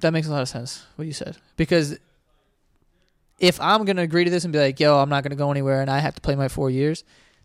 That 0.00 0.12
makes 0.12 0.26
a 0.26 0.30
lot 0.30 0.42
of 0.42 0.48
sense 0.48 0.84
what 0.96 1.06
you 1.06 1.12
said 1.12 1.36
because 1.56 1.98
if 3.38 3.60
I'm 3.60 3.84
gonna 3.84 4.02
agree 4.02 4.24
to 4.24 4.30
this 4.30 4.44
and 4.44 4.52
be 4.52 4.58
like, 4.58 4.78
"Yo, 4.80 4.98
I'm 4.98 5.08
not 5.08 5.22
gonna 5.22 5.36
go 5.36 5.50
anywhere," 5.50 5.80
and 5.80 5.90
I 5.90 5.98
have 5.98 6.14
to 6.14 6.20
play 6.20 6.34
my 6.34 6.48
four 6.48 6.70
years, 6.70 7.04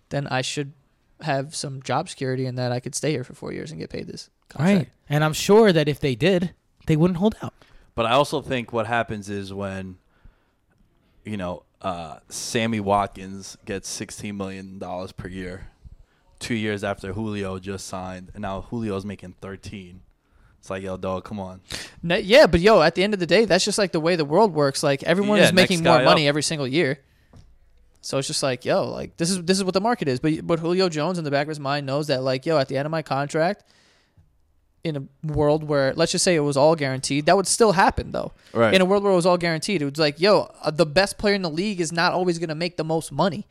then 0.10 0.28
I 0.28 0.42
should 0.42 0.74
have 1.22 1.56
some 1.56 1.82
job 1.82 2.10
security 2.10 2.46
and 2.46 2.58
that 2.58 2.72
I 2.72 2.80
could 2.80 2.96
stay 2.96 3.12
here 3.12 3.24
for 3.24 3.34
four 3.34 3.52
years 3.52 3.72
and 3.72 3.80
get 3.80 3.90
paid 3.90 4.08
this. 4.08 4.30
Contract. 4.50 4.90
And 5.10 5.24
I'm 5.24 5.34
sure 5.34 5.72
that 5.74 5.88
if 5.88 6.00
they 6.00 6.16
did, 6.16 6.54
they 6.88 6.96
wouldn't 6.96 7.18
hold 7.18 7.36
out. 7.42 7.54
But 7.96 8.06
I 8.06 8.12
also 8.12 8.42
think 8.42 8.72
what 8.72 8.88
happens 8.88 9.30
is 9.30 9.54
when, 9.54 9.98
you 11.26 11.36
know, 11.38 11.64
uh, 11.82 12.20
Sammy 12.30 12.80
Watkins 12.80 13.58
gets 13.66 13.90
sixteen 13.90 14.38
million 14.38 14.80
dollars 14.80 15.12
per 15.12 15.28
year, 15.28 15.68
two 16.40 16.56
years 16.56 16.84
after 16.84 17.14
Julio 17.14 17.60
just 17.60 17.88
signed, 17.88 18.32
and 18.34 18.42
now 18.42 18.66
Julio's 18.70 19.06
making 19.06 19.36
thirteen. 19.42 20.02
It's 20.60 20.70
like, 20.70 20.84
yo, 20.84 20.98
dog, 20.98 21.24
come 21.24 21.40
on. 21.40 21.62
Yeah, 22.04 22.46
but 22.48 22.60
yo, 22.60 22.82
at 22.82 22.96
the 22.96 23.04
end 23.04 23.14
of 23.14 23.20
the 23.20 23.26
day, 23.26 23.46
that's 23.46 23.64
just 23.66 23.78
like 23.78 23.92
the 23.92 24.00
way 24.00 24.16
the 24.16 24.26
world 24.26 24.54
works. 24.54 24.84
Like 24.84 25.04
everyone 25.04 25.38
Yeah, 25.40 25.46
is 25.46 25.54
making 25.54 25.84
more 25.84 26.04
money 26.04 26.26
up. 26.28 26.30
every 26.30 26.44
single 26.44 26.68
year. 26.68 27.00
So 28.02 28.18
it's 28.18 28.28
just 28.28 28.44
like, 28.44 28.64
yo, 28.66 28.88
like 28.90 29.18
this 29.18 29.30
is 29.30 29.44
this 29.44 29.58
is 29.58 29.64
what 29.64 29.74
the 29.74 29.82
market 29.82 30.08
is. 30.08 30.20
But 30.20 30.46
but 30.46 30.60
Julio 30.60 30.90
Jones 30.90 31.18
in 31.18 31.24
the 31.24 31.32
back 31.32 31.44
of 31.44 31.50
his 31.50 31.60
mind 31.60 31.86
knows 31.86 32.08
that 32.08 32.24
like, 32.24 32.46
yo, 32.46 32.58
at 32.58 32.68
the 32.68 32.78
end 32.78 32.86
of 32.86 32.92
my 32.92 33.02
contract, 33.02 33.64
in 34.84 34.96
a 34.96 35.04
world 35.34 35.64
where 35.66 35.94
let's 35.96 36.12
just 36.14 36.24
say 36.24 36.36
it 36.36 36.40
was 36.42 36.56
all 36.56 36.76
guaranteed, 36.76 37.26
that 37.26 37.36
would 37.36 37.48
still 37.48 37.74
happen 37.74 38.12
though. 38.12 38.32
Right. 38.54 38.74
In 38.74 38.82
a 38.82 38.86
world 38.86 39.04
where 39.04 39.12
it 39.12 39.16
was 39.18 39.26
all 39.26 39.38
guaranteed, 39.38 39.82
it 39.82 39.86
was 39.86 39.98
like, 39.98 40.20
yo, 40.20 40.50
uh, 40.62 40.72
the 40.72 40.86
best 40.86 41.18
player 41.18 41.36
in 41.36 41.42
the 41.42 41.50
league 41.50 41.82
is 41.82 41.92
not 41.92 42.14
always 42.14 42.38
going 42.40 42.50
to 42.50 42.56
make 42.56 42.78
the 42.78 42.84
most 42.86 43.12
money. 43.12 43.46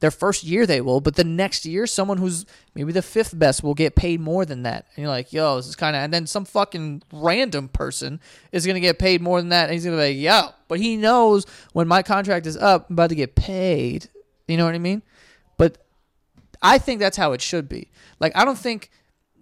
Their 0.00 0.10
first 0.10 0.44
year 0.44 0.66
they 0.66 0.80
will, 0.80 1.00
but 1.00 1.16
the 1.16 1.24
next 1.24 1.64
year, 1.64 1.86
someone 1.86 2.18
who's 2.18 2.44
maybe 2.74 2.92
the 2.92 3.00
fifth 3.00 3.38
best 3.38 3.62
will 3.62 3.74
get 3.74 3.94
paid 3.94 4.20
more 4.20 4.44
than 4.44 4.64
that. 4.64 4.86
And 4.94 5.02
you're 5.02 5.10
like, 5.10 5.32
yo, 5.32 5.56
this 5.56 5.66
is 5.66 5.76
kind 5.76 5.96
of, 5.96 6.02
and 6.02 6.12
then 6.12 6.26
some 6.26 6.44
fucking 6.44 7.02
random 7.12 7.68
person 7.68 8.20
is 8.52 8.64
to 8.64 8.80
get 8.80 8.98
paid 8.98 9.22
more 9.22 9.40
than 9.40 9.48
that. 9.50 9.64
And 9.64 9.72
he's 9.72 9.84
to 9.84 9.90
be 9.90 9.96
like, 9.96 10.16
yo, 10.16 10.50
but 10.68 10.78
he 10.80 10.96
knows 10.96 11.46
when 11.72 11.88
my 11.88 12.02
contract 12.02 12.46
is 12.46 12.56
up, 12.56 12.86
I'm 12.90 12.94
about 12.94 13.10
to 13.10 13.14
get 13.14 13.34
paid. 13.34 14.08
You 14.46 14.56
know 14.56 14.66
what 14.66 14.74
I 14.74 14.78
mean? 14.78 15.02
But 15.56 15.78
I 16.60 16.78
think 16.78 17.00
that's 17.00 17.16
how 17.16 17.32
it 17.32 17.40
should 17.40 17.68
be. 17.68 17.90
Like, 18.20 18.36
I 18.36 18.44
don't 18.44 18.58
think 18.58 18.90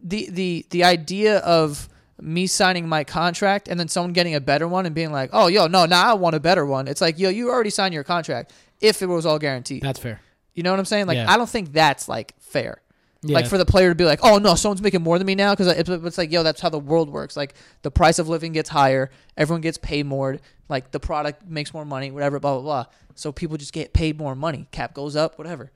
the 0.02 0.28
the 0.30 0.66
the 0.70 0.84
idea 0.84 1.38
of 1.38 1.88
me 2.20 2.46
signing 2.46 2.88
my 2.88 3.04
contract 3.04 3.68
and 3.68 3.80
then 3.80 3.88
someone 3.88 4.12
getting 4.12 4.34
a 4.34 4.40
better 4.40 4.68
one 4.68 4.86
and 4.86 4.94
being 4.94 5.12
like, 5.12 5.30
oh, 5.32 5.48
yo, 5.48 5.66
no, 5.66 5.86
now 5.86 6.10
I 6.10 6.14
want 6.14 6.36
a 6.36 6.40
better 6.40 6.64
one. 6.64 6.86
It's 6.86 7.00
like, 7.00 7.18
yo, 7.18 7.30
you 7.30 7.50
already 7.50 7.70
signed 7.70 7.94
your 7.94 8.04
contract 8.04 8.52
if 8.80 9.02
it 9.02 9.06
was 9.06 9.26
all 9.26 9.38
guaranteed. 9.38 9.82
That's 9.82 9.98
fair. 9.98 10.20
You 10.54 10.62
know 10.62 10.70
what 10.70 10.78
I'm 10.78 10.84
saying? 10.84 11.06
Like, 11.06 11.16
Yeah. 11.16 11.30
I 11.32 11.36
don't 11.36 11.48
think 11.48 11.72
that's 11.72 12.08
like 12.08 12.34
fair. 12.40 12.82
Yeah. 13.24 13.36
Like 13.36 13.46
for 13.46 13.56
the 13.56 13.64
player 13.64 13.88
to 13.88 13.94
be 13.94 14.04
like, 14.04 14.18
oh 14.24 14.38
no, 14.38 14.54
someone's 14.56 14.82
making 14.82 15.02
more 15.02 15.16
than 15.16 15.26
me 15.26 15.36
now 15.36 15.52
because 15.54 15.68
it's, 15.68 15.88
it's 15.88 16.18
like, 16.18 16.32
yo, 16.32 16.42
that's 16.42 16.60
how 16.60 16.68
the 16.68 16.78
world 16.78 17.08
works. 17.08 17.36
Like 17.36 17.54
the 17.82 17.90
price 17.90 18.18
of 18.18 18.28
living 18.28 18.52
gets 18.52 18.68
higher, 18.68 19.10
everyone 19.36 19.60
gets 19.60 19.78
paid 19.78 20.06
more. 20.06 20.38
Like 20.68 20.90
the 20.90 20.98
product 21.00 21.46
makes 21.46 21.72
more 21.72 21.84
money, 21.84 22.10
whatever, 22.10 22.40
blah 22.40 22.54
blah 22.54 22.62
blah. 22.62 22.84
So 23.14 23.30
people 23.30 23.56
just 23.58 23.72
get 23.72 23.92
paid 23.92 24.18
more 24.18 24.34
money. 24.34 24.66
Cap 24.72 24.92
goes 24.94 25.14
up, 25.14 25.38
whatever. 25.38 25.70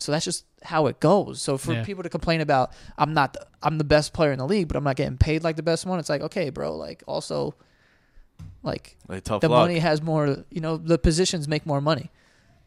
So 0.00 0.10
that's 0.12 0.24
just 0.24 0.44
how 0.64 0.86
it 0.86 0.98
goes. 1.00 1.40
So 1.40 1.56
for 1.56 1.72
Yeah. 1.72 1.84
people 1.84 2.02
to 2.02 2.08
complain 2.08 2.40
about, 2.40 2.72
I'm 2.96 3.14
not, 3.14 3.32
the, 3.34 3.46
I'm 3.62 3.78
the 3.78 3.84
best 3.84 4.12
player 4.12 4.30
in 4.32 4.38
the 4.38 4.46
league, 4.46 4.66
but 4.68 4.76
I'm 4.76 4.84
not 4.84 4.96
getting 4.96 5.18
paid 5.18 5.42
like 5.44 5.56
the 5.56 5.62
best 5.62 5.86
one. 5.86 5.98
It's 6.00 6.08
like, 6.08 6.22
okay, 6.22 6.50
bro. 6.50 6.76
Like 6.76 7.02
also, 7.06 7.54
like 8.62 8.96
Like 9.08 9.24
tough 9.24 9.40
the 9.40 9.48
luck. 9.48 9.62
money 9.68 9.78
has 9.78 10.02
more. 10.02 10.44
You 10.50 10.60
know, 10.60 10.76
the 10.76 10.98
positions 10.98 11.46
make 11.48 11.64
more 11.66 11.80
money. 11.80 12.10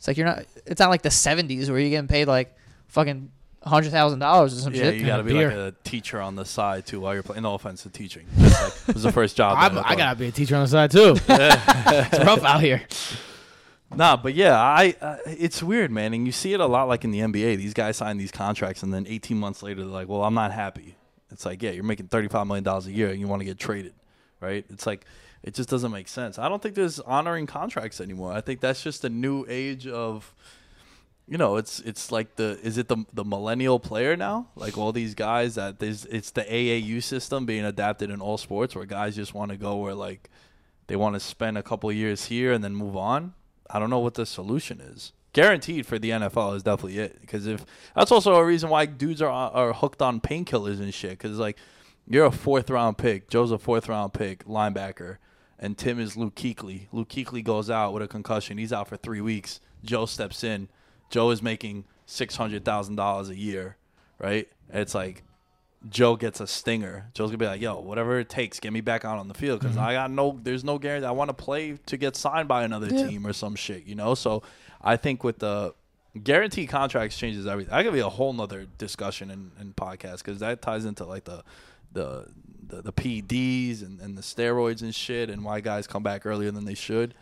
It's 0.02 0.08
like 0.08 0.18
you're 0.18 0.26
not. 0.26 0.46
It's 0.66 0.80
not 0.80 0.90
like 0.90 1.04
the 1.04 1.10
'70s 1.10 1.70
where 1.70 1.80
you're 1.80 1.92
getting 1.92 2.08
paid 2.08 2.28
like 2.28 2.58
fucking 2.88 3.32
hundred 3.62 3.92
thousand 3.92 4.18
dollars 4.18 4.58
or 4.58 4.60
some 4.60 4.74
yeah, 4.74 4.86
shit. 4.86 4.96
you 4.96 5.06
got 5.06 5.18
to 5.18 5.24
be 5.24 5.32
a 5.44 5.48
like 5.48 5.54
a 5.54 5.76
teacher 5.84 6.20
on 6.20 6.36
the 6.36 6.44
side 6.44 6.88
too 6.88 7.02
while 7.02 7.14
you're 7.14 7.22
playing. 7.22 7.44
No 7.44 7.54
offense 7.54 7.84
to 7.84 7.90
teaching. 7.90 8.26
Just 8.40 8.64
like, 8.64 8.90
it 8.90 8.96
was 8.96 9.04
the 9.04 9.12
first 9.22 9.38
job. 9.38 9.58
I'm, 9.60 9.78
I 9.78 9.90
I 9.90 9.96
gotta 9.96 10.18
be 10.18 10.26
a 10.26 10.32
teacher 10.32 10.56
on 10.56 10.64
the 10.64 10.70
side 10.70 10.90
too. 10.90 11.18
it's 11.28 12.18
rough 12.26 12.44
out 12.44 12.62
here. 12.62 12.82
Nah, 13.94 14.18
but 14.18 14.34
yeah, 14.34 14.60
I 14.60 14.96
uh, 15.00 15.18
it's 15.28 15.62
weird, 15.62 15.92
man, 15.92 16.16
and 16.16 16.26
you 16.26 16.32
see 16.32 16.54
it 16.54 16.60
a 16.60 16.66
lot 16.66 16.88
like 16.88 17.04
in 17.04 17.12
the 17.12 17.20
NBA. 17.20 17.58
These 17.58 17.76
guys 17.76 17.98
sign 17.98 18.18
these 18.18 18.32
contracts, 18.32 18.82
and 18.82 18.92
then 18.92 19.06
18 19.08 19.38
months 19.38 19.62
later, 19.62 19.82
they're 19.82 19.86
like, 19.92 20.10
"Well, 20.10 20.24
I'm 20.24 20.34
not 20.34 20.52
happy." 20.52 20.96
It's 21.30 21.46
like, 21.46 21.62
yeah, 21.62 21.70
you're 21.70 21.84
making 21.84 22.08
35 22.08 22.48
million 22.48 22.64
dollars 22.64 22.88
a 22.88 22.92
year, 22.92 23.12
and 23.12 23.20
you 23.20 23.28
want 23.28 23.42
to 23.42 23.46
get 23.46 23.60
traded, 23.60 23.94
right? 24.40 24.66
It's 24.72 24.88
like, 24.88 25.06
it 25.44 25.56
just 25.56 25.70
doesn't 25.70 25.92
make 25.92 26.08
sense. 26.08 26.38
I 26.38 26.50
don't 26.50 26.62
think 26.62 26.76
there's 26.76 27.00
honoring 27.00 27.48
contracts 27.48 28.00
anymore. 28.00 28.32
I 28.32 28.42
think 28.42 28.60
that's 28.60 28.84
just 28.84 29.04
a 29.04 29.10
new 29.10 29.46
age 29.50 29.88
of, 29.88 30.36
you 31.28 31.38
know, 31.38 31.58
it's 31.58 31.80
it's 31.80 32.12
like 32.12 32.36
the 32.36 32.60
is 32.62 32.78
it 32.78 32.88
the 32.88 33.06
the 33.14 33.24
millennial 33.24 33.80
player 33.80 34.16
now? 34.16 34.48
Like 34.56 34.78
all 34.78 34.92
these 34.92 35.16
guys 35.16 35.56
that 35.56 35.80
there's 35.80 36.06
it's 36.06 36.32
the 36.32 36.44
AAU 36.44 37.02
system 37.02 37.46
being 37.46 37.66
adapted 37.66 38.12
in 38.12 38.22
all 38.22 38.38
sports, 38.38 38.76
where 38.76 38.86
guys 38.86 39.16
just 39.16 39.34
want 39.34 39.52
to 39.52 39.58
go 39.58 39.78
where 39.78 39.96
like 39.96 40.30
they 40.88 40.96
want 40.96 41.16
to 41.16 41.20
spend 41.20 41.58
a 41.58 41.64
couple 41.64 41.92
years 41.92 42.26
here 42.26 42.52
and 42.52 42.64
then 42.64 42.76
move 42.76 42.96
on. 42.96 43.34
I 43.70 43.80
don't 43.80 43.90
know 43.90 44.00
what 44.00 44.16
the 44.16 44.26
solution 44.26 44.82
is. 44.82 45.14
Guaranteed 45.34 45.86
for 45.86 45.98
the 45.98 46.10
NFL 46.10 46.58
is 46.58 46.64
definitely 46.64 47.00
it 47.00 47.22
because 47.22 47.48
if 47.48 47.66
that's 47.96 48.12
also 48.12 48.36
a 48.36 48.46
reason 48.46 48.70
why 48.70 48.86
dudes 48.86 49.22
are 49.22 49.30
are 49.30 49.74
hooked 49.74 50.02
on 50.02 50.20
painkillers 50.20 50.80
and 50.80 50.94
shit. 50.94 51.12
Because 51.12 51.40
like 51.40 51.58
you're 52.08 52.26
a 52.26 52.32
fourth 52.32 52.70
round 52.70 52.98
pick, 52.98 53.30
Joe's 53.30 53.52
a 53.52 53.58
fourth 53.58 53.88
round 53.88 54.14
pick 54.14 54.44
linebacker, 54.46 55.18
and 55.62 55.78
Tim 55.78 56.00
is 56.00 56.18
Luke 56.18 56.36
Kuechly. 56.36 56.88
Luke 56.92 57.08
Kuechly 57.10 57.44
goes 57.44 57.70
out 57.70 57.94
with 57.94 58.02
a 58.02 58.08
concussion. 58.08 58.58
He's 58.58 58.74
out 58.74 58.88
for 58.88 58.98
three 58.98 59.22
weeks. 59.22 59.60
Joe 59.84 60.06
steps 60.08 60.44
in. 60.44 60.68
Joe 61.10 61.30
is 61.30 61.42
making 61.42 61.86
six 62.06 62.36
hundred 62.36 62.66
thousand 62.66 62.96
dollars 62.96 63.30
a 63.30 63.38
year, 63.38 63.78
right? 64.20 64.50
It's 64.74 64.96
like 64.96 65.24
Joe 65.88 66.16
gets 66.16 66.40
a 66.40 66.48
stinger. 66.48 67.10
Joe's 67.14 67.30
gonna 67.30 67.38
be 67.38 67.46
like, 67.46 67.62
"Yo, 67.62 67.80
whatever 67.80 68.20
it 68.20 68.30
takes, 68.30 68.60
get 68.60 68.74
me 68.74 68.82
back 68.82 69.06
out 69.06 69.20
on 69.20 69.28
the 69.28 69.34
field 69.34 69.60
because 69.60 69.76
mm-hmm. 69.76 69.86
I 69.86 69.94
got 69.94 70.12
no, 70.12 70.40
there's 70.42 70.64
no 70.64 70.78
guarantee. 70.78 71.06
I 71.08 71.12
want 71.12 71.30
to 71.30 71.34
play 71.34 71.78
to 71.86 71.98
get 71.98 72.16
signed 72.16 72.48
by 72.48 72.64
another 72.64 72.88
Yeah. 72.88 73.08
team 73.08 73.28
or 73.28 73.34
some 73.34 73.56
shit, 73.56 73.86
you 73.86 73.96
know." 73.96 74.16
So 74.16 74.44
I 74.82 74.98
think 74.98 75.24
with 75.24 75.40
the 75.40 75.74
guarantee 76.24 76.68
contracts 76.68 77.18
changes 77.18 77.48
everything. 77.48 77.72
That 77.72 77.84
could 77.84 77.94
be 77.94 78.00
a 78.00 78.10
whole 78.10 78.34
nother 78.34 78.68
discussion 78.78 79.32
in, 79.32 79.52
in 79.60 79.74
podcast 79.74 80.18
because 80.18 80.40
that 80.40 80.62
ties 80.62 80.86
into 80.86 81.06
like 81.06 81.24
the 81.24 81.44
the 81.94 82.28
the, 82.72 82.82
the 82.82 82.94
PEDs 82.94 83.82
and, 83.84 84.00
and 84.00 84.18
the 84.18 84.22
steroids 84.22 84.82
and 84.82 84.96
shit 84.96 85.30
and 85.30 85.44
why 85.44 85.60
guys 85.60 85.88
come 85.88 86.04
back 86.04 86.26
earlier 86.26 86.52
than 86.52 86.66
they 86.66 86.74
should. 86.74 87.14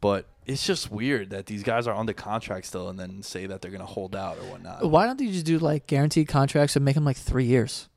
But 0.00 0.26
it's 0.46 0.66
just 0.66 0.90
weird 0.90 1.30
that 1.30 1.46
these 1.46 1.62
guys 1.62 1.86
are 1.86 1.94
under 1.94 2.12
contract 2.12 2.66
still 2.66 2.88
and 2.88 2.98
then 2.98 3.22
say 3.22 3.46
that 3.46 3.62
they're 3.62 3.70
gonna 3.70 3.86
hold 3.86 4.14
out 4.14 4.38
or 4.38 4.42
whatnot. 4.42 4.88
Why 4.88 5.06
don't 5.06 5.18
they 5.18 5.26
just 5.26 5.46
do 5.46 5.58
like 5.58 5.86
guaranteed 5.86 6.28
contracts 6.28 6.76
and 6.76 6.84
make 6.84 6.94
them 6.94 7.04
like 7.04 7.16
three 7.16 7.44
years? 7.44 7.88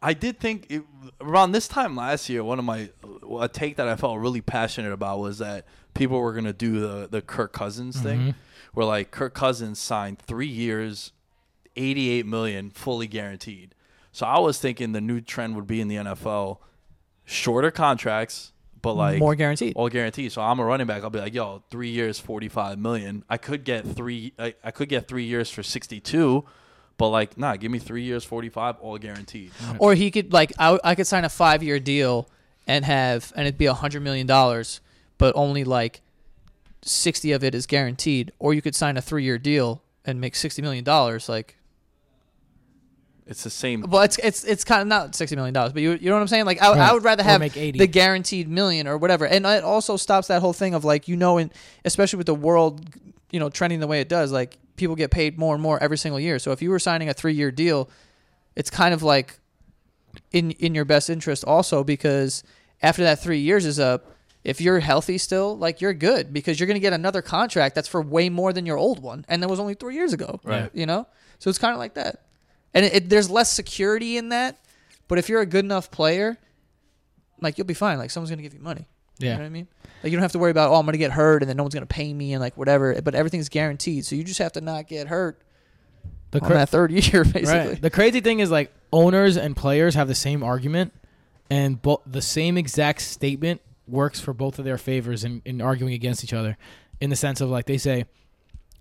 I 0.00 0.14
did 0.14 0.40
think 0.40 0.66
it, 0.68 0.82
around 1.20 1.52
this 1.52 1.68
time 1.68 1.94
last 1.94 2.28
year, 2.28 2.42
one 2.42 2.58
of 2.58 2.64
my 2.64 2.90
a 3.38 3.48
take 3.48 3.76
that 3.76 3.88
I 3.88 3.96
felt 3.96 4.18
really 4.18 4.40
passionate 4.40 4.92
about 4.92 5.20
was 5.20 5.38
that 5.38 5.66
people 5.94 6.20
were 6.20 6.32
gonna 6.32 6.52
do 6.52 6.80
the 6.80 7.08
the 7.08 7.22
Kirk 7.22 7.52
Cousins 7.52 8.00
thing, 8.00 8.20
mm-hmm. 8.20 8.30
where 8.74 8.86
like 8.86 9.10
Kirk 9.10 9.34
Cousins 9.34 9.78
signed 9.78 10.18
three 10.18 10.48
years, 10.48 11.12
eighty 11.76 12.10
eight 12.10 12.26
million, 12.26 12.70
fully 12.70 13.06
guaranteed. 13.06 13.74
So 14.12 14.26
I 14.26 14.38
was 14.38 14.58
thinking 14.58 14.92
the 14.92 15.00
new 15.00 15.20
trend 15.20 15.56
would 15.56 15.66
be 15.66 15.80
in 15.80 15.88
the 15.88 15.96
NFL, 15.96 16.58
shorter 17.24 17.70
contracts, 17.70 18.52
but 18.80 18.94
like 18.94 19.18
More 19.18 19.34
guaranteed. 19.34 19.74
all 19.76 19.88
guaranteed. 19.88 20.32
So 20.32 20.42
I'm 20.42 20.58
a 20.58 20.64
running 20.64 20.86
back. 20.86 21.02
I'll 21.02 21.10
be 21.10 21.18
like, 21.20 21.34
yo, 21.34 21.62
three 21.70 21.88
years, 21.90 22.18
forty 22.18 22.48
five 22.48 22.78
million. 22.78 23.24
I 23.30 23.36
could 23.38 23.64
get 23.64 23.86
three. 23.86 24.32
I, 24.38 24.54
I 24.62 24.70
could 24.70 24.88
get 24.88 25.08
three 25.08 25.24
years 25.24 25.50
for 25.50 25.62
sixty 25.62 26.00
two, 26.00 26.44
but 26.98 27.08
like, 27.08 27.38
nah, 27.38 27.56
give 27.56 27.70
me 27.70 27.78
three 27.78 28.02
years, 28.02 28.24
forty 28.24 28.48
five, 28.48 28.76
all 28.80 28.98
guaranteed. 28.98 29.52
Or 29.78 29.94
he 29.94 30.10
could 30.10 30.32
like 30.32 30.52
I, 30.58 30.78
I 30.84 30.94
could 30.94 31.06
sign 31.06 31.24
a 31.24 31.28
five 31.28 31.62
year 31.62 31.78
deal 31.80 32.28
and 32.66 32.84
have 32.84 33.32
and 33.36 33.46
it'd 33.46 33.58
be 33.58 33.66
a 33.66 33.74
hundred 33.74 34.02
million 34.02 34.26
dollars, 34.26 34.80
but 35.16 35.32
only 35.36 35.64
like 35.64 36.02
sixty 36.82 37.32
of 37.32 37.42
it 37.44 37.54
is 37.54 37.66
guaranteed. 37.66 38.32
Or 38.38 38.52
you 38.52 38.60
could 38.62 38.74
sign 38.74 38.96
a 38.96 39.02
three 39.02 39.24
year 39.24 39.38
deal 39.38 39.82
and 40.04 40.20
make 40.20 40.34
sixty 40.34 40.60
million 40.60 40.82
dollars. 40.84 41.28
Like, 41.28 41.56
It's 43.26 43.44
the 43.44 43.50
same. 43.50 43.84
well, 43.88 44.02
it's 44.02 44.18
it's 44.18 44.44
it's 44.44 44.64
kind 44.64 44.82
of 44.82 44.88
not 44.88 45.14
sixty 45.14 45.36
million 45.36 45.54
dollars, 45.54 45.72
but 45.72 45.82
you 45.82 45.92
you 45.92 46.08
know 46.08 46.16
what 46.16 46.22
I'm 46.22 46.28
saying? 46.28 46.44
Like, 46.44 46.60
I, 46.60 46.72
I 46.72 46.92
would 46.92 47.04
rather 47.04 47.22
have 47.22 47.40
make 47.40 47.56
80. 47.56 47.78
the 47.78 47.86
guaranteed 47.86 48.48
million 48.48 48.88
or 48.88 48.98
whatever, 48.98 49.26
and 49.26 49.46
it 49.46 49.64
also 49.64 49.96
stops 49.96 50.28
that 50.28 50.40
whole 50.40 50.52
thing 50.52 50.74
of 50.74 50.84
like 50.84 51.08
you 51.08 51.16
know, 51.16 51.38
and 51.38 51.52
especially 51.84 52.16
with 52.16 52.26
the 52.26 52.34
world, 52.34 52.84
you 53.30 53.38
know, 53.38 53.48
trending 53.48 53.80
the 53.80 53.86
way 53.86 54.00
it 54.00 54.08
does, 54.08 54.32
like 54.32 54.58
people 54.76 54.96
get 54.96 55.10
paid 55.10 55.38
more 55.38 55.54
and 55.54 55.62
more 55.62 55.80
every 55.82 55.98
single 55.98 56.18
year. 56.18 56.38
So 56.38 56.50
if 56.50 56.60
you 56.62 56.70
were 56.70 56.78
signing 56.78 57.08
a 57.08 57.14
three 57.14 57.34
year 57.34 57.50
deal, 57.52 57.88
it's 58.56 58.70
kind 58.70 58.92
of 58.92 59.02
like 59.02 59.38
in 60.32 60.50
in 60.52 60.74
your 60.74 60.84
best 60.84 61.08
interest 61.08 61.44
also 61.44 61.84
because 61.84 62.42
after 62.82 63.02
that 63.04 63.20
three 63.20 63.38
years 63.38 63.64
is 63.64 63.78
up, 63.78 64.10
if 64.44 64.60
you're 64.60 64.80
healthy 64.80 65.18
still, 65.18 65.56
like 65.56 65.80
you're 65.80 65.94
good 65.94 66.32
because 66.32 66.58
you're 66.58 66.66
gonna 66.66 66.80
get 66.80 66.92
another 66.92 67.22
contract 67.22 67.74
that's 67.74 67.88
for 67.88 68.02
way 68.02 68.28
more 68.28 68.52
than 68.52 68.66
your 68.66 68.76
old 68.76 69.00
one, 69.00 69.24
and 69.28 69.42
that 69.42 69.48
was 69.48 69.60
only 69.60 69.74
three 69.74 69.94
years 69.94 70.12
ago. 70.12 70.40
Right. 70.42 70.70
You 70.74 70.86
know, 70.86 71.06
so 71.38 71.48
it's 71.48 71.58
kind 71.58 71.72
of 71.72 71.78
like 71.78 71.94
that, 71.94 72.22
and 72.74 72.84
it, 72.84 72.94
it, 72.94 73.08
there's 73.08 73.30
less 73.30 73.50
security 73.52 74.16
in 74.16 74.30
that. 74.30 74.58
But 75.08 75.18
if 75.18 75.28
you're 75.28 75.40
a 75.40 75.46
good 75.46 75.64
enough 75.64 75.90
player, 75.90 76.38
like 77.40 77.58
you'll 77.58 77.66
be 77.66 77.74
fine. 77.74 77.98
Like 77.98 78.10
someone's 78.10 78.30
gonna 78.30 78.42
give 78.42 78.54
you 78.54 78.60
money. 78.60 78.86
You 79.18 79.26
Yeah. 79.28 79.34
know 79.34 79.40
what 79.40 79.46
I 79.46 79.50
mean? 79.50 79.68
Like 80.02 80.10
you 80.10 80.16
don't 80.16 80.22
have 80.22 80.32
to 80.32 80.38
worry 80.38 80.50
about 80.50 80.70
oh 80.70 80.76
I'm 80.76 80.86
gonna 80.86 80.98
get 80.98 81.10
hurt 81.12 81.42
and 81.42 81.48
then 81.48 81.56
no 81.56 81.62
one's 81.64 81.74
gonna 81.74 81.86
pay 81.86 82.12
me 82.12 82.32
and 82.32 82.40
like 82.40 82.56
whatever. 82.56 83.00
But 83.02 83.14
everything's 83.14 83.48
guaranteed, 83.48 84.04
so 84.04 84.16
you 84.16 84.24
just 84.24 84.38
have 84.38 84.52
to 84.52 84.60
not 84.60 84.88
get 84.88 85.08
hurt 85.08 85.40
The 86.30 86.40
on 86.42 86.50
that 86.50 86.68
third 86.70 86.90
year 87.12 87.24
basically. 87.24 87.44
Right. 87.72 87.82
The 87.82 87.90
crazy 87.90 88.20
thing 88.20 88.40
is 88.40 88.50
like 88.50 88.72
owners 88.92 89.36
and 89.36 89.56
players 89.56 89.94
have 89.94 90.08
the 90.08 90.14
same 90.14 90.42
argument, 90.42 90.92
and 91.50 91.80
bo- 91.80 92.02
the 92.06 92.22
same 92.22 92.56
exact 92.56 93.00
statement 93.02 93.60
works 93.88 94.20
for 94.20 94.32
both 94.32 94.58
of 94.58 94.64
their 94.64 94.78
favors 94.78 95.24
in, 95.24 95.42
in 95.44 95.60
arguing 95.60 95.92
against 95.92 96.22
each 96.24 96.32
other, 96.32 96.56
in 97.00 97.10
the 97.10 97.16
sense 97.16 97.40
of 97.40 97.50
like 97.50 97.66
they 97.66 97.78
say, 97.78 98.06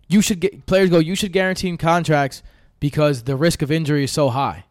you 0.08 0.22
should 0.22 0.40
get 0.40 0.66
players 0.66 0.90
go 0.90 1.00
you 1.00 1.16
should 1.16 1.32
guarantee 1.34 1.76
contracts 1.78 2.42
because 2.82 3.24
the 3.24 3.38
risk 3.38 3.62
of 3.62 3.72
injury 3.72 4.04
is 4.04 4.12
so 4.12 4.30
high, 4.30 4.66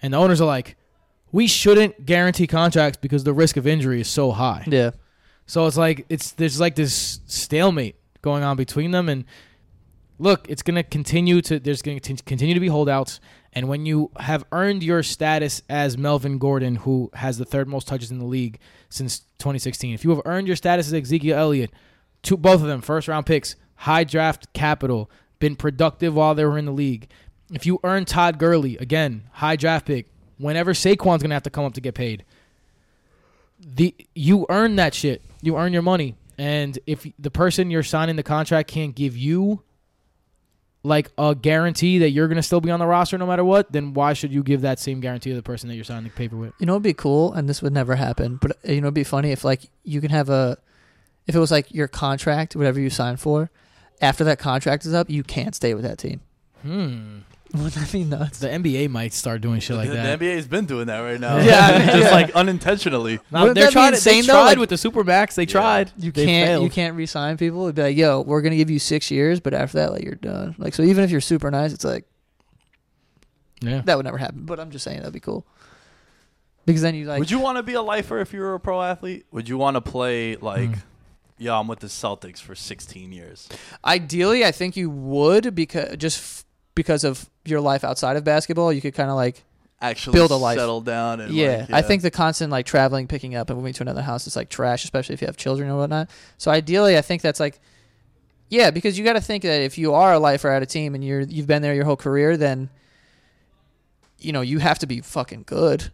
and 0.00 0.14
the 0.14 0.16
owners 0.16 0.40
are 0.40 0.46
like, 0.46 0.76
we 1.30 1.46
shouldn't 1.46 2.06
guarantee 2.06 2.46
contracts 2.46 2.96
because 2.96 3.24
the 3.24 3.34
risk 3.34 3.58
of 3.58 3.66
injury 3.66 4.00
is 4.00 4.08
so 4.08 4.30
high. 4.30 4.64
Yeah. 4.66 4.92
So 5.46 5.66
it's 5.66 5.76
like 5.76 6.06
it's 6.08 6.30
there's 6.30 6.58
like 6.58 6.76
this 6.76 7.20
stalemate 7.26 7.96
going 8.22 8.42
on 8.42 8.56
between 8.56 8.92
them, 8.92 9.10
and 9.10 9.26
look, 10.18 10.48
it's 10.48 10.62
gonna 10.62 10.82
continue 10.84 11.42
to 11.42 11.58
there's 11.58 11.82
gonna 11.82 12.00
continue 12.00 12.54
to 12.54 12.60
be 12.60 12.68
holdouts, 12.68 13.20
and 13.52 13.68
when 13.68 13.84
you 13.84 14.10
have 14.16 14.44
earned 14.52 14.82
your 14.82 15.02
status 15.02 15.60
as 15.68 15.98
Melvin 15.98 16.38
Gordon, 16.38 16.76
who 16.76 17.10
has 17.14 17.36
the 17.36 17.44
third 17.44 17.68
most 17.68 17.88
touches 17.88 18.10
in 18.10 18.18
the 18.18 18.24
league 18.24 18.58
since 18.88 19.20
2016, 19.38 19.92
if 19.92 20.04
you 20.04 20.10
have 20.10 20.22
earned 20.24 20.46
your 20.46 20.56
status 20.56 20.86
as 20.86 20.94
Ezekiel 20.94 21.36
Elliott, 21.36 21.72
two 22.22 22.36
both 22.36 22.62
of 22.62 22.68
them 22.68 22.80
first 22.80 23.08
round 23.08 23.26
picks, 23.26 23.56
high 23.74 24.04
draft 24.04 24.52
capital, 24.54 25.10
been 25.38 25.56
productive 25.56 26.14
while 26.14 26.34
they 26.34 26.44
were 26.44 26.58
in 26.58 26.64
the 26.64 26.72
league. 26.72 27.08
If 27.52 27.66
you 27.66 27.80
earn 27.84 28.04
Todd 28.04 28.38
Gurley 28.38 28.76
again, 28.78 29.24
high 29.32 29.56
draft 29.56 29.86
pick, 29.86 30.06
whenever 30.38 30.72
Saquon's 30.72 31.22
gonna 31.22 31.34
have 31.34 31.42
to 31.44 31.50
come 31.50 31.64
up 31.64 31.74
to 31.74 31.80
get 31.80 31.94
paid 31.94 32.24
the 33.64 33.94
you 34.14 34.46
earn 34.48 34.76
that 34.76 34.94
shit. 34.94 35.22
You 35.42 35.56
earn 35.56 35.72
your 35.72 35.82
money. 35.82 36.16
And 36.36 36.78
if 36.86 37.06
the 37.18 37.30
person 37.30 37.70
you're 37.70 37.82
signing 37.82 38.16
the 38.16 38.22
contract 38.22 38.68
can't 38.68 38.94
give 38.94 39.16
you 39.16 39.62
like 40.82 41.10
a 41.16 41.34
guarantee 41.34 41.98
that 41.98 42.10
you're 42.10 42.28
going 42.28 42.36
to 42.36 42.42
still 42.42 42.60
be 42.60 42.70
on 42.70 42.78
the 42.78 42.86
roster 42.86 43.16
no 43.16 43.26
matter 43.26 43.44
what, 43.44 43.72
then 43.72 43.94
why 43.94 44.12
should 44.12 44.32
you 44.32 44.42
give 44.42 44.62
that 44.62 44.78
same 44.78 45.00
guarantee 45.00 45.30
to 45.30 45.36
the 45.36 45.42
person 45.42 45.68
that 45.68 45.76
you're 45.76 45.84
signing 45.84 46.04
the 46.04 46.10
paper 46.10 46.36
with? 46.36 46.52
You 46.58 46.66
know, 46.66 46.74
it'd 46.74 46.82
be 46.82 46.92
cool, 46.92 47.32
and 47.32 47.48
this 47.48 47.62
would 47.62 47.72
never 47.72 47.94
happen. 47.94 48.36
But 48.36 48.52
uh, 48.68 48.72
you 48.72 48.80
know, 48.80 48.88
it'd 48.88 48.94
be 48.94 49.04
funny 49.04 49.30
if 49.30 49.44
like 49.44 49.62
you 49.84 50.00
can 50.00 50.10
have 50.10 50.28
a, 50.28 50.58
if 51.26 51.34
it 51.34 51.38
was 51.38 51.50
like 51.50 51.72
your 51.72 51.88
contract, 51.88 52.56
whatever 52.56 52.80
you 52.80 52.90
signed 52.90 53.20
for, 53.20 53.50
after 54.00 54.24
that 54.24 54.38
contract 54.38 54.84
is 54.86 54.94
up, 54.94 55.08
you 55.10 55.22
can't 55.22 55.54
stay 55.54 55.74
with 55.74 55.84
that 55.84 55.98
team. 55.98 56.20
Hmm. 56.62 57.18
Wouldn't 57.52 57.74
that 57.74 57.92
be 57.92 58.02
nuts? 58.02 58.40
The 58.40 58.48
NBA 58.48 58.88
might 58.90 59.12
start 59.12 59.40
doing 59.40 59.60
shit 59.60 59.76
like 59.76 59.88
the, 59.88 59.94
that. 59.94 60.18
the 60.18 60.24
NBA's 60.26 60.48
been 60.48 60.66
doing 60.66 60.86
that 60.88 60.98
right 61.00 61.20
now. 61.20 61.36
Yeah. 61.36 61.86
just 61.92 61.98
Yeah. 61.98 62.10
like 62.10 62.30
unintentionally. 62.32 63.20
Now, 63.30 63.42
Wouldn't 63.42 63.54
they're 63.54 63.64
that 63.66 63.70
be 63.70 63.72
trying 63.74 63.94
to, 63.94 64.02
they 64.04 64.16
insane, 64.18 64.26
though? 64.26 64.32
tried 64.32 64.44
Like- 64.44 64.58
with 64.58 64.70
the 64.70 64.74
Supermax. 64.76 65.34
They 65.36 65.46
tried. 65.46 65.92
You 65.96 66.10
They 66.10 66.24
can't 66.26 66.48
failed. 66.48 66.64
you 66.64 66.70
can't 66.70 66.96
re-sign 66.96 67.36
people. 67.36 67.62
It'd 67.64 67.76
be 67.76 67.82
like, 67.82 67.96
yo, 67.96 68.22
we're 68.22 68.42
gonna 68.42 68.56
give 68.56 68.70
you 68.70 68.80
six 68.80 69.08
years, 69.10 69.38
but 69.38 69.54
after 69.54 69.78
that, 69.78 69.92
like 69.92 70.02
you're 70.02 70.16
done. 70.16 70.56
Like 70.58 70.74
so, 70.74 70.82
even 70.82 71.04
if 71.04 71.12
you're 71.12 71.20
super 71.20 71.48
nice, 71.48 71.72
it's 71.72 71.84
like 71.84 72.06
Yeah. 73.60 73.82
that 73.84 73.96
would 73.96 74.04
never 74.04 74.18
happen. 74.18 74.44
But 74.44 74.58
I'm 74.58 74.70
just 74.72 74.82
saying 74.84 74.98
that'd 74.98 75.12
be 75.12 75.20
cool 75.20 75.46
because 76.66 76.82
then 76.82 76.96
you 76.96 77.04
like 77.06 77.20
Would 77.20 77.30
you 77.30 77.38
want 77.38 77.58
to 77.58 77.62
be 77.62 77.74
a 77.74 77.82
lifer 77.82 78.18
if 78.18 78.32
you 78.32 78.40
were 78.40 78.54
a 78.54 78.60
pro 78.60 78.82
athlete? 78.82 79.26
Would 79.30 79.48
you 79.48 79.58
want 79.58 79.76
to 79.76 79.80
play 79.80 80.34
like, 80.36 80.70
Mm. 80.70 80.78
Yeah, 81.38 81.58
I'm 81.58 81.66
with 81.68 81.80
the 81.80 81.86
Celtics 81.88 82.38
for 82.40 82.54
16 82.54 83.12
years? 83.12 83.48
ideally, 83.84 84.44
I 84.44 84.52
think 84.52 84.76
you 84.76 84.90
would 84.90 85.54
because 85.54 85.96
just 85.96 86.18
f- 86.18 86.44
because 86.74 87.04
of 87.04 87.28
your 87.44 87.60
life 87.60 87.84
outside 87.84 88.16
of 88.16 88.24
basketball, 88.24 88.72
you 88.72 88.80
could 88.80 88.94
kind 88.94 89.10
of 89.10 89.16
like 89.16 89.44
Actually, 89.82 90.14
Build 90.14 90.30
a 90.30 90.36
life. 90.36 90.56
settle 90.58 90.80
down 90.80 91.20
and 91.20 91.34
yeah, 91.34 91.66
like, 91.68 91.70
I 91.72 91.82
think 91.82 92.00
the 92.02 92.10
constant 92.10 92.50
like 92.50 92.64
traveling, 92.64 93.06
picking 93.06 93.34
up, 93.34 93.50
and 93.50 93.58
moving 93.58 93.74
to 93.74 93.82
another 93.82 94.00
house 94.00 94.26
is 94.26 94.34
like 94.34 94.48
trash, 94.48 94.82
especially 94.84 95.12
if 95.14 95.20
you 95.20 95.26
have 95.26 95.36
children 95.36 95.68
or 95.68 95.76
whatnot. 95.76 96.08
So 96.38 96.50
ideally, 96.50 96.96
I 96.96 97.02
think 97.02 97.20
that's 97.20 97.38
like, 97.38 97.60
yeah, 98.48 98.70
because 98.70 98.96
you 98.98 99.04
got 99.04 99.12
to 99.14 99.20
think 99.20 99.42
that 99.42 99.60
if 99.60 99.76
you 99.76 99.92
are 99.92 100.14
a 100.14 100.18
lifer 100.18 100.48
at 100.48 100.62
a 100.62 100.66
team 100.66 100.94
and 100.94 101.04
you're 101.04 101.20
you've 101.20 101.46
been 101.48 101.60
there 101.60 101.74
your 101.74 101.84
whole 101.84 101.96
career, 101.96 102.36
then 102.38 102.70
you 104.18 104.32
know 104.32 104.40
you 104.40 104.58
have 104.58 104.78
to 104.78 104.86
be 104.86 105.00
fucking 105.00 105.42
good, 105.46 105.90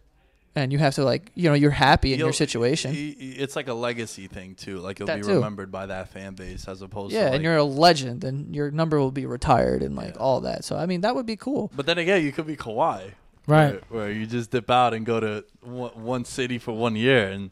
and 0.55 0.71
you 0.73 0.79
have 0.79 0.95
to 0.95 1.03
like 1.03 1.31
you 1.35 1.47
know 1.49 1.53
you're 1.55 1.71
happy 1.71 2.13
in 2.13 2.19
your 2.19 2.27
You'll- 2.29 2.33
situation. 2.33 2.91
y- 2.93 3.15
y- 3.19 3.35
It's 3.37 3.55
like 3.55 3.67
a 3.67 3.73
legacy 3.73 4.27
thing 4.27 4.55
too. 4.55 4.79
Like 4.79 4.99
you'll 4.99 5.07
That 5.07 5.17
be 5.21 5.27
too. 5.27 5.35
remembered 5.35 5.71
by 5.71 5.85
that 5.85 6.09
fan 6.09 6.33
base 6.35 6.67
as 6.67 6.81
opposed 6.81 7.13
yeah, 7.13 7.19
to 7.19 7.25
like, 7.27 7.33
and 7.35 7.43
you're 7.43 7.57
a 7.57 7.63
legend, 7.63 8.23
and 8.23 8.53
your 8.55 8.69
number 8.71 8.99
will 8.99 9.11
be 9.11 9.25
retired, 9.25 9.81
and 9.83 9.95
like 9.95 10.15
Yeah. 10.15 10.21
all 10.21 10.41
that. 10.41 10.63
So 10.65 10.75
I 10.77 10.85
mean, 10.85 11.01
that 11.01 11.15
would 11.15 11.25
be 11.25 11.35
cool. 11.37 11.71
But 11.75 11.85
then 11.85 11.97
again, 11.97 12.23
you 12.23 12.31
could 12.31 12.47
be 12.47 12.55
Kawhi, 12.57 13.11
Right. 13.47 13.81
Where, 13.89 14.01
where 14.03 14.11
you 14.11 14.25
just 14.27 14.51
dip 14.51 14.69
out 14.69 14.93
and 14.93 15.05
go 15.05 15.19
to 15.19 15.43
one, 15.61 15.91
one 15.91 16.25
city 16.25 16.57
for 16.59 16.73
one 16.73 16.95
year, 16.95 17.27
and 17.29 17.49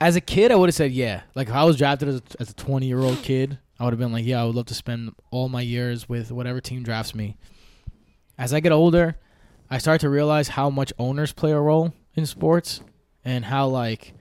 As 0.00 0.14
a 0.16 0.20
kid, 0.20 0.52
I 0.52 0.54
would 0.56 0.68
have 0.68 0.74
said 0.76 0.92
yeah. 0.92 1.22
Like 1.34 1.48
if 1.48 1.54
I 1.54 1.64
was 1.64 1.76
drafted 1.76 2.08
as 2.08 2.16
a, 2.16 2.22
as 2.40 2.50
a 2.50 2.54
20 2.54 2.86
year 2.86 3.00
old 3.00 3.22
kid, 3.22 3.58
I 3.80 3.84
would 3.84 3.92
have 3.92 3.98
been 4.00 4.12
like, 4.12 4.24
yeah, 4.24 4.42
I 4.42 4.44
would 4.44 4.54
love 4.54 4.66
to 4.66 4.74
spend 4.74 5.12
all 5.30 5.48
my 5.48 5.60
years 5.62 6.08
with 6.08 6.30
whatever 6.32 6.60
team 6.60 6.82
drafts 6.82 7.14
me. 7.14 7.36
As 8.36 8.52
I 8.52 8.60
get 8.60 8.70
older, 8.72 9.16
I 9.70 9.78
start 9.78 10.00
to 10.02 10.08
realize 10.10 10.48
how 10.48 10.70
much 10.70 10.92
owners 10.98 11.32
play 11.32 11.50
a 11.52 11.60
role 11.60 11.92
in 12.18 12.26
sports 12.26 12.80
and 13.24 13.44
how 13.44 13.66
like 13.68 14.14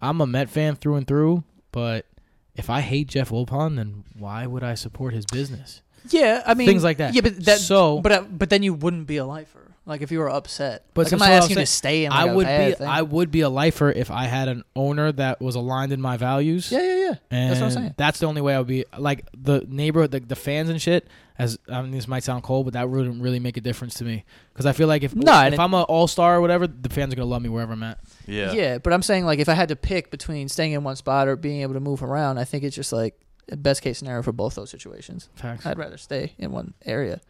I'm 0.00 0.20
a 0.20 0.26
Met 0.26 0.50
fan 0.50 0.76
through 0.76 0.96
and 0.96 1.06
through, 1.06 1.44
but 1.72 2.06
if 2.54 2.68
I 2.70 2.80
hate 2.80 3.08
Jeff 3.08 3.30
Wilpon, 3.30 3.76
then 3.76 4.04
why 4.18 4.46
would 4.46 4.62
I 4.62 4.74
support 4.74 5.14
his 5.14 5.26
business? 5.26 5.82
Yeah, 6.10 6.42
I 6.46 6.54
mean 6.54 6.66
Things 6.66 6.84
like 6.84 6.98
that. 6.98 7.14
Yeah, 7.14 7.22
but 7.22 7.44
that 7.44 7.58
So- 7.58 8.00
but 8.00 8.12
uh, 8.12 8.22
but 8.30 8.50
then 8.50 8.62
you 8.62 8.74
wouldn't 8.74 9.06
be 9.06 9.16
a 9.16 9.24
lifer. 9.24 9.62
Like 9.88 10.02
if 10.02 10.10
you 10.10 10.18
were 10.18 10.28
upset. 10.28 10.84
But 10.94 11.06
like, 11.06 11.12
I'm 11.12 11.18
not 11.20 11.24
so 11.26 11.30
what 11.30 11.36
I'm 11.36 11.42
asking 11.42 11.56
you 11.58 11.62
to 11.62 11.66
stay 11.66 12.04
in. 12.06 12.10
Like, 12.10 12.20
I 12.28 12.34
would 12.34 12.46
be 12.46 12.72
thing. 12.74 12.86
I 12.88 13.02
would 13.02 13.30
be 13.30 13.40
a 13.42 13.48
lifer 13.48 13.88
if 13.90 14.10
I 14.10 14.24
had 14.24 14.48
an 14.48 14.64
owner 14.74 15.12
that 15.12 15.40
was 15.40 15.54
aligned 15.54 15.92
in 15.92 16.00
my 16.00 16.16
values. 16.16 16.72
yeah, 16.72 16.80
yeah, 16.82 16.94
yeah. 16.96 17.14
And 17.30 17.50
That's 17.50 17.60
what 17.60 17.66
I'm 17.66 17.72
saying. 17.72 17.94
That's 17.96 18.18
the 18.18 18.26
only 18.26 18.40
way 18.40 18.54
I 18.56 18.58
would 18.58 18.66
be 18.66 18.84
like 18.98 19.28
the 19.36 19.64
neighborhood, 19.68 20.10
the, 20.10 20.18
the 20.20 20.34
fans 20.36 20.70
and 20.70 20.82
shit. 20.82 21.06
As 21.38 21.58
I 21.68 21.82
mean, 21.82 21.90
this 21.90 22.08
might 22.08 22.22
sound 22.24 22.42
cold, 22.42 22.64
but 22.66 22.72
that 22.74 22.88
wouldn't 22.88 23.20
really 23.22 23.38
make 23.40 23.56
a 23.56 23.60
difference 23.60 23.94
to 23.96 24.04
me 24.04 24.24
because 24.52 24.64
I 24.64 24.72
feel 24.72 24.88
like 24.88 25.02
if 25.02 25.14
No, 25.14 25.32
and 25.32 25.52
if 25.54 25.60
it- 25.60 25.62
I'm 25.62 25.74
an 25.74 25.82
all 25.82 26.06
star 26.08 26.36
or 26.36 26.40
whatever, 26.40 26.66
the 26.66 26.88
fans 26.88 27.12
are 27.12 27.16
gonna 27.16 27.28
love 27.28 27.42
me 27.42 27.48
wherever 27.50 27.72
I'm 27.74 27.82
at. 27.82 27.98
yeah, 28.26 28.52
Yeah. 28.52 28.78
but 28.78 28.92
I'm 28.92 29.02
saying 29.02 29.26
like 29.26 29.38
if 29.38 29.48
I 29.48 29.54
had 29.54 29.68
to 29.68 29.76
pick 29.76 30.10
between 30.10 30.48
staying 30.48 30.72
in 30.72 30.82
one 30.82 30.96
spot 30.96 31.28
or 31.28 31.36
being 31.36 31.60
able 31.60 31.74
to 31.74 31.80
move 31.80 32.02
around, 32.02 32.38
I 32.38 32.44
think 32.44 32.64
it's 32.64 32.74
just 32.74 32.92
like 32.92 33.14
a 33.52 33.56
best 33.56 33.82
case 33.82 33.98
scenario 33.98 34.22
for 34.22 34.32
both 34.32 34.54
those 34.54 34.70
situations. 34.70 35.28
Facts. 35.36 35.66
I'd 35.66 35.78
rather 35.78 35.98
stay 35.98 36.32
in 36.38 36.52
one 36.52 36.72
area. 36.84 37.20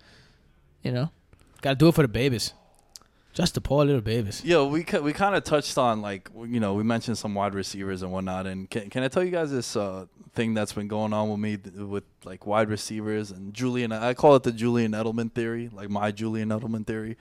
You 0.83 0.93
know. 0.93 1.11
Got 1.62 1.70
to 1.70 1.76
do 1.76 1.89
it 1.89 1.95
for 1.95 2.03
the 2.03 2.09
babies, 2.09 2.53
just 3.37 3.53
the 3.53 3.61
poor 3.61 3.84
little 3.84 4.01
babies. 4.01 4.41
Yeah, 4.43 4.62
we 4.62 4.87
we 5.03 5.12
kind 5.12 5.34
of 5.34 5.45
touched 5.45 5.76
on 5.76 6.01
like 6.01 6.30
you 6.34 6.59
know 6.59 6.72
we 6.72 6.82
mentioned 6.82 7.18
some 7.18 7.34
wide 7.34 7.55
receivers 7.55 8.01
and 8.01 8.11
whatnot, 8.11 8.47
and 8.47 8.68
can 8.70 8.89
can 8.89 9.03
I 9.03 9.09
tell 9.09 9.22
you 9.22 9.30
guys 9.30 9.51
this 9.51 9.76
uh, 9.76 10.07
thing 10.34 10.55
that's 10.55 10.72
been 10.72 10.89
going 10.89 11.12
on 11.12 11.28
with 11.28 11.39
me 11.39 11.59
th- 11.59 11.74
with 11.76 12.05
like 12.24 12.47
wide 12.47 12.70
receivers 12.70 13.30
and 13.30 13.53
Julian? 13.53 13.93
I 13.93 14.14
call 14.14 14.37
it 14.37 14.43
the 14.43 14.53
Julian 14.53 14.93
Edelman 14.93 15.30
theory, 15.32 15.68
like 15.70 15.91
my 15.91 16.12
Julian 16.12 16.49
Edelman 16.49 16.87
theory. 16.87 17.18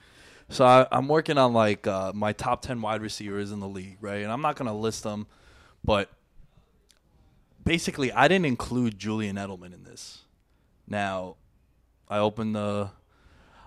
So 0.48 0.64
I, 0.64 0.86
I'm 0.90 1.06
working 1.06 1.36
on 1.36 1.52
like 1.52 1.86
uh, 1.86 2.12
my 2.14 2.32
top 2.32 2.62
ten 2.62 2.80
wide 2.80 3.02
receivers 3.02 3.52
in 3.52 3.60
the 3.60 3.68
league, 3.68 3.98
right? 4.00 4.22
And 4.22 4.32
I'm 4.32 4.40
not 4.40 4.56
gonna 4.56 4.76
list 4.76 5.02
them, 5.02 5.26
but 5.84 6.08
basically, 7.62 8.10
I 8.10 8.26
didn't 8.26 8.46
include 8.46 8.98
Julian 8.98 9.36
Edelman 9.36 9.74
in 9.74 9.84
this. 9.84 10.22
Now, 10.88 11.36
I 12.08 12.16
opened 12.16 12.56
the 12.56 12.88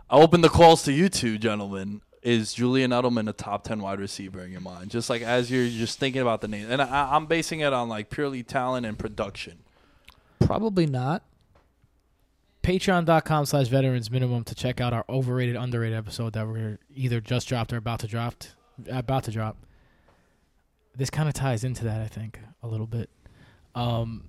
I 0.09 0.17
opened 0.17 0.43
the 0.43 0.49
calls 0.49 0.81
to 0.85 0.91
you 0.91 1.09
two, 1.09 1.37
gentlemen. 1.37 2.01
Is 2.21 2.53
Julian 2.53 2.91
Edelman 2.91 3.29
a 3.29 3.33
top 3.33 3.63
ten 3.63 3.81
wide 3.81 3.99
receiver 3.99 4.43
in 4.43 4.51
your 4.51 4.61
mind? 4.61 4.91
Just 4.91 5.09
like 5.09 5.21
as 5.21 5.49
you're 5.49 5.69
just 5.69 5.99
thinking 5.99 6.21
about 6.21 6.41
the 6.41 6.47
name, 6.47 6.69
and 6.69 6.81
I, 6.81 7.15
I'm 7.15 7.27
basing 7.27 7.61
it 7.61 7.71
on 7.71 7.87
like 7.87 8.09
purely 8.09 8.43
talent 8.43 8.85
and 8.85 8.99
production. 8.99 9.59
Probably 10.39 10.85
not. 10.85 11.23
Patreon.com 12.61 13.45
slash 13.45 13.67
veterans 13.67 14.11
minimum 14.11 14.43
to 14.43 14.53
check 14.53 14.81
out 14.81 14.91
our 14.93 15.05
overrated, 15.07 15.55
underrated 15.55 15.97
episode 15.97 16.33
that 16.33 16.45
we're 16.45 16.77
either 16.93 17.21
just 17.21 17.47
dropped 17.47 17.71
or 17.71 17.77
about 17.77 17.99
to 18.01 18.07
drop. 18.07 18.35
About 18.89 19.23
to 19.23 19.31
drop. 19.31 19.57
This 20.95 21.09
kind 21.09 21.29
of 21.29 21.33
ties 21.33 21.63
into 21.63 21.85
that, 21.85 22.01
I 22.01 22.07
think, 22.07 22.37
a 22.61 22.67
little 22.67 22.85
bit. 22.85 23.09
Um, 23.75 24.25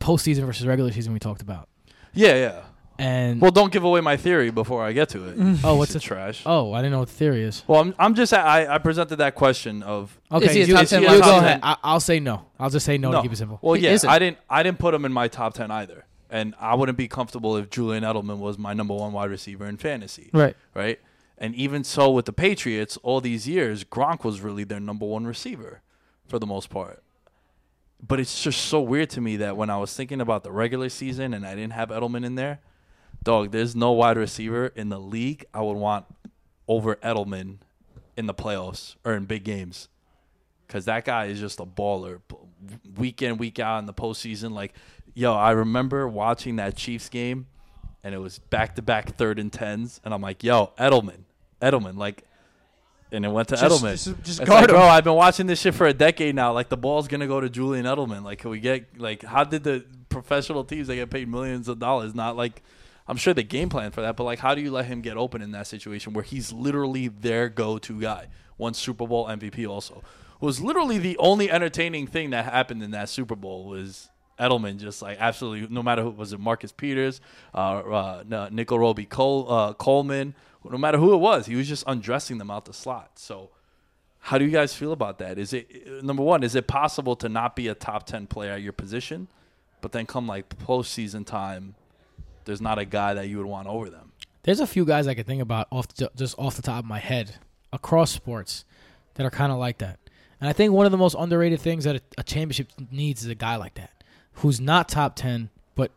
postseason 0.00 0.44
versus 0.44 0.66
regular 0.66 0.90
season, 0.90 1.12
we 1.12 1.20
talked 1.20 1.42
about. 1.42 1.68
Yeah, 2.12 2.34
yeah. 2.34 2.62
And 3.02 3.40
Well, 3.40 3.50
don't 3.50 3.72
give 3.72 3.82
away 3.82 4.00
my 4.00 4.16
theory 4.16 4.50
before 4.50 4.84
I 4.84 4.92
get 4.92 5.08
to 5.10 5.26
it. 5.28 5.36
Mm. 5.38 5.54
oh, 5.64 5.72
Piece 5.72 5.78
what's 5.78 5.94
of 5.96 6.02
the 6.02 6.06
trash? 6.06 6.42
Oh, 6.46 6.72
I 6.72 6.78
didn't 6.78 6.92
know 6.92 7.00
what 7.00 7.08
the 7.08 7.14
theory 7.14 7.42
is. 7.42 7.64
Well, 7.66 7.80
I'm, 7.80 7.94
I'm 7.98 8.14
just 8.14 8.32
I, 8.32 8.66
I 8.74 8.78
presented 8.78 9.16
that 9.16 9.34
question 9.34 9.82
of 9.82 10.16
Okay, 10.30 10.52
he 10.54 10.62
a 10.62 10.66
you, 10.66 10.74
top 10.74 10.90
you 10.92 11.00
go 11.00 11.06
wide 11.06 11.18
receiver? 11.18 11.36
ahead. 11.38 11.60
I, 11.64 11.76
I'll 11.82 12.00
say 12.00 12.20
no. 12.20 12.46
I'll 12.60 12.70
just 12.70 12.86
say 12.86 12.98
no, 12.98 13.10
to 13.10 13.22
keep 13.22 13.32
it 13.32 13.36
simple. 13.36 13.58
Well, 13.60 13.74
He 13.74 13.82
yeah, 13.84 13.90
isn't. 13.90 14.08
I 14.08 14.18
didn't 14.20 14.38
I 14.48 14.62
didn't 14.62 14.78
put 14.78 14.94
him 14.94 15.04
in 15.04 15.12
my 15.12 15.26
top 15.26 15.54
ten 15.54 15.70
either, 15.72 16.04
and 16.30 16.54
I 16.60 16.76
wouldn't 16.76 16.96
be 16.96 17.08
comfortable 17.08 17.56
if 17.56 17.70
Julian 17.70 18.04
Edelman 18.04 18.38
was 18.38 18.56
my 18.56 18.72
number 18.72 18.94
one 18.94 19.12
wide 19.12 19.30
receiver 19.30 19.66
in 19.66 19.78
fantasy, 19.78 20.30
Right. 20.32 20.56
right? 20.74 21.00
And 21.38 21.56
even 21.56 21.82
so, 21.82 22.08
with 22.12 22.26
the 22.26 22.32
Patriots, 22.32 22.96
all 23.02 23.20
these 23.20 23.48
years, 23.48 23.82
Gronk 23.82 24.22
was 24.22 24.40
really 24.42 24.62
their 24.62 24.78
number 24.78 25.06
one 25.06 25.26
receiver 25.26 25.80
for 26.28 26.38
the 26.38 26.46
most 26.46 26.70
part. 26.70 27.02
But 28.06 28.20
it's 28.20 28.42
just 28.44 28.60
so 28.66 28.80
weird 28.80 29.10
to 29.10 29.20
me 29.20 29.36
that 29.38 29.56
when 29.56 29.68
I 29.70 29.76
was 29.78 29.92
thinking 29.96 30.20
about 30.20 30.44
the 30.44 30.52
regular 30.52 30.88
season 30.88 31.34
and 31.34 31.44
I 31.44 31.56
didn't 31.56 31.72
have 31.72 31.88
Edelman 31.88 32.24
in 32.24 32.36
there, 32.36 32.60
dog, 33.22 33.52
there's 33.52 33.74
no 33.76 33.92
wide 33.92 34.16
receiver 34.16 34.66
in 34.68 34.88
the 34.88 34.98
league 35.00 35.44
I 35.54 35.60
would 35.62 35.76
want 35.76 36.06
over 36.68 36.96
Edelman 36.96 37.58
in 38.16 38.26
the 38.26 38.34
playoffs 38.34 38.96
or 39.04 39.14
in 39.14 39.24
big 39.24 39.44
games. 39.44 39.88
Because 40.66 40.86
that 40.86 41.04
guy 41.04 41.26
is 41.26 41.38
just 41.38 41.60
a 41.60 41.66
baller. 41.66 42.20
Week 42.96 43.20
in, 43.22 43.36
week 43.36 43.58
out 43.58 43.78
in 43.78 43.86
the 43.86 43.92
postseason. 43.92 44.52
Like, 44.52 44.72
yo, 45.14 45.34
I 45.34 45.50
remember 45.50 46.08
watching 46.08 46.56
that 46.56 46.76
Chiefs 46.76 47.08
game 47.08 47.46
and 48.02 48.14
it 48.14 48.18
was 48.18 48.38
back 48.38 48.76
to 48.76 48.82
back 48.82 49.16
third 49.16 49.38
and 49.38 49.52
tens. 49.52 50.00
And 50.04 50.14
I'm 50.14 50.22
like, 50.22 50.42
yo, 50.42 50.72
Edelman. 50.78 51.24
Edelman. 51.60 51.96
Like, 51.96 52.24
and 53.10 53.24
it 53.26 53.28
went 53.28 53.48
to 53.48 53.56
Just- 53.56 53.82
Edelman. 53.82 53.92
just- 53.92 54.22
just 54.24 54.38
guard 54.38 54.48
like, 54.62 54.70
him. 54.70 54.76
Bro, 54.76 54.82
I've 54.84 55.04
been 55.04 55.14
watching 55.14 55.46
this 55.46 55.60
shit 55.60 55.74
for 55.74 55.86
a 55.86 55.92
decade 55.92 56.34
now. 56.34 56.52
Like, 56.54 56.70
the 56.70 56.78
ball's 56.78 57.08
going 57.08 57.20
to 57.20 57.26
go 57.26 57.40
to 57.40 57.50
Julian 57.50 57.84
Edelman. 57.84 58.24
Like, 58.24 58.38
can 58.38 58.50
we 58.50 58.58
get, 58.58 58.98
like, 58.98 59.22
how 59.22 59.44
did 59.44 59.64
the 59.64 59.84
professional 60.08 60.64
teams 60.64 60.86
that 60.86 60.94
get 60.94 61.10
paid 61.10 61.28
millions 61.28 61.68
of 61.68 61.78
dollars 61.78 62.14
not, 62.14 62.36
like, 62.36 62.62
I'm 63.06 63.16
sure 63.16 63.34
the 63.34 63.42
game 63.42 63.68
plan 63.68 63.90
for 63.90 64.00
that, 64.00 64.16
but, 64.16 64.24
like, 64.24 64.38
how 64.38 64.54
do 64.54 64.60
you 64.60 64.70
let 64.70 64.86
him 64.86 65.00
get 65.00 65.16
open 65.16 65.42
in 65.42 65.52
that 65.52 65.66
situation 65.66 66.12
where 66.12 66.24
he's 66.24 66.52
literally 66.52 67.08
their 67.08 67.48
go 67.48 67.78
to 67.78 68.00
guy? 68.00 68.28
One 68.56 68.74
Super 68.74 69.06
Bowl 69.06 69.26
MVP 69.26 69.68
also. 69.68 70.02
Was 70.40 70.60
literally 70.60 70.98
the 70.98 71.16
only 71.18 71.50
entertaining 71.50 72.06
thing 72.06 72.30
that 72.30 72.44
happened 72.44 72.82
in 72.82 72.90
that 72.92 73.08
Super 73.08 73.36
Bowl 73.36 73.64
was 73.64 74.08
Edelman 74.38 74.78
just 74.78 75.02
like 75.02 75.18
absolutely 75.20 75.68
no 75.68 75.82
matter 75.82 76.02
who 76.02 76.10
was 76.10 76.32
it 76.32 76.40
Marcus 76.40 76.72
Peters, 76.72 77.20
uh, 77.54 78.22
uh 78.28 78.48
Nickell 78.50 78.78
Robey 78.78 79.04
Cole, 79.04 79.50
uh, 79.50 79.72
Coleman, 79.74 80.34
no 80.64 80.78
matter 80.78 80.98
who 80.98 81.14
it 81.14 81.18
was, 81.18 81.46
he 81.46 81.54
was 81.54 81.68
just 81.68 81.84
undressing 81.86 82.38
them 82.38 82.50
out 82.50 82.64
the 82.64 82.72
slot. 82.72 83.18
So 83.18 83.50
how 84.18 84.38
do 84.38 84.44
you 84.44 84.50
guys 84.50 84.74
feel 84.74 84.92
about 84.92 85.18
that? 85.18 85.38
Is 85.38 85.52
it 85.52 86.02
number 86.02 86.22
one? 86.22 86.42
Is 86.42 86.54
it 86.54 86.66
possible 86.66 87.16
to 87.16 87.28
not 87.28 87.56
be 87.56 87.68
a 87.68 87.74
top 87.74 88.06
ten 88.06 88.26
player 88.26 88.52
at 88.52 88.62
your 88.62 88.72
position, 88.72 89.28
but 89.80 89.92
then 89.92 90.06
come 90.06 90.26
like 90.26 90.48
postseason 90.48 91.26
time, 91.26 91.74
there's 92.44 92.60
not 92.60 92.78
a 92.78 92.84
guy 92.84 93.14
that 93.14 93.28
you 93.28 93.38
would 93.38 93.46
want 93.46 93.68
over 93.68 93.90
them? 93.90 94.12
There's 94.42 94.60
a 94.60 94.66
few 94.66 94.84
guys 94.84 95.06
I 95.06 95.14
could 95.14 95.26
think 95.26 95.40
about 95.40 95.68
off 95.70 95.88
the, 95.88 96.10
just 96.16 96.36
off 96.38 96.56
the 96.56 96.62
top 96.62 96.80
of 96.80 96.84
my 96.84 96.98
head 96.98 97.36
across 97.72 98.10
sports 98.10 98.64
that 99.14 99.24
are 99.24 99.30
kind 99.30 99.52
of 99.52 99.58
like 99.58 99.78
that. 99.78 99.98
And 100.40 100.48
I 100.48 100.52
think 100.52 100.72
one 100.72 100.86
of 100.86 100.92
the 100.92 100.98
most 100.98 101.14
underrated 101.18 101.60
things 101.60 101.84
that 101.84 101.96
a, 101.96 102.00
a 102.18 102.22
championship 102.24 102.68
needs 102.90 103.22
is 103.22 103.28
a 103.28 103.34
guy 103.36 103.56
like 103.56 103.74
that 103.74 104.02
who's 104.36 104.60
not 104.60 104.88
top 104.88 105.14
10 105.14 105.50
but 105.74 105.92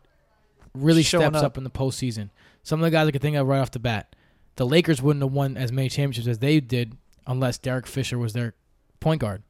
really 0.74 1.02
Showing 1.02 1.22
steps 1.30 1.38
up. 1.38 1.44
up. 1.44 1.58
in 1.58 1.64
the 1.64 1.70
postseason. 1.70 2.30
Some 2.62 2.80
of 2.80 2.84
the 2.84 2.90
guys 2.90 3.08
I 3.08 3.10
could 3.10 3.22
think 3.22 3.36
of 3.36 3.46
right 3.46 3.58
off 3.58 3.70
the 3.70 3.78
bat. 3.78 4.14
The 4.56 4.66
Lakers 4.66 5.02
wouldn't 5.02 5.22
have 5.22 5.32
won 5.32 5.56
as 5.56 5.72
many 5.72 5.88
championships 5.88 6.28
as 6.28 6.38
they 6.38 6.60
did 6.60 6.96
unless 7.26 7.58
Derek 7.58 7.86
Fisher 7.86 8.18
was 8.18 8.32
their 8.32 8.54
point 9.00 9.20
guard. 9.20 9.42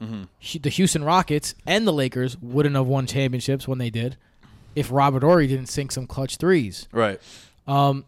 Mm-hmm. 0.00 0.58
The 0.60 0.70
Houston 0.70 1.04
Rockets 1.04 1.54
and 1.66 1.86
the 1.86 1.92
Lakers 1.92 2.36
wouldn't 2.38 2.74
have 2.74 2.86
won 2.86 3.06
championships 3.06 3.66
when 3.68 3.78
they 3.78 3.90
did 3.90 4.16
if 4.74 4.90
Robert 4.90 5.22
Horry 5.22 5.46
didn't 5.46 5.66
sink 5.66 5.92
some 5.92 6.06
clutch 6.06 6.36
threes. 6.36 6.88
Right. 6.92 7.20
Um, 7.66 8.04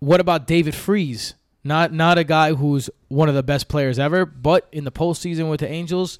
what 0.00 0.20
about 0.20 0.46
David 0.46 0.74
Freese? 0.74 1.34
Not 1.62 1.92
not 1.92 2.16
a 2.16 2.24
guy 2.24 2.54
who's 2.54 2.88
one 3.08 3.28
of 3.28 3.34
the 3.34 3.42
best 3.42 3.68
players 3.68 3.98
ever, 3.98 4.24
but 4.24 4.66
in 4.72 4.84
the 4.84 4.92
postseason 4.92 5.50
with 5.50 5.60
the 5.60 5.68
Angels, 5.68 6.18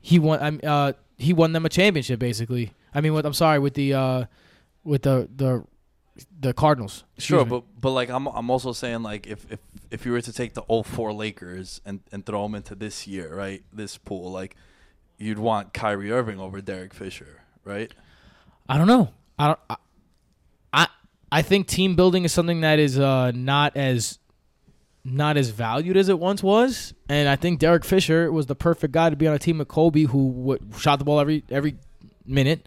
he 0.00 0.18
won. 0.18 0.60
Uh 0.64 0.92
he 1.18 1.32
won 1.32 1.52
them 1.52 1.66
a 1.66 1.68
championship 1.68 2.20
basically. 2.20 2.72
I 2.94 3.00
mean, 3.00 3.12
with 3.12 3.26
I'm 3.26 3.34
sorry 3.34 3.58
with 3.58 3.74
the 3.74 3.94
uh 3.94 4.24
with 4.84 5.02
the 5.02 5.28
the 5.34 5.64
the 6.40 6.52
Cardinals. 6.52 7.04
Sure, 7.18 7.44
me. 7.44 7.50
but 7.50 7.64
but 7.80 7.90
like 7.90 8.08
I'm 8.10 8.26
I'm 8.28 8.50
also 8.50 8.72
saying 8.72 9.02
like 9.02 9.26
if 9.26 9.44
if 9.50 9.58
if 9.90 10.06
you 10.06 10.12
were 10.12 10.20
to 10.20 10.32
take 10.32 10.54
the 10.54 10.62
04 10.62 11.12
Lakers 11.12 11.80
and 11.84 12.00
and 12.12 12.24
throw 12.24 12.42
them 12.44 12.54
into 12.54 12.74
this 12.74 13.06
year, 13.06 13.34
right? 13.34 13.62
This 13.72 13.98
pool, 13.98 14.30
like 14.30 14.56
you'd 15.18 15.38
want 15.38 15.74
Kyrie 15.74 16.12
Irving 16.12 16.38
over 16.38 16.60
Derek 16.60 16.94
Fisher, 16.94 17.42
right? 17.64 17.92
I 18.68 18.78
don't 18.78 18.86
know. 18.86 19.10
I 19.38 19.46
don't. 19.48 19.58
I, 19.70 19.76
I 20.72 20.86
I 21.30 21.42
think 21.42 21.66
team 21.66 21.96
building 21.96 22.24
is 22.24 22.32
something 22.32 22.60
that 22.62 22.78
is 22.78 22.98
uh 22.98 23.30
not 23.32 23.76
as 23.76 24.18
not 25.04 25.36
as 25.36 25.50
valued 25.50 25.96
as 25.96 26.08
it 26.08 26.18
once 26.18 26.42
was, 26.42 26.92
and 27.08 27.28
I 27.28 27.36
think 27.36 27.60
Derek 27.60 27.84
Fisher 27.84 28.30
was 28.30 28.46
the 28.46 28.54
perfect 28.54 28.92
guy 28.92 29.08
to 29.10 29.16
be 29.16 29.26
on 29.26 29.34
a 29.34 29.38
team 29.38 29.58
with 29.58 29.68
Kobe, 29.68 30.02
who 30.02 30.32
w- 30.32 30.78
shot 30.78 30.98
the 30.98 31.04
ball 31.04 31.18
every 31.20 31.44
every 31.50 31.76
minute, 32.26 32.66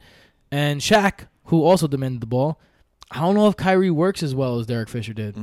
and 0.52 0.82
Shaq, 0.82 1.28
who 1.46 1.64
also 1.64 1.88
demanded 1.88 2.22
the 2.22 2.28
ball. 2.28 2.60
I 3.12 3.20
don't 3.20 3.36
know 3.36 3.48
if 3.48 3.58
Kyrie 3.58 3.92
works 3.92 4.24
as 4.24 4.34
well 4.34 4.58
as 4.60 4.66
Derek 4.68 4.90
Fisher 4.90 5.14
did. 5.14 5.36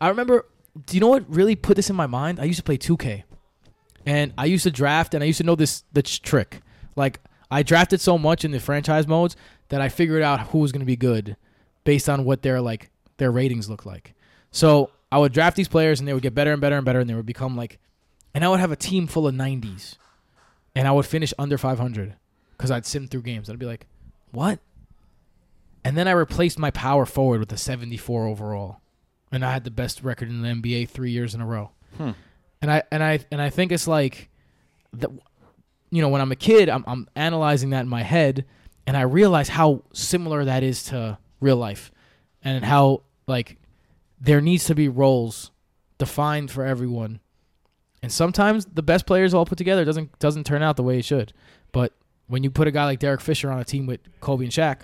I 0.00 0.08
remember. 0.08 0.46
Do 0.86 0.96
you 0.96 1.00
know 1.00 1.08
what 1.08 1.24
really 1.28 1.54
put 1.54 1.76
this 1.76 1.90
in 1.90 1.96
my 1.96 2.06
mind? 2.06 2.40
I 2.40 2.44
used 2.44 2.58
to 2.58 2.62
play 2.64 2.78
2K, 2.78 3.24
and 4.06 4.32
I 4.38 4.46
used 4.46 4.64
to 4.64 4.70
draft, 4.70 5.14
and 5.14 5.22
I 5.22 5.26
used 5.26 5.36
to 5.38 5.44
know 5.44 5.54
this 5.54 5.84
the 5.92 6.02
trick. 6.02 6.60
Like 6.96 7.20
I 7.52 7.62
drafted 7.62 8.00
so 8.00 8.16
much 8.16 8.46
in 8.46 8.50
the 8.50 8.58
franchise 8.58 9.06
modes 9.06 9.36
that 9.68 9.82
I 9.82 9.90
figured 9.90 10.22
out 10.22 10.48
who 10.48 10.58
was 10.58 10.72
going 10.72 10.80
to 10.80 10.86
be 10.86 10.96
good 10.96 11.36
based 11.84 12.08
on 12.08 12.24
what 12.24 12.40
their 12.40 12.62
like 12.62 12.90
their 13.18 13.30
ratings 13.30 13.68
looked 13.68 13.84
like. 13.84 14.14
So 14.50 14.90
I 15.12 15.18
would 15.18 15.34
draft 15.34 15.56
these 15.56 15.68
players, 15.68 16.00
and 16.00 16.08
they 16.08 16.14
would 16.14 16.22
get 16.22 16.34
better 16.34 16.52
and 16.52 16.62
better 16.62 16.76
and 16.76 16.84
better, 16.84 17.00
and 17.00 17.10
they 17.10 17.14
would 17.14 17.26
become 17.26 17.54
like, 17.54 17.78
and 18.34 18.42
I 18.42 18.48
would 18.48 18.60
have 18.60 18.72
a 18.72 18.76
team 18.76 19.06
full 19.06 19.26
of 19.28 19.34
90s, 19.34 19.96
and 20.74 20.88
I 20.88 20.92
would 20.92 21.04
finish 21.04 21.34
under 21.38 21.58
500 21.58 22.16
because 22.56 22.70
I'd 22.70 22.86
sim 22.86 23.06
through 23.06 23.20
games. 23.20 23.50
I'd 23.50 23.58
be 23.58 23.66
like, 23.66 23.86
what? 24.30 24.58
And 25.84 25.94
then 25.94 26.08
I 26.08 26.12
replaced 26.12 26.58
my 26.58 26.70
power 26.70 27.04
forward 27.04 27.40
with 27.40 27.52
a 27.52 27.58
74 27.58 28.28
overall, 28.28 28.80
and 29.30 29.44
I 29.44 29.52
had 29.52 29.64
the 29.64 29.70
best 29.70 30.02
record 30.02 30.30
in 30.30 30.40
the 30.40 30.48
NBA 30.48 30.88
three 30.88 31.10
years 31.10 31.34
in 31.34 31.42
a 31.42 31.46
row. 31.46 31.72
Hmm. 31.98 32.12
And 32.62 32.70
I 32.70 32.82
and 32.90 33.02
I 33.02 33.18
and 33.30 33.42
I 33.42 33.50
think 33.50 33.72
it's 33.72 33.86
like, 33.86 34.30
that, 34.94 35.10
you 35.92 36.00
know, 36.00 36.08
when 36.08 36.22
I'm 36.22 36.32
a 36.32 36.36
kid, 36.36 36.70
I'm 36.70 36.82
I'm 36.86 37.06
analyzing 37.14 37.70
that 37.70 37.82
in 37.82 37.88
my 37.88 38.02
head, 38.02 38.46
and 38.86 38.96
I 38.96 39.02
realize 39.02 39.50
how 39.50 39.82
similar 39.92 40.44
that 40.46 40.62
is 40.62 40.84
to 40.84 41.18
real 41.38 41.58
life, 41.58 41.92
and 42.42 42.64
how 42.64 43.02
like 43.26 43.58
there 44.18 44.40
needs 44.40 44.64
to 44.64 44.74
be 44.74 44.88
roles 44.88 45.50
defined 45.98 46.50
for 46.50 46.64
everyone. 46.64 47.20
And 48.02 48.10
sometimes 48.10 48.64
the 48.64 48.82
best 48.82 49.04
players 49.06 49.34
all 49.34 49.44
put 49.44 49.58
together 49.58 49.84
doesn't 49.84 50.18
doesn't 50.18 50.44
turn 50.44 50.62
out 50.62 50.76
the 50.76 50.82
way 50.82 50.98
it 50.98 51.04
should. 51.04 51.34
But 51.72 51.92
when 52.26 52.42
you 52.42 52.50
put 52.50 52.66
a 52.66 52.70
guy 52.70 52.86
like 52.86 52.98
Derek 52.98 53.20
Fisher 53.20 53.50
on 53.50 53.58
a 53.60 53.64
team 53.64 53.86
with 53.86 54.00
Kobe 54.20 54.44
and 54.44 54.52
Shaq, 54.52 54.78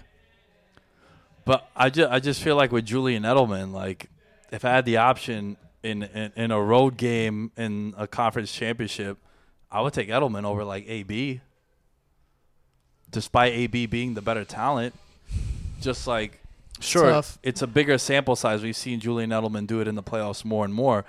But 1.46 1.70
I 1.74 1.88
just 1.88 2.12
I 2.12 2.20
just 2.20 2.42
feel 2.42 2.54
like 2.56 2.70
with 2.70 2.84
Julian 2.84 3.22
Edelman, 3.22 3.72
like 3.72 4.10
if 4.52 4.62
I 4.64 4.70
had 4.70 4.84
the 4.84 4.98
option 4.98 5.56
in 5.82 6.02
in, 6.02 6.32
in 6.36 6.50
a 6.50 6.60
road 6.60 6.98
game 6.98 7.50
in 7.56 7.94
a 7.96 8.06
conference 8.06 8.52
championship, 8.52 9.16
I 9.70 9.80
would 9.82 9.92
take 9.92 10.08
Edelman 10.08 10.44
over 10.44 10.64
like 10.64 10.88
AB. 10.88 11.40
Despite 13.10 13.52
AB 13.54 13.86
being 13.86 14.14
the 14.14 14.20
better 14.20 14.44
talent, 14.44 14.94
just 15.80 16.06
like 16.06 16.40
sure 16.80 17.10
Tough. 17.10 17.38
it's 17.42 17.62
a 17.62 17.66
bigger 17.66 17.96
sample 17.96 18.36
size. 18.36 18.62
We've 18.62 18.76
seen 18.76 19.00
Julian 19.00 19.30
Edelman 19.30 19.66
do 19.66 19.80
it 19.80 19.88
in 19.88 19.94
the 19.94 20.02
playoffs 20.02 20.44
more 20.44 20.64
and 20.64 20.74
more, 20.74 21.06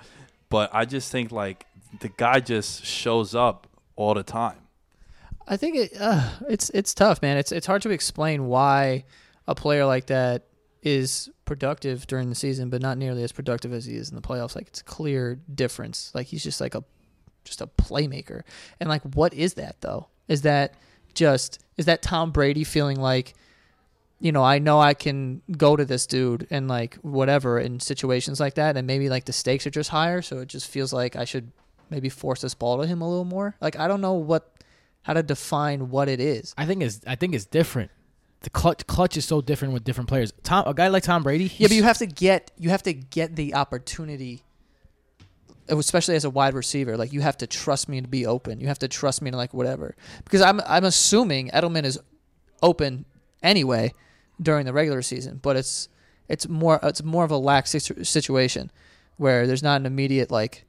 but 0.48 0.70
I 0.72 0.86
just 0.86 1.12
think 1.12 1.30
like 1.30 1.66
the 2.00 2.08
guy 2.08 2.40
just 2.40 2.84
shows 2.84 3.34
up 3.34 3.66
all 3.96 4.14
the 4.14 4.22
time. 4.22 4.56
I 5.46 5.56
think 5.56 5.76
it, 5.76 5.92
uh, 6.00 6.30
it's 6.48 6.70
it's 6.70 6.94
tough, 6.94 7.20
man. 7.20 7.36
It's 7.36 7.52
it's 7.52 7.66
hard 7.66 7.82
to 7.82 7.90
explain 7.90 8.46
why 8.46 9.04
a 9.46 9.54
player 9.54 9.84
like 9.84 10.06
that 10.06 10.44
is 10.82 11.28
productive 11.44 12.06
during 12.06 12.28
the 12.28 12.34
season, 12.34 12.70
but 12.70 12.80
not 12.80 12.96
nearly 12.96 13.22
as 13.24 13.32
productive 13.32 13.72
as 13.72 13.84
he 13.84 13.96
is 13.96 14.08
in 14.08 14.16
the 14.16 14.22
playoffs. 14.22 14.54
Like 14.54 14.68
it's 14.68 14.80
a 14.80 14.84
clear 14.84 15.38
difference. 15.54 16.12
Like 16.14 16.28
he's 16.28 16.42
just 16.42 16.60
like 16.60 16.74
a 16.74 16.84
just 17.44 17.60
a 17.60 17.66
playmaker. 17.66 18.42
And 18.78 18.88
like 18.88 19.02
what 19.02 19.34
is 19.34 19.54
that 19.54 19.80
though? 19.80 20.08
Is 20.28 20.42
that 20.42 20.74
just 21.14 21.58
is 21.76 21.86
that 21.86 22.02
Tom 22.02 22.30
Brady 22.30 22.64
feeling 22.64 23.00
like 23.00 23.34
you 24.22 24.32
know, 24.32 24.44
I 24.44 24.58
know 24.58 24.78
I 24.78 24.92
can 24.92 25.40
go 25.56 25.76
to 25.76 25.84
this 25.84 26.06
dude 26.06 26.46
and 26.50 26.68
like 26.68 26.96
whatever 26.96 27.58
in 27.58 27.80
situations 27.80 28.38
like 28.38 28.54
that 28.54 28.76
and 28.76 28.86
maybe 28.86 29.08
like 29.08 29.24
the 29.24 29.32
stakes 29.32 29.66
are 29.66 29.70
just 29.70 29.88
higher, 29.88 30.20
so 30.20 30.40
it 30.40 30.48
just 30.48 30.68
feels 30.68 30.92
like 30.92 31.16
I 31.16 31.24
should 31.24 31.50
maybe 31.88 32.08
force 32.08 32.42
this 32.42 32.54
ball 32.54 32.80
to 32.80 32.86
him 32.86 33.00
a 33.00 33.08
little 33.08 33.24
more. 33.24 33.56
Like 33.60 33.78
I 33.78 33.88
don't 33.88 34.00
know 34.00 34.12
what 34.12 34.52
how 35.02 35.14
to 35.14 35.22
define 35.22 35.88
what 35.88 36.08
it 36.08 36.20
is. 36.20 36.54
I 36.58 36.66
think 36.66 36.82
is 36.82 37.00
I 37.06 37.16
think 37.16 37.34
it's 37.34 37.46
different. 37.46 37.90
The 38.42 38.50
clutch 38.50 38.86
clutch 38.86 39.16
is 39.16 39.24
so 39.24 39.40
different 39.40 39.74
with 39.74 39.84
different 39.84 40.08
players. 40.08 40.32
Tom, 40.42 40.64
a 40.66 40.74
guy 40.74 40.88
like 40.88 41.02
Tom 41.02 41.22
Brady. 41.22 41.52
Yeah, 41.56 41.68
but 41.68 41.76
you 41.76 41.82
have 41.82 41.98
to 41.98 42.06
get 42.06 42.50
you 42.58 42.70
have 42.70 42.82
to 42.84 42.92
get 42.92 43.36
the 43.36 43.54
opportunity, 43.54 44.42
especially 45.78 46.16
as 46.16 46.24
a 46.24 46.30
wide 46.30 46.54
receiver. 46.54 46.96
Like 46.96 47.12
you 47.12 47.20
have 47.20 47.36
to 47.38 47.46
trust 47.46 47.88
me 47.88 48.00
to 48.00 48.08
be 48.08 48.26
open. 48.26 48.60
You 48.60 48.68
have 48.68 48.78
to 48.80 48.88
trust 48.88 49.22
me 49.22 49.30
to 49.30 49.36
like 49.36 49.54
whatever. 49.54 49.94
Because 50.24 50.40
I'm 50.42 50.60
I'm 50.66 50.84
assuming 50.84 51.48
Edelman 51.50 51.84
is 51.84 51.98
open 52.62 53.04
anyway 53.42 53.94
during 54.40 54.66
the 54.66 54.72
regular 54.72 55.02
season, 55.02 55.38
but 55.42 55.56
it's 55.56 55.88
it's 56.28 56.48
more 56.48 56.78
it's 56.82 57.02
more 57.02 57.24
of 57.24 57.30
a 57.30 57.36
lax 57.36 57.70
situation 57.70 58.70
where 59.16 59.46
there's 59.46 59.62
not 59.62 59.80
an 59.80 59.86
immediate 59.86 60.30
like, 60.30 60.64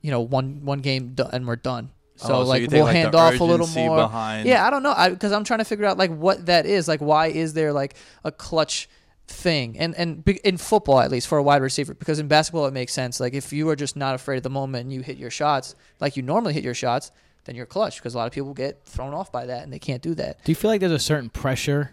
you 0.00 0.10
know, 0.10 0.20
one 0.20 0.64
one 0.64 0.80
game 0.80 1.14
do- 1.14 1.28
and 1.32 1.46
we're 1.46 1.56
done. 1.56 1.90
Oh, 2.22 2.26
so, 2.26 2.34
Oh, 2.34 2.42
like 2.42 2.70
we'll 2.70 2.84
the 2.86 2.92
hand 2.92 3.14
off 3.14 3.40
a 3.40 3.44
little 3.44 3.66
more. 3.68 3.96
behind 3.96 4.46
Yeah, 4.46 4.66
I 4.66 4.70
don't 4.70 4.82
know. 4.82 4.94
because 5.08 5.32
I'm 5.32 5.44
trying 5.44 5.60
to 5.60 5.64
figure 5.64 5.86
out 5.86 5.96
like 5.96 6.10
what 6.14 6.46
that 6.46 6.66
is. 6.66 6.86
Like, 6.86 7.00
why 7.00 7.28
is 7.28 7.54
there 7.54 7.72
like 7.72 7.94
a 8.24 8.30
clutch 8.32 8.90
thing? 9.30 9.78
And 9.78 9.94
and 9.96 10.26
in 10.44 10.56
football, 10.56 11.00
at 11.00 11.10
least 11.10 11.28
for 11.28 11.38
a 11.38 11.42
wide 11.42 11.62
receiver, 11.62 11.94
because 11.94 12.18
in 12.18 12.28
basketball 12.28 12.66
it 12.66 12.72
makes 12.74 12.92
sense. 12.92 13.20
Like, 13.20 13.32
if 13.34 13.52
you 13.52 13.68
are 13.70 13.76
just 13.76 13.96
not 13.96 14.14
afraid 14.14 14.38
of 14.38 14.42
the 14.42 14.50
moment 14.50 14.82
and 14.82 14.92
you 14.92 15.00
hit 15.02 15.16
your 15.16 15.30
shots 15.30 15.74
like 16.00 16.16
you 16.16 16.22
normally 16.22 16.52
hit 16.52 16.64
your 16.64 16.74
shots, 16.74 17.10
then 17.44 17.54
you're 17.54 17.66
clutch. 17.66 17.96
Because 17.96 18.14
a 18.14 18.18
lot 18.18 18.26
of 18.26 18.32
people 18.32 18.52
get 18.54 18.84
thrown 18.84 19.14
off 19.14 19.32
by 19.32 19.46
that 19.46 19.62
and 19.62 19.72
they 19.72 19.78
can't 19.78 20.02
do 20.02 20.14
that. 20.16 20.44
Do 20.44 20.52
you 20.52 20.56
feel 20.56 20.70
like 20.70 20.80
there's 20.80 20.92
a 20.92 20.98
certain 20.98 21.30
pressure 21.30 21.92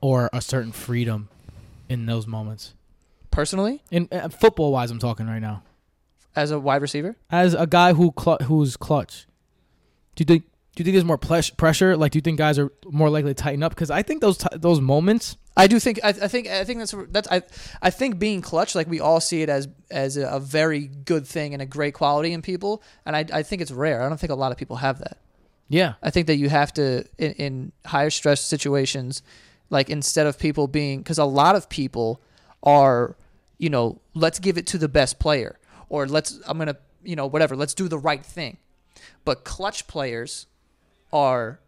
or 0.00 0.30
a 0.32 0.40
certain 0.40 0.72
freedom 0.72 1.28
in 1.88 2.06
those 2.06 2.26
moments? 2.26 2.74
Personally, 3.30 3.82
In 3.90 4.08
uh, 4.10 4.28
football 4.30 4.72
wise, 4.72 4.90
I'm 4.90 4.98
talking 4.98 5.26
right 5.26 5.38
now. 5.40 5.62
as 6.34 6.50
a 6.50 6.58
wide 6.58 6.80
receiver, 6.82 7.16
As 7.30 7.54
a 7.54 7.66
guy 7.66 7.92
who 7.92 8.12
cl- 8.18 8.38
who's 8.44 8.76
clutch, 8.76 9.26
do 10.16 10.22
you 10.22 10.24
think 10.24 10.44
do 10.74 10.82
you 10.82 10.84
think 10.84 10.94
there's 10.94 11.04
more 11.04 11.18
ples- 11.18 11.50
pressure? 11.50 11.96
Like, 11.96 12.12
do 12.12 12.18
you 12.18 12.22
think 12.22 12.38
guys 12.38 12.58
are 12.58 12.70
more 12.88 13.10
likely 13.10 13.30
to 13.34 13.34
tighten 13.42 13.62
up? 13.64 13.74
Because 13.74 13.90
I 13.90 14.02
think 14.02 14.20
those 14.20 14.38
t- 14.38 14.46
those 14.56 14.80
moments. 14.80 15.36
I 15.58 15.66
do 15.66 15.80
think 15.80 15.98
I, 16.04 16.10
I 16.10 16.28
think 16.28 16.46
I 16.46 16.64
think 16.64 16.78
that's 16.78 16.94
that's 17.10 17.28
I 17.28 17.42
I 17.82 17.90
think 17.90 18.18
being 18.20 18.40
clutch 18.40 18.76
like 18.76 18.88
we 18.88 19.00
all 19.00 19.20
see 19.20 19.42
it 19.42 19.48
as 19.48 19.68
as 19.90 20.16
a, 20.16 20.28
a 20.28 20.40
very 20.40 20.86
good 20.86 21.26
thing 21.26 21.52
and 21.52 21.60
a 21.60 21.66
great 21.66 21.94
quality 21.94 22.32
in 22.32 22.42
people, 22.42 22.82
and 23.04 23.16
I 23.16 23.24
I 23.32 23.42
think 23.42 23.60
it's 23.60 23.72
rare. 23.72 24.02
I 24.02 24.08
don't 24.08 24.18
think 24.18 24.30
a 24.30 24.36
lot 24.36 24.52
of 24.52 24.58
people 24.58 24.76
have 24.76 25.00
that. 25.00 25.18
Yeah, 25.68 25.94
I 26.00 26.10
think 26.10 26.28
that 26.28 26.36
you 26.36 26.48
have 26.48 26.72
to 26.74 27.04
in, 27.18 27.32
in 27.32 27.72
higher 27.84 28.10
stress 28.10 28.40
situations, 28.40 29.22
like 29.68 29.90
instead 29.90 30.28
of 30.28 30.38
people 30.38 30.68
being 30.68 31.00
because 31.00 31.18
a 31.18 31.24
lot 31.24 31.56
of 31.56 31.68
people 31.68 32.20
are, 32.62 33.16
you 33.58 33.68
know, 33.68 34.00
let's 34.14 34.38
give 34.38 34.58
it 34.58 34.66
to 34.68 34.78
the 34.78 34.88
best 34.88 35.18
player 35.18 35.58
or 35.88 36.06
let's 36.06 36.38
I'm 36.46 36.56
gonna 36.56 36.76
you 37.02 37.16
know 37.16 37.26
whatever 37.26 37.56
let's 37.56 37.74
do 37.74 37.88
the 37.88 37.98
right 37.98 38.24
thing, 38.24 38.58
but 39.24 39.42
clutch 39.42 39.88
players 39.88 40.46
are 41.12 41.58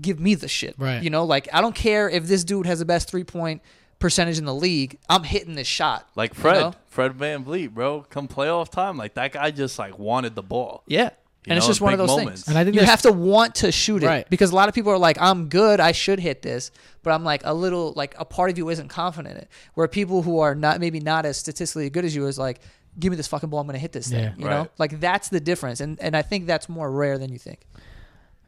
give 0.00 0.18
me 0.20 0.34
the 0.34 0.48
shit. 0.48 0.74
Right. 0.78 1.02
You 1.02 1.10
know, 1.10 1.24
like 1.24 1.48
I 1.52 1.60
don't 1.60 1.74
care 1.74 2.08
if 2.08 2.26
this 2.26 2.44
dude 2.44 2.66
has 2.66 2.78
the 2.78 2.84
best 2.84 3.08
three 3.10 3.24
point 3.24 3.62
percentage 3.98 4.38
in 4.38 4.44
the 4.44 4.54
league. 4.54 4.98
I'm 5.08 5.22
hitting 5.24 5.54
this 5.54 5.66
shot. 5.66 6.08
like 6.16 6.34
you 6.34 6.40
Fred, 6.40 6.60
know? 6.60 6.74
Fred 6.88 7.12
VanVleet, 7.12 7.70
bro. 7.72 8.02
Come 8.10 8.28
playoff 8.28 8.70
time, 8.70 8.96
like 8.96 9.14
that 9.14 9.32
guy 9.32 9.50
just 9.50 9.78
like 9.78 9.98
wanted 9.98 10.34
the 10.34 10.42
ball. 10.42 10.82
Yeah. 10.86 11.10
You 11.46 11.50
and 11.50 11.58
it's 11.58 11.66
just 11.66 11.82
one 11.82 11.92
of 11.92 11.98
those 11.98 12.08
moments. 12.08 12.44
things. 12.44 12.48
And 12.48 12.56
I 12.56 12.64
think 12.64 12.74
you 12.76 12.82
have 12.86 13.02
to 13.02 13.12
want 13.12 13.56
to 13.56 13.70
shoot 13.70 14.02
it 14.02 14.06
Right. 14.06 14.26
because 14.30 14.50
a 14.50 14.54
lot 14.54 14.70
of 14.70 14.74
people 14.74 14.90
are 14.92 14.96
like, 14.98 15.18
"I'm 15.20 15.48
good, 15.50 15.78
I 15.78 15.92
should 15.92 16.18
hit 16.18 16.40
this," 16.40 16.70
but 17.02 17.10
I'm 17.12 17.22
like 17.22 17.42
a 17.44 17.52
little 17.52 17.92
like 17.94 18.14
a 18.18 18.24
part 18.24 18.50
of 18.50 18.56
you 18.56 18.70
isn't 18.70 18.88
confident 18.88 19.34
in 19.36 19.42
it. 19.42 19.48
Where 19.74 19.86
people 19.86 20.22
who 20.22 20.38
are 20.40 20.54
not 20.54 20.80
maybe 20.80 21.00
not 21.00 21.26
as 21.26 21.36
statistically 21.36 21.90
good 21.90 22.06
as 22.06 22.16
you 22.16 22.26
is 22.28 22.38
like, 22.38 22.60
"Give 22.98 23.10
me 23.10 23.16
this 23.18 23.26
fucking 23.26 23.50
ball, 23.50 23.60
I'm 23.60 23.66
gonna 23.66 23.76
hit 23.78 23.92
this 23.92 24.08
thing." 24.08 24.24
Yeah. 24.24 24.32
You 24.38 24.44
know, 24.46 24.68
like 24.78 25.00
that's 25.00 25.28
the 25.28 25.38
difference, 25.38 25.80
and 25.82 26.00
and 26.00 26.16
I 26.16 26.22
think 26.22 26.46
that's 26.46 26.66
more 26.66 26.90
rare 26.90 27.18
than 27.18 27.30
you 27.30 27.38
think. 27.38 27.60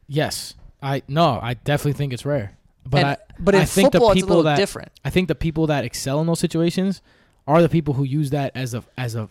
yes, 0.06 0.54
I 0.82 1.02
no, 1.08 1.38
I 1.42 1.54
definitely 1.54 1.94
think 1.94 2.12
it's 2.12 2.24
rare. 2.24 2.56
But 2.84 2.98
And- 2.98 3.06
I 3.08 3.16
but 3.38 3.54
in 3.54 3.60
I 3.62 3.64
think 3.64 3.92
football, 3.92 4.08
the 4.10 4.12
it's 4.14 4.22
a 4.22 4.24
people 4.24 4.36
little 4.36 4.42
that 4.44 4.56
different. 4.56 4.92
I 5.04 5.10
think 5.10 5.28
the 5.28 5.34
people 5.34 5.66
that 5.68 5.84
excel 5.84 6.20
in 6.20 6.26
those 6.26 6.40
situations 6.40 7.02
are 7.46 7.60
the 7.62 7.68
people 7.68 7.94
who 7.94 8.04
use 8.04 8.30
that 8.30 8.52
as 8.54 8.74
a 8.74 8.82
as 8.96 9.14
a 9.14 9.28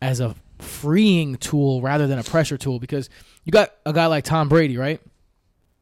as 0.00 0.20
a 0.20 0.34
freeing 0.58 1.36
tool 1.36 1.80
rather 1.80 2.06
than 2.06 2.18
a 2.18 2.22
pressure 2.22 2.56
tool 2.58 2.78
because 2.78 3.08
you 3.44 3.50
got 3.52 3.72
a 3.86 3.92
guy 3.92 4.06
like 4.06 4.24
Tom 4.24 4.48
Brady, 4.48 4.76
right? 4.76 5.00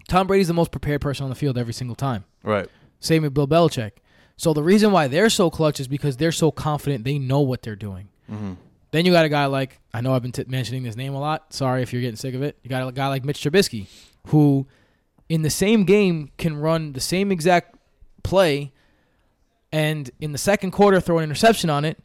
Tom 0.08 0.26
Brady's 0.26 0.48
the 0.48 0.54
most 0.54 0.70
prepared 0.72 1.00
person 1.00 1.24
on 1.24 1.30
the 1.30 1.36
field 1.36 1.56
every 1.58 1.72
single 1.72 1.96
time. 1.96 2.24
Right. 2.42 2.68
Same 3.00 3.22
with 3.22 3.34
Bill 3.34 3.46
Belichick. 3.48 3.92
So 4.36 4.52
the 4.54 4.62
reason 4.62 4.90
why 4.92 5.06
they're 5.08 5.30
so 5.30 5.50
clutch 5.50 5.80
is 5.80 5.88
because 5.88 6.16
they're 6.16 6.32
so 6.32 6.50
confident 6.50 7.04
they 7.04 7.18
know 7.18 7.40
what 7.40 7.62
they're 7.62 7.76
doing. 7.76 8.08
Mm-hmm. 8.30 8.54
Then 8.90 9.06
you 9.06 9.12
got 9.12 9.24
a 9.24 9.28
guy 9.28 9.46
like 9.46 9.78
I 9.94 10.00
know 10.00 10.14
I've 10.14 10.22
been 10.22 10.32
t- 10.32 10.44
mentioning 10.48 10.82
this 10.82 10.96
name 10.96 11.14
a 11.14 11.20
lot. 11.20 11.52
Sorry 11.52 11.82
if 11.82 11.92
you're 11.92 12.02
getting 12.02 12.16
sick 12.16 12.34
of 12.34 12.42
it. 12.42 12.56
You 12.62 12.70
got 12.70 12.86
a 12.86 12.92
guy 12.92 13.08
like 13.08 13.24
Mitch 13.24 13.40
Trubisky, 13.42 13.86
who 14.28 14.66
in 15.28 15.42
the 15.42 15.50
same 15.50 15.84
game 15.84 16.30
can 16.38 16.56
run 16.56 16.92
the 16.92 17.00
same 17.00 17.30
exact 17.30 17.76
play, 18.22 18.72
and 19.72 20.10
in 20.20 20.32
the 20.32 20.38
second 20.38 20.72
quarter 20.72 21.00
throw 21.00 21.18
an 21.18 21.24
interception 21.24 21.70
on 21.70 21.84
it, 21.84 21.98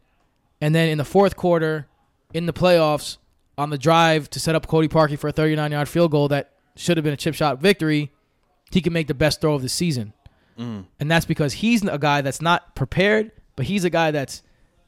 and 0.60 0.74
then 0.74 0.88
in 0.88 0.98
the 0.98 1.04
fourth 1.04 1.36
quarter, 1.36 1.86
in 2.32 2.46
the 2.46 2.52
playoffs, 2.52 3.18
on 3.58 3.70
the 3.70 3.78
drive 3.78 4.28
to 4.30 4.40
set 4.40 4.54
up 4.54 4.66
Cody 4.66 4.88
Parkey 4.88 5.18
for 5.18 5.28
a 5.28 5.32
39 5.32 5.72
yard 5.72 5.88
field 5.88 6.10
goal 6.10 6.28
that 6.28 6.52
should 6.74 6.96
have 6.96 7.04
been 7.04 7.14
a 7.14 7.16
chip 7.16 7.34
shot 7.34 7.60
victory, 7.60 8.12
he 8.70 8.80
can 8.80 8.92
make 8.92 9.06
the 9.06 9.14
best 9.14 9.40
throw 9.40 9.54
of 9.54 9.62
the 9.62 9.68
season. 9.68 10.12
Mm. 10.58 10.86
And 11.00 11.10
that's 11.10 11.26
because 11.26 11.54
he's 11.54 11.82
a 11.82 11.98
guy 11.98 12.20
that's 12.20 12.40
not 12.40 12.74
prepared, 12.74 13.32
but 13.56 13.66
he's 13.66 13.84
a 13.84 13.90
guy 13.90 14.10
that's 14.10 14.42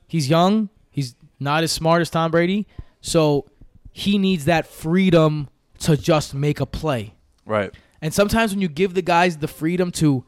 he's 0.06 0.28
young, 0.28 0.68
he's 0.90 1.14
not 1.40 1.62
as 1.62 1.72
smart 1.72 2.00
as 2.00 2.10
Tom 2.10 2.30
Brady, 2.30 2.66
so 3.00 3.46
he 3.92 4.18
needs 4.18 4.44
that 4.46 4.66
freedom 4.66 5.48
to 5.80 5.96
just 5.96 6.34
make 6.34 6.60
a 6.60 6.66
play. 6.66 7.14
Right. 7.48 7.72
And 8.00 8.14
sometimes 8.14 8.52
when 8.52 8.60
you 8.60 8.68
give 8.68 8.94
the 8.94 9.02
guys 9.02 9.38
the 9.38 9.48
freedom 9.48 9.90
to 9.92 10.24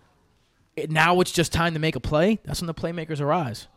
it, 0.76 0.90
now 0.90 1.20
it's 1.20 1.30
just 1.32 1.52
time 1.52 1.74
to 1.74 1.78
make 1.78 1.94
a 1.94 2.00
play, 2.00 2.40
that's 2.44 2.60
when 2.60 2.66
the 2.66 2.74
playmakers 2.74 3.20
arise. 3.20 3.68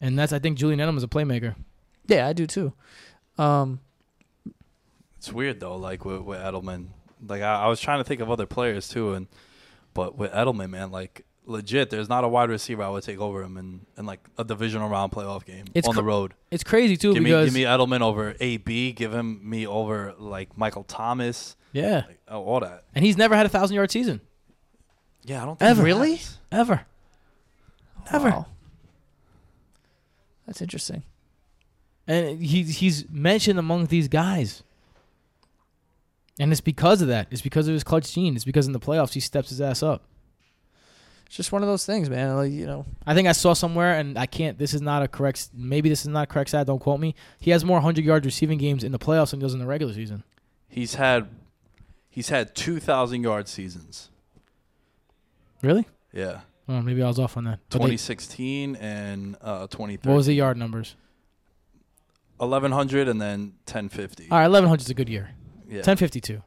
And 0.00 0.18
that's 0.18 0.32
I 0.32 0.38
think 0.38 0.58
Julian 0.58 0.80
Edelman 0.80 0.98
is 0.98 1.02
a 1.02 1.08
playmaker. 1.08 1.56
Yeah, 2.06 2.28
I 2.28 2.32
do 2.32 2.46
too. 2.46 2.72
Um, 3.38 3.80
It's 5.16 5.32
weird 5.32 5.60
though, 5.60 5.76
like 5.76 6.04
with, 6.04 6.20
with 6.20 6.38
Edelman. 6.38 6.88
Like 7.26 7.42
I, 7.42 7.62
I 7.62 7.68
was 7.68 7.80
trying 7.80 7.98
to 8.00 8.04
think 8.04 8.20
of 8.20 8.30
other 8.30 8.46
players 8.46 8.88
too, 8.88 9.14
and 9.14 9.26
but 9.94 10.16
with 10.18 10.30
Edelman, 10.32 10.70
man, 10.70 10.90
like 10.90 11.24
legit, 11.46 11.90
there's 11.90 12.08
not 12.08 12.24
a 12.24 12.28
wide 12.28 12.50
receiver 12.50 12.82
I 12.82 12.88
would 12.88 13.02
take 13.02 13.18
over 13.18 13.42
him 13.42 13.56
in, 13.56 13.80
in 13.96 14.06
like 14.06 14.20
a 14.38 14.44
divisional 14.44 14.88
round 14.88 15.12
playoff 15.12 15.44
game 15.44 15.64
It's 15.74 15.86
on 15.88 15.94
cr- 15.94 16.00
the 16.00 16.04
road. 16.04 16.34
It's 16.50 16.64
crazy 16.64 16.96
too 16.96 17.14
Give 17.14 17.22
me, 17.22 17.30
because 17.30 17.46
give 17.46 17.54
me 17.54 17.62
Edelman 17.62 18.00
over 18.02 18.34
AB. 18.40 18.92
Give 18.92 19.12
him 19.12 19.40
me 19.48 19.66
over 19.66 20.14
like 20.18 20.56
Michael 20.58 20.84
Thomas, 20.84 21.56
yeah, 21.74 22.04
like, 22.06 22.20
oh, 22.28 22.42
all 22.42 22.60
that. 22.60 22.84
and 22.94 23.04
he's 23.04 23.18
never 23.18 23.36
had 23.36 23.44
a 23.44 23.50
thousand 23.50 23.74
yard 23.74 23.90
season 23.90 24.22
Yeah, 25.24 25.42
I 25.42 25.44
don't 25.46 25.58
think 25.58 25.70
Ever. 25.70 25.82
Really? 25.82 26.20
ever. 26.50 26.86
Ever. 28.10 28.30
wow. 28.30 28.46
That's 30.46 30.62
interesting. 30.62 31.02
And 32.06 32.40
he's 32.42 32.78
he's 32.78 33.08
mentioned 33.10 33.58
among 33.58 33.86
these 33.86 34.08
guys. 34.08 34.62
And 36.38 36.50
it's 36.52 36.60
because 36.60 37.00
of 37.00 37.08
that. 37.08 37.28
It's 37.30 37.40
because 37.42 37.68
of 37.68 37.72
his 37.74 37.84
clutch 37.84 38.12
gene. 38.12 38.34
It's 38.34 38.44
because 38.44 38.66
in 38.66 38.72
the 38.72 38.80
playoffs 38.80 39.12
he 39.14 39.20
steps 39.20 39.48
his 39.50 39.60
ass 39.60 39.82
up. 39.82 40.02
It's 41.26 41.36
just 41.36 41.52
one 41.52 41.62
of 41.62 41.68
those 41.68 41.86
things, 41.86 42.10
man. 42.10 42.36
Like 42.36 42.52
you 42.52 42.66
know, 42.66 42.84
I 43.06 43.14
think 43.14 43.26
I 43.26 43.32
saw 43.32 43.54
somewhere, 43.54 43.94
and 43.94 44.18
I 44.18 44.26
can't. 44.26 44.58
This 44.58 44.74
is 44.74 44.82
not 44.82 45.02
a 45.02 45.08
correct. 45.08 45.48
Maybe 45.54 45.88
this 45.88 46.02
is 46.02 46.08
not 46.08 46.24
a 46.24 46.26
correct 46.26 46.50
stat. 46.50 46.66
Don't 46.66 46.78
quote 46.78 47.00
me. 47.00 47.14
He 47.40 47.50
has 47.52 47.64
more 47.64 47.80
hundred 47.80 48.04
yard 48.04 48.26
receiving 48.26 48.58
games 48.58 48.84
in 48.84 48.92
the 48.92 48.98
playoffs 48.98 49.30
than 49.30 49.40
he 49.40 49.44
does 49.44 49.54
in 49.54 49.60
the 49.60 49.66
regular 49.66 49.94
season. 49.94 50.22
He's 50.68 50.94
had 50.96 51.28
he's 52.14 52.28
had 52.28 52.54
two 52.54 52.78
thousand 52.80 53.22
yard 53.22 53.48
seasons. 53.48 54.08
Really? 55.62 55.86
Yeah, 56.12 56.40
Oh, 56.68 56.80
maybe 56.80 57.02
I 57.02 57.08
was 57.08 57.18
off 57.18 57.36
on 57.36 57.44
that. 57.44 57.58
But 57.68 57.78
they- 57.80 57.96
2016 57.96 58.76
and 58.76 59.36
uh, 59.42 59.66
2013. 59.66 60.10
what 60.10 60.16
was 60.16 60.26
the 60.26 60.34
yard 60.34 60.56
numbers? 60.56 60.94
1100 62.38 63.08
and 63.08 63.20
then 63.20 63.54
1050. 63.66 64.28
All 64.30 64.38
right, 64.38 64.44
eleven 64.46 64.68
hundred 64.68 64.82
is 64.82 64.90
a 64.90 64.94
good 64.94 65.08
year. 65.08 65.30
Yeah. 65.68 65.82
Ten 65.82 65.96
fifty 65.96 66.20
two, 66.20 66.42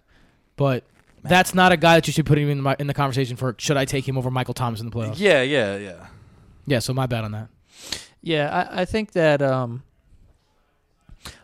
but 0.55 0.83
that's 1.23 1.53
not 1.55 1.71
a 1.71 1.77
guy 1.77 1.95
that 1.95 2.07
you 2.07 2.13
should 2.13 2.25
put 2.25 2.37
him 2.37 2.49
in 2.49 2.63
the, 2.63 2.75
in 2.79 2.87
the 2.87 2.93
conversation 2.93 3.35
for. 3.35 3.55
Should 3.57 3.77
I 3.77 3.85
take 3.85 4.07
him 4.07 4.17
over 4.17 4.29
Michael 4.29 4.53
Thomas 4.53 4.79
in 4.79 4.89
the 4.89 4.95
playoffs? 4.95 5.15
Yeah, 5.19 5.41
yeah, 5.41 5.77
yeah. 5.77 6.07
Yeah. 6.65 6.79
So 6.79 6.93
my 6.93 7.05
bad 7.07 7.23
on 7.23 7.31
that. 7.31 7.47
Yeah, 8.21 8.67
I, 8.71 8.81
I 8.81 8.85
think 8.85 9.13
that. 9.13 9.41
Um, 9.41 9.83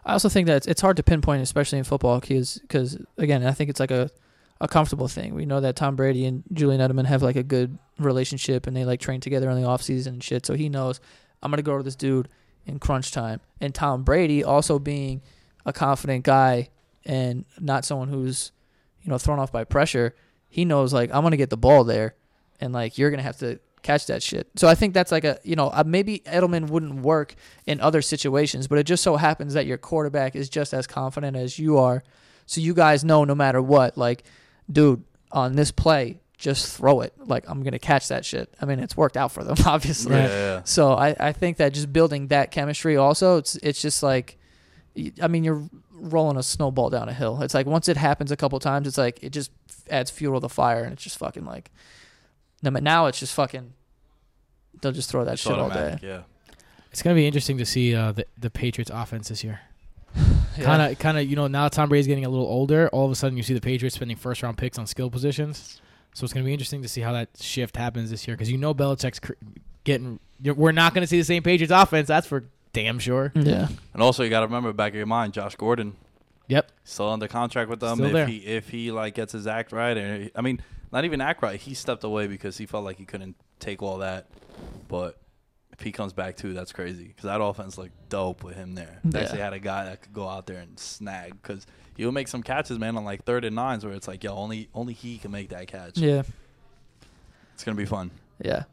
I 0.06 0.14
also 0.14 0.30
think 0.30 0.48
that 0.48 0.68
it's, 0.68 0.82
hard 0.82 0.98
to 0.98 1.04
pinpoint, 1.04 1.42
especially 1.42 1.78
in 1.78 1.86
football, 1.86 2.20
because 2.20 2.98
again, 3.18 3.46
I 3.46 3.52
think 3.52 3.70
it's 3.70 3.80
like 3.80 3.92
a, 3.92 4.10
a 4.60 4.68
comfortable 4.68 5.08
thing. 5.08 5.34
We 5.34 5.46
know 5.46 5.62
that 5.62 5.76
Tom 5.76 5.96
Brady 5.96 6.26
and 6.26 6.44
Julian 6.52 6.82
Edelman 6.82 7.06
have 7.06 7.24
like 7.24 7.36
a 7.36 7.44
good 7.44 7.78
relationship 8.00 8.68
and 8.68 8.76
they 8.76 8.86
like 8.86 9.00
train 9.00 9.22
together 9.22 9.50
in 9.50 9.62
the 9.62 9.68
off 9.68 9.82
season 9.82 10.16
and 10.16 10.24
shit. 10.24 10.46
So 10.46 10.56
he 10.56 10.70
knows 10.70 11.00
I'm 11.42 11.52
gonna 11.52 11.62
go 11.62 11.78
to 11.78 11.84
this 11.84 11.96
dude 11.96 12.30
in 12.66 12.80
crunch 12.80 13.12
time. 13.12 13.42
And 13.60 13.74
Tom 13.74 14.04
Brady 14.04 14.44
also 14.44 14.80
being 14.80 15.22
a 15.66 15.74
confident 15.74 16.24
guy 16.24 16.70
and 17.06 17.46
not 17.60 17.86
someone 17.86 18.08
who's 18.08 18.52
you 19.02 19.10
know 19.10 19.18
thrown 19.18 19.40
off 19.40 19.52
by 19.52 19.64
pressure. 19.64 20.16
He 20.50 20.66
knows 20.66 20.94
like 20.94 21.14
I'm 21.14 21.24
gonna 21.24 21.38
get 21.38 21.50
the 21.50 21.58
ball 21.58 21.84
there, 21.84 22.16
and 22.60 22.74
like 22.74 22.98
you're 22.98 23.10
gonna 23.10 23.24
have 23.24 23.38
to 23.40 23.60
catch 23.84 24.08
that 24.08 24.24
shit. 24.24 24.48
So 24.56 24.68
I 24.68 24.76
think 24.76 24.94
that's 24.94 25.12
like 25.12 25.24
a 25.24 25.40
you 25.44 25.56
know 25.56 25.70
uh, 25.74 25.84
maybe 25.86 26.20
Edelman 26.26 26.70
wouldn't 26.70 27.02
work 27.02 27.36
in 27.66 27.80
other 27.80 28.02
situations, 28.02 28.68
but 28.68 28.78
it 28.80 28.86
just 28.86 29.04
so 29.04 29.18
happens 29.18 29.54
that 29.54 29.66
your 29.66 29.78
quarterback 29.78 30.36
is 30.36 30.50
just 30.50 30.74
as 30.74 30.88
confident 30.88 31.38
as 31.38 31.60
you 31.60 31.78
are. 31.78 32.04
So 32.46 32.62
you 32.62 32.74
guys 32.74 33.04
know 33.04 33.24
no 33.24 33.36
matter 33.36 33.62
what, 33.62 33.98
like, 33.98 34.24
dude, 34.72 35.04
on 35.32 35.56
this 35.56 35.72
play, 35.72 36.20
just 36.38 36.76
throw 36.76 37.02
it. 37.02 37.14
Like 37.18 37.46
I'm 37.48 37.64
gonna 37.64 37.80
catch 37.80 38.10
that 38.10 38.26
shit. 38.26 38.54
I 38.62 38.66
mean, 38.66 38.80
it's 38.80 38.98
worked 38.98 39.18
out 39.18 39.32
for 39.32 39.44
them, 39.44 39.56
obviously. 39.66 40.16
Yeah, 40.16 40.28
yeah, 40.28 40.56
yeah. 40.56 40.62
So 40.64 40.94
I, 40.94 41.16
I 41.20 41.32
think 41.32 41.58
that 41.58 41.74
just 41.74 41.94
building 41.94 42.28
that 42.28 42.52
chemistry 42.52 42.98
also, 42.98 43.38
it's 43.38 43.56
it's 43.58 43.82
just 43.82 44.04
like, 44.04 44.38
I 45.22 45.28
mean, 45.28 45.44
you're 45.44 45.64
rolling 45.92 46.38
a 46.38 46.44
snowball 46.44 46.90
down 46.90 47.08
a 47.08 47.14
hill. 47.14 47.42
It's 47.42 47.54
like 47.54 47.66
once 47.66 47.88
it 47.88 47.98
happens 47.98 48.32
a 48.32 48.36
couple 48.36 48.60
times, 48.60 48.88
it's 48.88 48.98
like 48.98 49.24
it 49.24 49.30
just 49.32 49.52
adds 49.90 50.12
fuel 50.12 50.36
to 50.36 50.40
the 50.42 50.50
fire, 50.50 50.84
and 50.84 50.94
it's 50.94 51.04
just 51.04 51.18
fucking 51.18 51.46
like, 51.46 51.72
no, 52.64 52.72
but 52.72 52.82
now 52.84 53.06
it's 53.06 53.20
just 53.20 53.34
fucking. 53.36 53.74
They'll 54.82 54.92
just 54.92 55.10
throw 55.10 55.24
that 55.26 55.34
It's 55.34 55.42
shit 55.44 55.52
all 55.54 55.70
day. 55.70 55.76
automatic, 55.76 56.02
Yeah. 56.04 56.22
It's 56.92 57.02
gonna 57.02 57.16
be 57.16 57.26
interesting 57.28 57.58
to 57.60 57.66
see 57.66 57.94
uh, 57.96 58.12
the 58.14 58.26
the 58.38 58.50
Patriots 58.50 58.92
offense 58.94 59.30
this 59.30 59.44
year. 59.44 59.60
Yeah. 60.56 60.66
Kind 60.66 60.82
of, 60.92 61.00
kind 61.00 61.18
of, 61.18 61.28
you 61.28 61.36
know, 61.36 61.48
now 61.48 61.68
Tom 61.68 61.90
Brady's 61.90 62.06
getting 62.06 62.26
a 62.26 62.30
little 62.30 62.46
older. 62.46 62.88
All 62.90 63.06
of 63.06 63.12
a 63.12 63.16
sudden, 63.16 63.36
you 63.36 63.42
see 63.42 63.56
the 63.56 63.60
Patriots 63.62 63.96
spending 63.96 64.16
first 64.16 64.44
round 64.44 64.56
picks 64.56 64.78
on 64.78 64.86
skill 64.86 65.10
positions. 65.10 65.82
So 66.14 66.24
it's 66.26 66.32
gonna 66.32 66.46
be 66.46 66.54
interesting 66.54 66.84
to 66.84 66.88
see 66.88 67.02
how 67.02 67.12
that 67.14 67.30
shift 67.40 67.76
happens 67.76 68.12
this 68.12 68.28
year 68.28 68.38
because 68.38 68.52
you 68.52 68.60
know 68.60 68.72
Belichick's 68.72 69.20
cr- 69.20 69.32
getting. 69.84 70.20
you're- 70.40 70.56
We're 70.56 70.72
not 70.72 70.94
gonna 70.94 71.08
see 71.08 71.18
the 71.18 71.24
same 71.24 71.42
Patriots 71.42 71.72
offense. 71.74 72.08
That's 72.08 72.28
for 72.28 72.44
damn 72.72 73.00
sure. 73.00 73.32
Yeah. 73.36 73.68
And 73.96 74.04
also, 74.04 74.22
you 74.24 74.30
got 74.30 74.42
to 74.42 74.46
remember 74.46 74.72
back 74.74 74.92
of 74.92 74.96
your 74.98 75.08
mind, 75.08 75.34
Josh 75.34 75.56
Gordon 75.56 75.96
Yep. 76.50 76.72
still 76.84 77.10
under 77.10 77.28
contract 77.28 77.68
with 77.72 77.80
them. 77.80 77.96
Still 77.96 78.08
if 78.08 78.14
there. 78.14 78.28
he 78.28 78.38
if 78.46 78.70
he 78.70 78.92
like 78.92 79.16
gets 79.16 79.34
his 79.34 79.48
act 79.48 79.72
right, 79.72 79.98
and 79.98 80.30
I 80.36 80.42
mean, 80.42 80.62
not 80.94 81.04
even 81.06 81.20
act. 81.20 81.44
He 81.58 81.74
stepped 81.74 82.04
away 82.06 82.28
because 82.28 82.58
he 82.58 82.66
felt 82.66 82.86
like 82.86 82.98
he 82.98 83.06
couldn't 83.06 83.36
take 83.60 83.84
all 83.84 83.98
that. 83.98 84.28
But 84.88 85.18
if 85.74 85.82
he 85.82 85.92
comes 85.92 86.14
back 86.14 86.38
too, 86.38 86.54
that's 86.54 86.72
crazy 86.72 87.06
because 87.08 87.24
that 87.24 87.42
offense 87.42 87.78
looked 87.78 88.10
dope 88.10 88.44
with 88.44 88.56
him 88.56 88.76
there. 88.76 89.00
They 89.04 89.20
Yeah. 89.20 89.26
actually 89.26 89.42
had 89.42 89.54
a 89.54 89.60
guy 89.60 89.86
that 89.86 90.02
could 90.04 90.14
go 90.14 90.28
out 90.30 90.46
there 90.46 90.60
and 90.60 90.80
snag 90.80 91.34
because 91.42 91.66
he'll 91.98 92.12
make 92.12 92.28
some 92.30 92.44
catches, 92.44 92.78
man, 92.80 92.96
on 92.96 93.04
like 93.04 93.26
third 93.26 93.44
and 93.44 93.56
nines 93.56 93.84
where 93.84 93.94
it's 93.94 94.08
like, 94.08 94.24
yo, 94.24 94.34
only 94.36 94.70
only 94.74 94.94
he 94.94 95.18
can 95.18 95.32
make 95.32 95.50
that 95.50 95.68
catch. 95.68 95.98
Yeah. 95.98 96.22
It's 97.54 97.64
gonna 97.64 97.76
be 97.76 97.86
fun. 97.86 98.12
Yeah. 98.42 98.64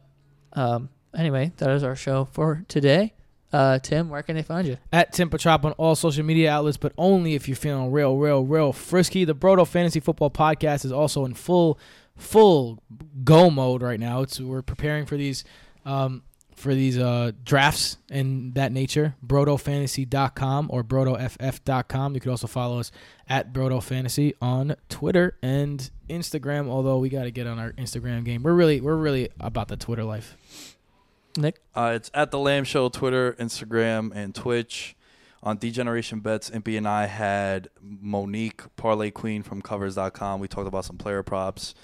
Um. 0.53 0.91
Anyway, 1.17 1.53
that 1.57 1.71
is 1.71 1.83
our 1.83 1.97
show 1.97 2.27
for 2.33 2.65
today. 2.69 3.15
Uh, 3.53 3.81
Tim, 3.81 4.09
where 4.11 4.23
can 4.23 4.37
they 4.37 4.43
find 4.45 4.65
you? 4.67 4.77
At 4.93 5.13
Tim 5.13 5.29
Petrop 5.29 5.65
on 5.65 5.73
all 5.73 5.97
social 5.97 6.25
media 6.25 6.53
outlets, 6.53 6.77
but 6.77 6.93
only 6.97 7.35
if 7.35 7.49
you're 7.49 7.57
feeling 7.57 7.91
real, 7.91 8.17
real, 8.17 8.45
real 8.45 8.73
frisky. 8.73 9.25
The 9.25 9.35
Brodo 9.35 9.67
Fantasy 9.67 9.99
Football 9.99 10.31
Podcast 10.31 10.85
is 10.85 10.93
also 10.93 11.25
in 11.25 11.35
full, 11.35 11.77
full 12.21 12.83
go 13.25 13.51
mode 13.51 13.83
right 13.83 13.99
now. 13.99 14.23
It's 14.23 14.39
we're 14.41 14.63
preparing 14.63 15.07
for 15.07 15.17
these, 15.17 15.45
um, 15.85 16.23
for 16.55 16.75
these 16.75 16.99
uh, 16.99 17.33
drafts 17.45 17.97
and 18.11 18.55
that 18.55 18.73
nature. 18.73 19.17
BrodoFantasy.com 19.27 20.69
or 20.71 20.85
BrodoFF.com. 20.85 22.15
You 22.15 22.21
could 22.21 22.31
also 22.31 22.47
follow 22.47 22.79
us 22.79 22.93
at 23.29 23.53
Brodo 23.53 23.83
Fantasy 23.83 24.35
on 24.41 24.77
Twitter 24.89 25.39
and 25.43 25.91
Instagram. 26.09 26.69
Although 26.69 26.99
we 26.99 27.09
got 27.09 27.25
to 27.25 27.31
get 27.31 27.47
on 27.47 27.59
our 27.59 27.73
Instagram 27.73 28.25
game. 28.25 28.43
We're 28.43 28.55
really, 28.55 28.81
we're 28.81 28.97
really 28.97 29.31
about 29.41 29.69
the 29.69 29.77
Twitter 29.77 30.05
life. 30.05 30.37
Nick. 31.37 31.61
Uh, 31.75 31.93
it's 31.95 32.11
at 32.13 32.31
the 32.31 32.39
Lamb 32.39 32.65
Show, 32.65 32.89
Twitter, 32.89 33.35
Instagram, 33.35 34.13
and 34.15 34.35
Twitch. 34.35 34.97
On 35.43 35.57
Degeneration 35.57 36.21
Bets, 36.21 36.51
Impy 36.51 36.77
and 36.77 36.87
I 36.87 37.07
had 37.07 37.71
Monique 37.81 38.61
Parlay 38.77 39.11
Queen 39.11 39.43
from 39.43 39.63
Covers.com. 39.63 40.39
We 40.39 40.49
talked 40.49 40.69
about 40.69 40.85
some 40.85 40.99
player 40.99 41.23
props. 41.23 41.75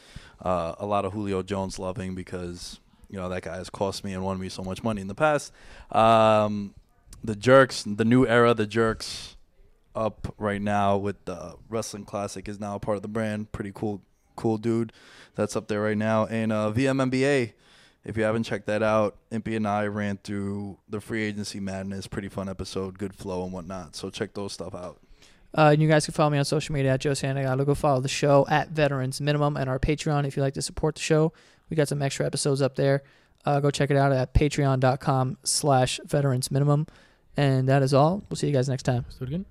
Uh, 0.40 0.74
a 0.78 0.86
lot 0.86 1.04
of 1.04 1.12
Julio 1.12 1.42
Jones 1.42 1.78
loving 1.78 2.14
because 2.14 2.80
you 3.08 3.18
know 3.18 3.28
that 3.28 3.42
guy 3.42 3.56
has 3.56 3.70
cost 3.70 4.04
me 4.04 4.12
and 4.12 4.22
won 4.22 4.38
me 4.38 4.48
so 4.48 4.62
much 4.62 4.82
money 4.82 5.00
in 5.00 5.08
the 5.08 5.14
past. 5.14 5.52
Um, 5.92 6.74
the 7.24 7.36
Jerks, 7.36 7.84
the 7.84 8.04
new 8.04 8.26
era, 8.26 8.54
the 8.54 8.66
Jerks, 8.66 9.36
up 9.96 10.34
right 10.38 10.60
now 10.60 10.96
with 10.96 11.24
the 11.24 11.56
Wrestling 11.68 12.04
Classic 12.04 12.46
is 12.48 12.60
now 12.60 12.76
a 12.76 12.78
part 12.78 12.96
of 12.96 13.02
the 13.02 13.08
brand. 13.08 13.50
Pretty 13.50 13.72
cool, 13.74 14.02
cool 14.36 14.58
dude. 14.58 14.92
That's 15.34 15.56
up 15.56 15.68
there 15.68 15.80
right 15.80 15.96
now. 15.96 16.26
And 16.26 16.52
uh, 16.52 16.72
VMNBA. 16.74 17.54
If 18.04 18.16
you 18.16 18.22
haven't 18.22 18.44
checked 18.44 18.66
that 18.66 18.84
out, 18.84 19.16
Impy 19.32 19.56
and 19.56 19.66
I 19.66 19.88
ran 19.88 20.18
through 20.22 20.78
the 20.88 21.00
free 21.00 21.24
agency 21.24 21.58
madness. 21.58 22.06
Pretty 22.06 22.28
fun 22.28 22.48
episode, 22.48 22.98
good 23.00 23.12
flow 23.12 23.42
and 23.42 23.52
whatnot. 23.52 23.96
So 23.96 24.10
check 24.10 24.32
those 24.32 24.52
stuff 24.52 24.76
out. 24.76 25.00
Uh, 25.54 25.70
and 25.72 25.82
you 25.82 25.88
guys 25.88 26.04
can 26.04 26.12
follow 26.12 26.30
me 26.30 26.38
on 26.38 26.44
social 26.44 26.74
media 26.74 26.92
at 26.92 27.00
Joe 27.00 27.12
Santagato. 27.12 27.64
Go 27.64 27.74
follow 27.74 28.00
the 28.00 28.08
show 28.08 28.46
at 28.48 28.70
Veterans 28.70 29.20
Minimum 29.20 29.56
and 29.56 29.70
our 29.70 29.78
Patreon 29.78 30.26
if 30.26 30.36
you'd 30.36 30.42
like 30.42 30.54
to 30.54 30.62
support 30.62 30.94
the 30.94 31.00
show. 31.00 31.32
We 31.70 31.76
got 31.76 31.88
some 31.88 32.02
extra 32.02 32.26
episodes 32.26 32.62
up 32.62 32.76
there. 32.76 33.02
Uh, 33.44 33.60
go 33.60 33.70
check 33.70 33.90
it 33.90 33.96
out 33.96 34.12
at 34.12 34.34
patreon.com 34.34 35.38
slash 35.44 36.00
veterans 36.04 36.50
minimum. 36.50 36.86
And 37.36 37.68
that 37.68 37.82
is 37.82 37.94
all. 37.94 38.24
We'll 38.28 38.36
see 38.36 38.48
you 38.48 38.52
guys 38.52 38.68
next 38.68 38.82
time. 38.84 39.04
Let's 39.08 39.20
again. 39.20 39.46